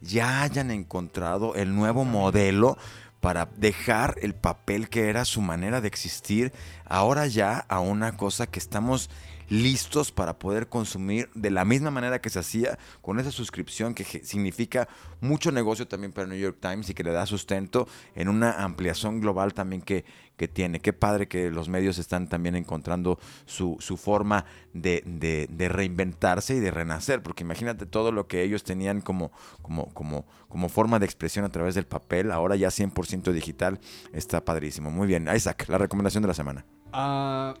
ya 0.00 0.42
hayan 0.42 0.72
encontrado 0.72 1.54
el 1.54 1.74
nuevo 1.74 2.04
modelo 2.04 2.76
para 3.20 3.46
dejar 3.56 4.16
el 4.22 4.34
papel 4.34 4.88
que 4.88 5.08
era 5.08 5.24
su 5.24 5.40
manera 5.40 5.80
de 5.80 5.88
existir 5.88 6.52
ahora 6.84 7.26
ya 7.26 7.58
a 7.68 7.80
una 7.80 8.16
cosa 8.16 8.46
que 8.46 8.58
estamos 8.58 9.10
listos 9.48 10.12
para 10.12 10.38
poder 10.38 10.68
consumir 10.68 11.28
de 11.34 11.50
la 11.50 11.64
misma 11.64 11.90
manera 11.90 12.20
que 12.20 12.30
se 12.30 12.38
hacía 12.38 12.78
con 13.00 13.18
esa 13.18 13.30
suscripción 13.30 13.94
que 13.94 14.04
significa 14.04 14.88
mucho 15.20 15.52
negocio 15.52 15.86
también 15.86 16.12
para 16.12 16.26
New 16.26 16.38
York 16.38 16.58
Times 16.60 16.90
y 16.90 16.94
que 16.94 17.04
le 17.04 17.12
da 17.12 17.26
sustento 17.26 17.88
en 18.14 18.28
una 18.28 18.64
ampliación 18.64 19.20
global 19.20 19.54
también 19.54 19.82
que, 19.82 20.04
que 20.36 20.48
tiene. 20.48 20.80
Qué 20.80 20.92
padre 20.92 21.28
que 21.28 21.50
los 21.50 21.68
medios 21.68 21.98
están 21.98 22.28
también 22.28 22.56
encontrando 22.56 23.18
su, 23.44 23.76
su 23.80 23.96
forma 23.96 24.44
de, 24.72 25.02
de, 25.48 25.68
reinventarse 25.68 26.54
y 26.54 26.60
de 26.60 26.70
renacer, 26.70 27.22
porque 27.22 27.42
imagínate 27.42 27.86
todo 27.86 28.12
lo 28.12 28.26
que 28.26 28.42
ellos 28.42 28.62
tenían 28.64 29.00
como, 29.00 29.32
como, 29.62 29.92
como, 29.94 30.26
como 30.48 30.68
forma 30.68 30.98
de 30.98 31.06
expresión 31.06 31.44
a 31.44 31.48
través 31.50 31.74
del 31.74 31.86
papel, 31.86 32.30
ahora 32.30 32.56
ya 32.56 32.68
100% 32.68 33.32
digital, 33.32 33.80
está 34.12 34.44
padrísimo. 34.44 34.90
Muy 34.90 35.06
bien, 35.06 35.28
Isaac, 35.34 35.66
la 35.68 35.78
recomendación 35.78 36.22
de 36.22 36.28
la 36.28 36.34
semana. 36.34 36.64
Ah, 36.92 37.54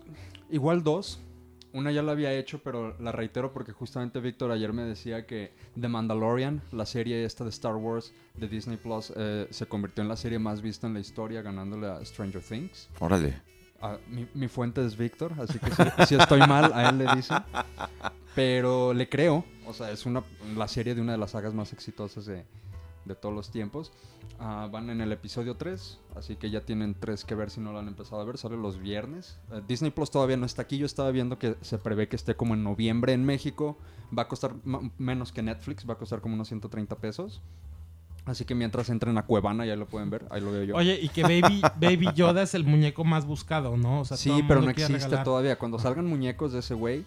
igual 0.50 0.82
dos. 0.82 1.25
Una 1.76 1.92
ya 1.92 2.02
la 2.02 2.12
había 2.12 2.32
hecho, 2.32 2.58
pero 2.64 2.96
la 3.00 3.12
reitero 3.12 3.52
porque 3.52 3.70
justamente 3.70 4.18
Víctor 4.18 4.50
ayer 4.50 4.72
me 4.72 4.84
decía 4.84 5.26
que 5.26 5.52
The 5.78 5.88
Mandalorian, 5.88 6.62
la 6.72 6.86
serie 6.86 7.22
esta 7.26 7.44
de 7.44 7.50
Star 7.50 7.74
Wars 7.74 8.14
de 8.34 8.48
Disney 8.48 8.78
Plus, 8.78 9.12
eh, 9.14 9.46
se 9.50 9.66
convirtió 9.66 10.00
en 10.00 10.08
la 10.08 10.16
serie 10.16 10.38
más 10.38 10.62
vista 10.62 10.86
en 10.86 10.94
la 10.94 11.00
historia, 11.00 11.42
ganándole 11.42 11.86
a 11.86 12.02
Stranger 12.02 12.40
Things. 12.40 12.88
Órale. 12.98 13.42
Ah, 13.82 13.98
mi, 14.32 14.48
fuente 14.48 14.82
es 14.86 14.96
Víctor, 14.96 15.34
así 15.38 15.58
que 15.58 16.06
si, 16.06 16.14
estoy 16.14 16.40
mal, 16.40 16.72
a 16.72 16.88
él 16.88 16.96
le 16.96 17.14
dice. 17.14 17.34
Pero 18.34 18.94
le 18.94 19.06
creo. 19.06 19.44
O 19.66 19.74
sea, 19.74 19.90
es 19.90 20.06
una, 20.06 20.24
la 20.56 20.68
serie 20.68 20.94
de 20.94 21.02
una 21.02 21.12
de 21.12 21.18
las 21.18 21.32
sagas 21.32 21.52
más 21.52 21.74
exitosas 21.74 22.24
de, 22.24 22.46
de 23.06 23.14
todos 23.14 23.34
los 23.34 23.50
tiempos. 23.50 23.92
Ah, 24.38 24.68
van 24.70 24.90
en 24.90 25.00
el 25.00 25.12
episodio 25.12 25.56
3, 25.56 25.98
así 26.16 26.36
que 26.36 26.50
ya 26.50 26.60
tienen 26.60 26.94
3 26.98 27.24
que 27.24 27.34
ver 27.34 27.50
si 27.50 27.60
no 27.60 27.72
lo 27.72 27.78
han 27.78 27.88
empezado 27.88 28.20
a 28.20 28.24
ver. 28.24 28.36
Sale 28.36 28.56
los 28.56 28.78
viernes. 28.78 29.38
Eh, 29.52 29.62
Disney 29.66 29.90
Plus 29.90 30.10
todavía 30.10 30.36
no 30.36 30.46
está 30.46 30.62
aquí. 30.62 30.76
Yo 30.78 30.86
estaba 30.86 31.10
viendo 31.10 31.38
que 31.38 31.56
se 31.62 31.78
prevé 31.78 32.08
que 32.08 32.16
esté 32.16 32.34
como 32.34 32.54
en 32.54 32.62
noviembre 32.62 33.12
en 33.12 33.24
México. 33.24 33.78
Va 34.16 34.24
a 34.24 34.28
costar 34.28 34.54
menos 34.98 35.32
que 35.32 35.42
Netflix, 35.42 35.88
va 35.88 35.94
a 35.94 35.98
costar 35.98 36.20
como 36.20 36.34
unos 36.34 36.48
130 36.48 36.96
pesos. 36.96 37.40
Así 38.26 38.44
que 38.44 38.56
mientras 38.56 38.90
entren 38.90 39.16
a 39.18 39.22
Cuevana 39.24 39.64
ya 39.66 39.76
lo 39.76 39.86
pueden 39.86 40.10
ver, 40.10 40.26
ahí 40.30 40.40
lo 40.40 40.50
veo 40.50 40.64
yo. 40.64 40.74
Oye, 40.74 40.98
y 41.00 41.08
que 41.10 41.22
Baby, 41.22 41.62
Baby 41.80 42.08
Yoda 42.16 42.42
es 42.42 42.54
el 42.54 42.64
muñeco 42.64 43.04
más 43.04 43.24
buscado, 43.24 43.76
¿no? 43.76 44.04
sí, 44.04 44.42
pero 44.48 44.60
no 44.60 44.70
existe 44.70 45.16
todavía. 45.18 45.56
Cuando 45.56 45.78
salgan 45.78 46.06
muñecos 46.06 46.52
de 46.52 46.58
ese 46.58 46.74
güey, 46.74 47.06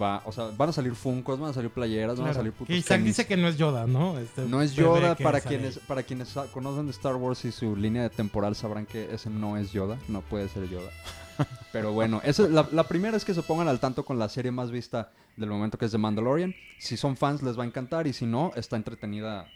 va, 0.00 0.22
o 0.26 0.32
sea, 0.32 0.50
van 0.56 0.68
a 0.68 0.72
salir 0.72 0.94
Funkos, 0.94 1.38
van 1.38 1.50
a 1.50 1.52
salir 1.52 1.70
playeras, 1.70 2.18
van 2.18 2.30
a 2.30 2.34
salir 2.34 2.52
putos 2.52 2.74
Isaac 2.74 3.00
dice 3.00 3.26
que 3.26 3.36
no 3.36 3.48
es 3.48 3.56
Yoda, 3.56 3.86
¿no? 3.86 4.18
Este 4.18 4.42
no 4.42 4.60
es 4.60 4.74
Yoda, 4.74 5.14
para 5.16 5.40
quienes, 5.40 5.78
para 5.78 6.02
quienes 6.02 6.34
conocen 6.52 6.86
de 6.86 6.92
Star 6.92 7.16
Wars 7.16 7.44
y 7.44 7.52
su 7.52 7.76
línea 7.76 8.02
de 8.02 8.10
temporal 8.10 8.54
sabrán 8.54 8.86
que 8.86 9.12
ese 9.12 9.30
no 9.30 9.56
es 9.56 9.72
Yoda, 9.72 9.98
no 10.08 10.20
puede 10.22 10.48
ser 10.48 10.68
Yoda. 10.68 10.90
Pero 11.72 11.92
bueno, 11.92 12.20
eso, 12.24 12.48
la, 12.48 12.68
la, 12.70 12.84
primera 12.84 13.16
es 13.16 13.24
que 13.24 13.32
se 13.32 13.42
pongan 13.42 13.68
al 13.68 13.80
tanto 13.80 14.04
con 14.04 14.18
la 14.18 14.28
serie 14.28 14.50
más 14.50 14.70
vista 14.70 15.12
del 15.36 15.48
momento 15.48 15.78
que 15.78 15.86
es 15.86 15.92
The 15.92 15.98
Mandalorian. 15.98 16.54
Si 16.78 16.96
son 16.96 17.16
fans 17.16 17.42
les 17.42 17.58
va 17.58 17.62
a 17.62 17.66
encantar 17.66 18.06
y 18.06 18.12
si 18.12 18.26
no, 18.26 18.52
está 18.56 18.76
entretenida 18.76 19.46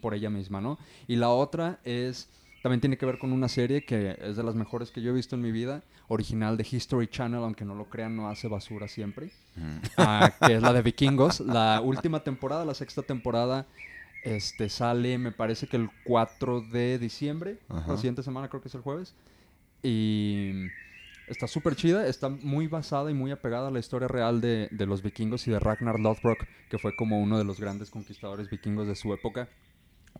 por 0.00 0.14
ella 0.14 0.30
misma, 0.30 0.60
¿no? 0.60 0.78
Y 1.06 1.16
la 1.16 1.28
otra 1.28 1.80
es 1.84 2.30
también 2.62 2.80
tiene 2.80 2.98
que 2.98 3.06
ver 3.06 3.18
con 3.18 3.32
una 3.32 3.48
serie 3.48 3.84
que 3.84 4.16
es 4.20 4.36
de 4.36 4.42
las 4.42 4.54
mejores 4.54 4.90
que 4.90 5.00
yo 5.00 5.10
he 5.10 5.14
visto 5.14 5.36
en 5.36 5.42
mi 5.42 5.52
vida, 5.52 5.82
original 6.08 6.56
de 6.56 6.66
History 6.68 7.06
Channel, 7.06 7.40
aunque 7.40 7.64
no 7.64 7.74
lo 7.74 7.88
crean, 7.88 8.16
no 8.16 8.28
hace 8.28 8.48
basura 8.48 8.88
siempre, 8.88 9.30
ah, 9.96 10.32
que 10.44 10.56
es 10.56 10.62
la 10.62 10.72
de 10.72 10.82
Vikingos. 10.88 11.40
La 11.40 11.80
última 11.80 12.20
temporada, 12.24 12.64
la 12.64 12.74
sexta 12.74 13.02
temporada, 13.02 13.66
este 14.24 14.68
sale, 14.68 15.18
me 15.18 15.30
parece 15.30 15.68
que 15.68 15.76
el 15.76 15.88
4 16.04 16.62
de 16.62 16.98
diciembre, 16.98 17.58
Ajá. 17.68 17.92
la 17.92 17.96
siguiente 17.96 18.22
semana 18.22 18.48
creo 18.48 18.60
que 18.60 18.68
es 18.68 18.74
el 18.74 18.80
jueves. 18.80 19.14
Y 19.82 20.66
está 21.28 21.46
súper 21.46 21.76
chida, 21.76 22.08
está 22.08 22.28
muy 22.28 22.66
basada 22.66 23.10
y 23.10 23.14
muy 23.14 23.30
apegada 23.30 23.68
a 23.68 23.70
la 23.70 23.78
historia 23.78 24.08
real 24.08 24.40
de, 24.40 24.68
de 24.72 24.86
los 24.86 25.02
vikingos 25.02 25.46
y 25.46 25.52
de 25.52 25.60
Ragnar 25.60 26.00
Lothbrok, 26.00 26.38
que 26.68 26.78
fue 26.78 26.96
como 26.96 27.20
uno 27.20 27.38
de 27.38 27.44
los 27.44 27.60
grandes 27.60 27.90
conquistadores 27.90 28.50
vikingos 28.50 28.88
de 28.88 28.96
su 28.96 29.14
época. 29.14 29.48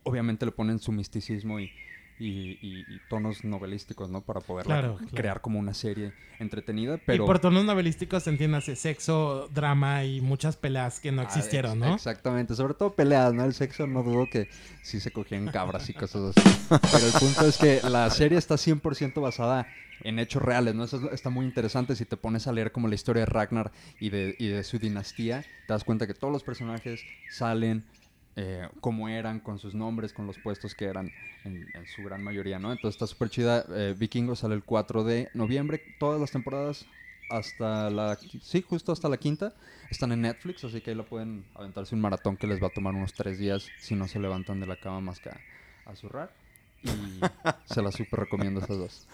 Obviamente 0.03 0.45
le 0.45 0.53
ponen 0.53 0.79
su 0.79 0.93
misticismo 0.93 1.59
y, 1.59 1.73
y- 2.19 2.57
y- 2.61 2.85
y 2.87 2.99
tonos 3.07 3.43
novelísticos, 3.45 4.09
¿no? 4.09 4.21
Para 4.21 4.41
poder 4.41 4.65
Claro, 4.65 4.97
claro. 4.97 5.11
crear 5.15 5.41
como 5.41 5.57
una 5.59 5.73
serie 5.73 6.11
entretenida, 6.39 6.97
pero... 7.05 7.23
Y 7.23 7.27
por 7.27 7.39
tonos 7.39 7.65
novelísticos 7.65 8.27
entiéndase 8.27 8.75
sexo, 8.75 9.49
drama 9.53 10.03
y 10.05 10.21
muchas 10.21 10.55
peleas 10.57 10.99
que 10.99 11.11
no 11.11 11.21
Ah, 11.21 11.25
existieron, 11.25 11.77
ex- 11.77 11.87
¿no? 11.87 11.95
Exactamente, 11.95 12.55
sobre 12.55 12.73
todo 12.73 12.93
peleas, 12.93 13.33
¿no? 13.33 13.43
El 13.45 13.53
sexo 13.53 13.87
no 13.87 14.03
dudo 14.03 14.29
que 14.29 14.47
sí 14.81 14.99
se 14.99 15.11
cogían 15.11 15.47
cabras 15.47 15.89
y 15.89 15.93
cosas 15.93 16.35
así. 16.37 16.49
Pero 16.91 17.05
el 17.07 17.13
punto 17.13 17.45
es 17.47 17.57
que 17.57 17.81
la 17.89 18.09
serie 18.09 18.37
está 18.37 18.55
100% 18.55 19.21
basada 19.21 19.67
en 20.01 20.17
hechos 20.19 20.41
reales, 20.41 20.75
¿no? 20.75 20.85
Eso 20.85 20.97
es- 21.07 21.13
está 21.13 21.29
muy 21.29 21.45
interesante. 21.45 21.95
Si 21.95 22.05
te 22.05 22.15
pones 22.15 22.47
a 22.47 22.53
leer 22.53 22.71
como 22.71 22.87
la 22.87 22.95
historia 22.95 23.21
de 23.21 23.25
Ragnar 23.25 23.71
y 23.99 24.09
de, 24.09 24.35
y 24.39 24.47
de 24.47 24.63
su 24.63 24.77
dinastía, 24.79 25.41
te 25.41 25.73
das 25.73 25.83
cuenta 25.83 26.07
que 26.07 26.13
todos 26.13 26.31
los 26.31 26.43
personajes 26.43 27.01
salen 27.29 27.83
eh, 28.41 28.69
como 28.79 29.09
eran, 29.09 29.41
con 29.41 29.59
sus 29.59 29.75
nombres, 29.75 30.13
con 30.13 30.25
los 30.25 30.37
puestos 30.39 30.73
que 30.73 30.85
eran 30.85 31.11
en, 31.43 31.67
en 31.73 31.85
su 31.87 32.03
gran 32.03 32.23
mayoría, 32.23 32.57
¿no? 32.57 32.71
Entonces 32.71 32.95
está 32.95 33.05
súper 33.05 33.29
chida. 33.29 33.65
Eh, 33.69 33.93
Vikingos 33.97 34.39
sale 34.39 34.55
el 34.55 34.63
4 34.63 35.03
de 35.03 35.27
noviembre. 35.33 35.81
Todas 35.99 36.21
las 36.21 36.31
temporadas 36.31 36.85
hasta 37.29 37.89
la... 37.89 38.17
Sí, 38.41 38.61
justo 38.61 38.93
hasta 38.93 39.09
la 39.09 39.17
quinta. 39.17 39.53
Están 39.89 40.13
en 40.13 40.21
Netflix, 40.21 40.63
así 40.63 40.79
que 40.79 40.91
ahí 40.91 40.95
lo 40.95 41.05
pueden 41.05 41.43
aventarse 41.53 41.95
un 41.95 41.99
maratón 41.99 42.37
que 42.37 42.47
les 42.47 42.63
va 42.63 42.67
a 42.67 42.69
tomar 42.69 42.93
unos 42.93 43.13
tres 43.13 43.39
días 43.39 43.67
si 43.77 43.95
no 43.95 44.07
se 44.07 44.19
levantan 44.19 44.61
de 44.61 44.67
la 44.67 44.77
cama 44.77 45.01
más 45.01 45.19
que 45.19 45.31
a, 45.31 45.41
a 45.85 45.95
zurrar. 45.97 46.31
Y 46.83 46.89
se 47.73 47.81
las 47.81 47.95
súper 47.95 48.21
recomiendo 48.21 48.61
esas 48.61 48.77
dos. 48.77 49.07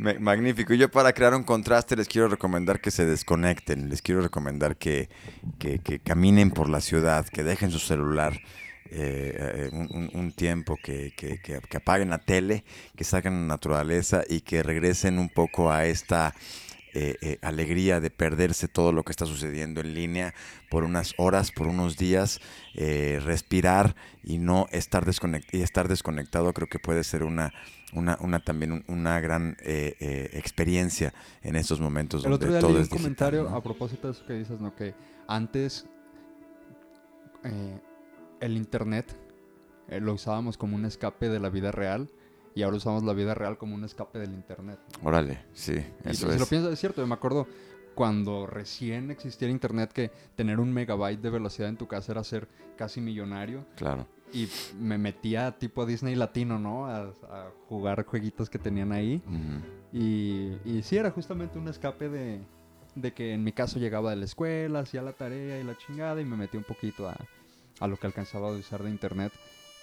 Magnífico. 0.00 0.72
Y 0.72 0.78
yo 0.78 0.90
para 0.90 1.12
crear 1.12 1.34
un 1.34 1.42
contraste 1.44 1.94
les 1.94 2.08
quiero 2.08 2.28
recomendar 2.28 2.80
que 2.80 2.90
se 2.90 3.04
desconecten, 3.04 3.88
les 3.90 4.00
quiero 4.00 4.22
recomendar 4.22 4.76
que, 4.76 5.08
que- 5.58 5.78
que 5.80 5.98
caminen 5.98 6.50
por 6.50 6.68
la 6.70 6.80
ciudad, 6.80 7.26
que 7.28 7.44
dejen 7.44 7.70
su 7.70 7.78
celular 7.78 8.40
eh, 8.92 9.68
eh, 9.72 10.10
un, 10.14 10.32
tiempo, 10.32 10.76
que- 10.82 11.12
que 11.14 11.76
apaguen 11.76 12.10
la 12.10 12.18
tele, 12.18 12.64
que 12.96 13.04
salgan 13.04 13.34
a 13.34 13.40
la 13.40 13.46
naturaleza 13.46 14.22
y 14.28 14.40
que 14.40 14.62
regresen 14.62 15.18
un 15.18 15.28
poco 15.28 15.70
a 15.70 15.84
esta 15.86 16.34
eh, 16.92 17.14
eh, 17.22 17.38
alegría 17.42 18.00
de 18.00 18.10
perderse 18.10 18.66
todo 18.66 18.92
lo 18.92 19.04
que 19.04 19.12
está 19.12 19.24
sucediendo 19.24 19.80
en 19.80 19.94
línea 19.94 20.34
por 20.68 20.82
unas 20.82 21.14
horas, 21.18 21.52
por 21.52 21.68
unos 21.68 21.96
días, 21.96 22.40
eh, 22.74 23.20
respirar 23.24 23.94
y 24.24 24.38
no 24.38 24.66
estar, 24.72 25.04
desconect 25.04 25.54
y 25.54 25.62
estar 25.62 25.86
desconectado 25.86 26.52
creo 26.52 26.68
que 26.68 26.80
puede 26.80 27.04
ser 27.04 27.22
una, 27.22 27.52
una, 27.92 28.16
una 28.20 28.38
también 28.40 28.72
un- 28.72 28.84
una 28.88 29.20
gran 29.20 29.56
eh, 29.60 29.96
eh, 30.00 30.30
experiencia 30.34 31.12
en 31.42 31.56
estos 31.56 31.80
momentos 31.80 32.24
El 32.24 32.30
donde 32.30 32.46
otro 32.46 32.52
día 32.52 32.60
todo 32.60 32.70
leí 32.70 32.76
un 32.78 32.82
digital, 32.84 33.02
comentario 33.02 33.42
¿no? 33.50 33.56
a 33.56 33.62
propósito 33.62 34.06
de 34.08 34.12
eso 34.12 34.26
que 34.26 34.32
dices, 34.34 34.60
¿no? 34.60 34.74
Que 34.74 34.94
antes 35.26 35.86
eh, 37.44 37.80
el 38.40 38.56
internet 38.56 39.14
eh, 39.88 40.00
lo 40.00 40.14
usábamos 40.14 40.56
como 40.56 40.76
un 40.76 40.84
escape 40.84 41.28
de 41.28 41.40
la 41.40 41.50
vida 41.50 41.72
real 41.72 42.08
y 42.54 42.62
ahora 42.62 42.76
usamos 42.76 43.02
la 43.04 43.12
vida 43.12 43.34
real 43.34 43.58
como 43.58 43.74
un 43.74 43.84
escape 43.84 44.18
del 44.18 44.32
internet. 44.34 44.78
Órale, 45.02 45.44
sí, 45.52 45.74
Y 46.04 46.10
eso 46.10 46.26
si 46.28 46.34
es. 46.34 46.40
lo 46.40 46.46
piensas, 46.46 46.72
es 46.72 46.80
cierto. 46.80 47.00
Yo 47.00 47.06
me 47.06 47.14
acuerdo 47.14 47.46
cuando 47.94 48.46
recién 48.46 49.10
existía 49.10 49.46
el 49.48 49.52
internet 49.52 49.92
que 49.92 50.10
tener 50.36 50.58
un 50.58 50.72
megabyte 50.72 51.20
de 51.20 51.30
velocidad 51.30 51.68
en 51.68 51.76
tu 51.76 51.86
casa 51.86 52.12
era 52.12 52.24
ser 52.24 52.48
casi 52.76 53.00
millonario. 53.00 53.64
Claro. 53.76 54.06
Y 54.32 54.48
me 54.78 54.96
metía 54.96 55.58
tipo 55.58 55.82
a 55.82 55.86
Disney 55.86 56.14
Latino, 56.14 56.58
¿no? 56.58 56.86
A, 56.86 57.00
a 57.28 57.50
jugar 57.68 58.04
jueguitos 58.04 58.48
que 58.48 58.58
tenían 58.58 58.92
ahí. 58.92 59.20
Ujú. 59.26 59.98
Y, 59.98 60.56
y 60.64 60.82
sí, 60.84 60.96
era 60.96 61.10
justamente 61.10 61.58
un 61.58 61.66
escape 61.68 62.08
de, 62.08 62.40
de 62.94 63.12
que 63.12 63.32
en 63.34 63.42
mi 63.42 63.52
caso 63.52 63.78
llegaba 63.80 64.10
de 64.10 64.16
la 64.16 64.24
escuela, 64.24 64.80
hacía 64.80 65.02
la 65.02 65.12
tarea 65.12 65.58
y 65.58 65.64
la 65.64 65.76
chingada 65.76 66.20
y 66.20 66.24
me 66.24 66.36
metí 66.36 66.56
un 66.56 66.62
poquito 66.64 67.08
a, 67.08 67.16
a 67.80 67.86
lo 67.88 67.96
que 67.96 68.06
alcanzaba 68.06 68.48
a 68.48 68.52
usar 68.52 68.82
de 68.84 68.90
internet. 68.90 69.32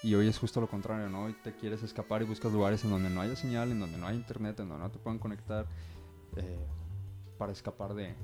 Y 0.04 0.14
hoy 0.16 0.28
es 0.28 0.38
justo 0.38 0.62
lo 0.62 0.68
contrario, 0.70 1.10
¿no? 1.10 1.24
Hoy 1.26 1.36
te 1.43 1.54
quieres 1.56 1.84
escapar 1.84 2.22
y 2.22 2.26
buscas 2.26 2.52
lugares 2.54 2.84
en 2.86 2.91
donde 2.91 3.10
no 3.10 3.20
haya 3.20 3.36
señal, 3.36 3.72
en 3.72 3.80
donde 3.80 3.98
no 3.98 4.08
hay 4.08 4.16
internet, 4.16 4.60
en 4.60 4.70
donde 4.70 4.84
no 4.86 4.91
te 4.91 5.00
puedan 5.00 5.20
conectar 5.20 5.66
eh, 6.38 6.60
para 7.38 7.52
escapar 7.52 7.93
de, 7.95 8.16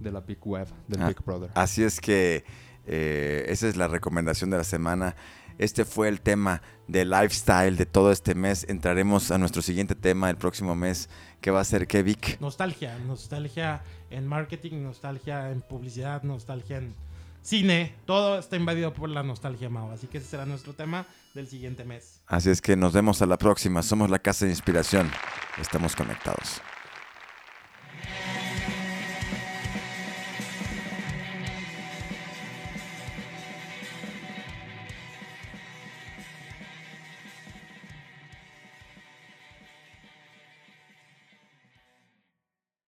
de 0.00 0.10
la 0.12 0.20
Big 0.20 0.44
Web, 0.44 0.66
del 0.88 1.02
Ah, 1.02 1.08
Big 1.08 1.24
Brother. 1.24 1.50
Así 1.54 1.84
es 1.84 2.00
que 2.00 2.44
eh, 2.84 3.44
esa 3.48 3.68
es 3.68 3.76
la 3.76 3.86
recomendación 3.88 4.50
de 4.50 4.56
la 4.58 4.64
semana. 4.64 5.14
Este 5.60 5.84
fue 5.84 6.08
el 6.08 6.22
tema 6.22 6.62
de 6.88 7.04
lifestyle 7.04 7.76
de 7.76 7.84
todo 7.84 8.12
este 8.12 8.34
mes. 8.34 8.64
Entraremos 8.70 9.30
a 9.30 9.36
nuestro 9.36 9.60
siguiente 9.60 9.94
tema 9.94 10.30
el 10.30 10.38
próximo 10.38 10.74
mes, 10.74 11.10
que 11.42 11.50
va 11.50 11.60
a 11.60 11.64
ser 11.64 11.86
¿qué, 11.86 12.02
Vic? 12.02 12.40
Nostalgia, 12.40 12.98
nostalgia 13.00 13.82
en 14.08 14.26
marketing, 14.26 14.82
nostalgia 14.82 15.50
en 15.50 15.60
publicidad, 15.60 16.22
nostalgia 16.22 16.78
en 16.78 16.94
cine. 17.42 17.94
Todo 18.06 18.38
está 18.38 18.56
invadido 18.56 18.94
por 18.94 19.10
la 19.10 19.22
nostalgia, 19.22 19.68
Mao. 19.68 19.90
Así 19.90 20.06
que 20.06 20.16
ese 20.16 20.28
será 20.28 20.46
nuestro 20.46 20.72
tema 20.72 21.04
del 21.34 21.46
siguiente 21.46 21.84
mes. 21.84 22.22
Así 22.26 22.48
es 22.48 22.62
que 22.62 22.74
nos 22.74 22.94
vemos 22.94 23.20
a 23.20 23.26
la 23.26 23.36
próxima. 23.36 23.82
Somos 23.82 24.08
la 24.08 24.18
Casa 24.18 24.46
de 24.46 24.52
Inspiración. 24.52 25.10
Estamos 25.58 25.94
conectados. 25.94 26.62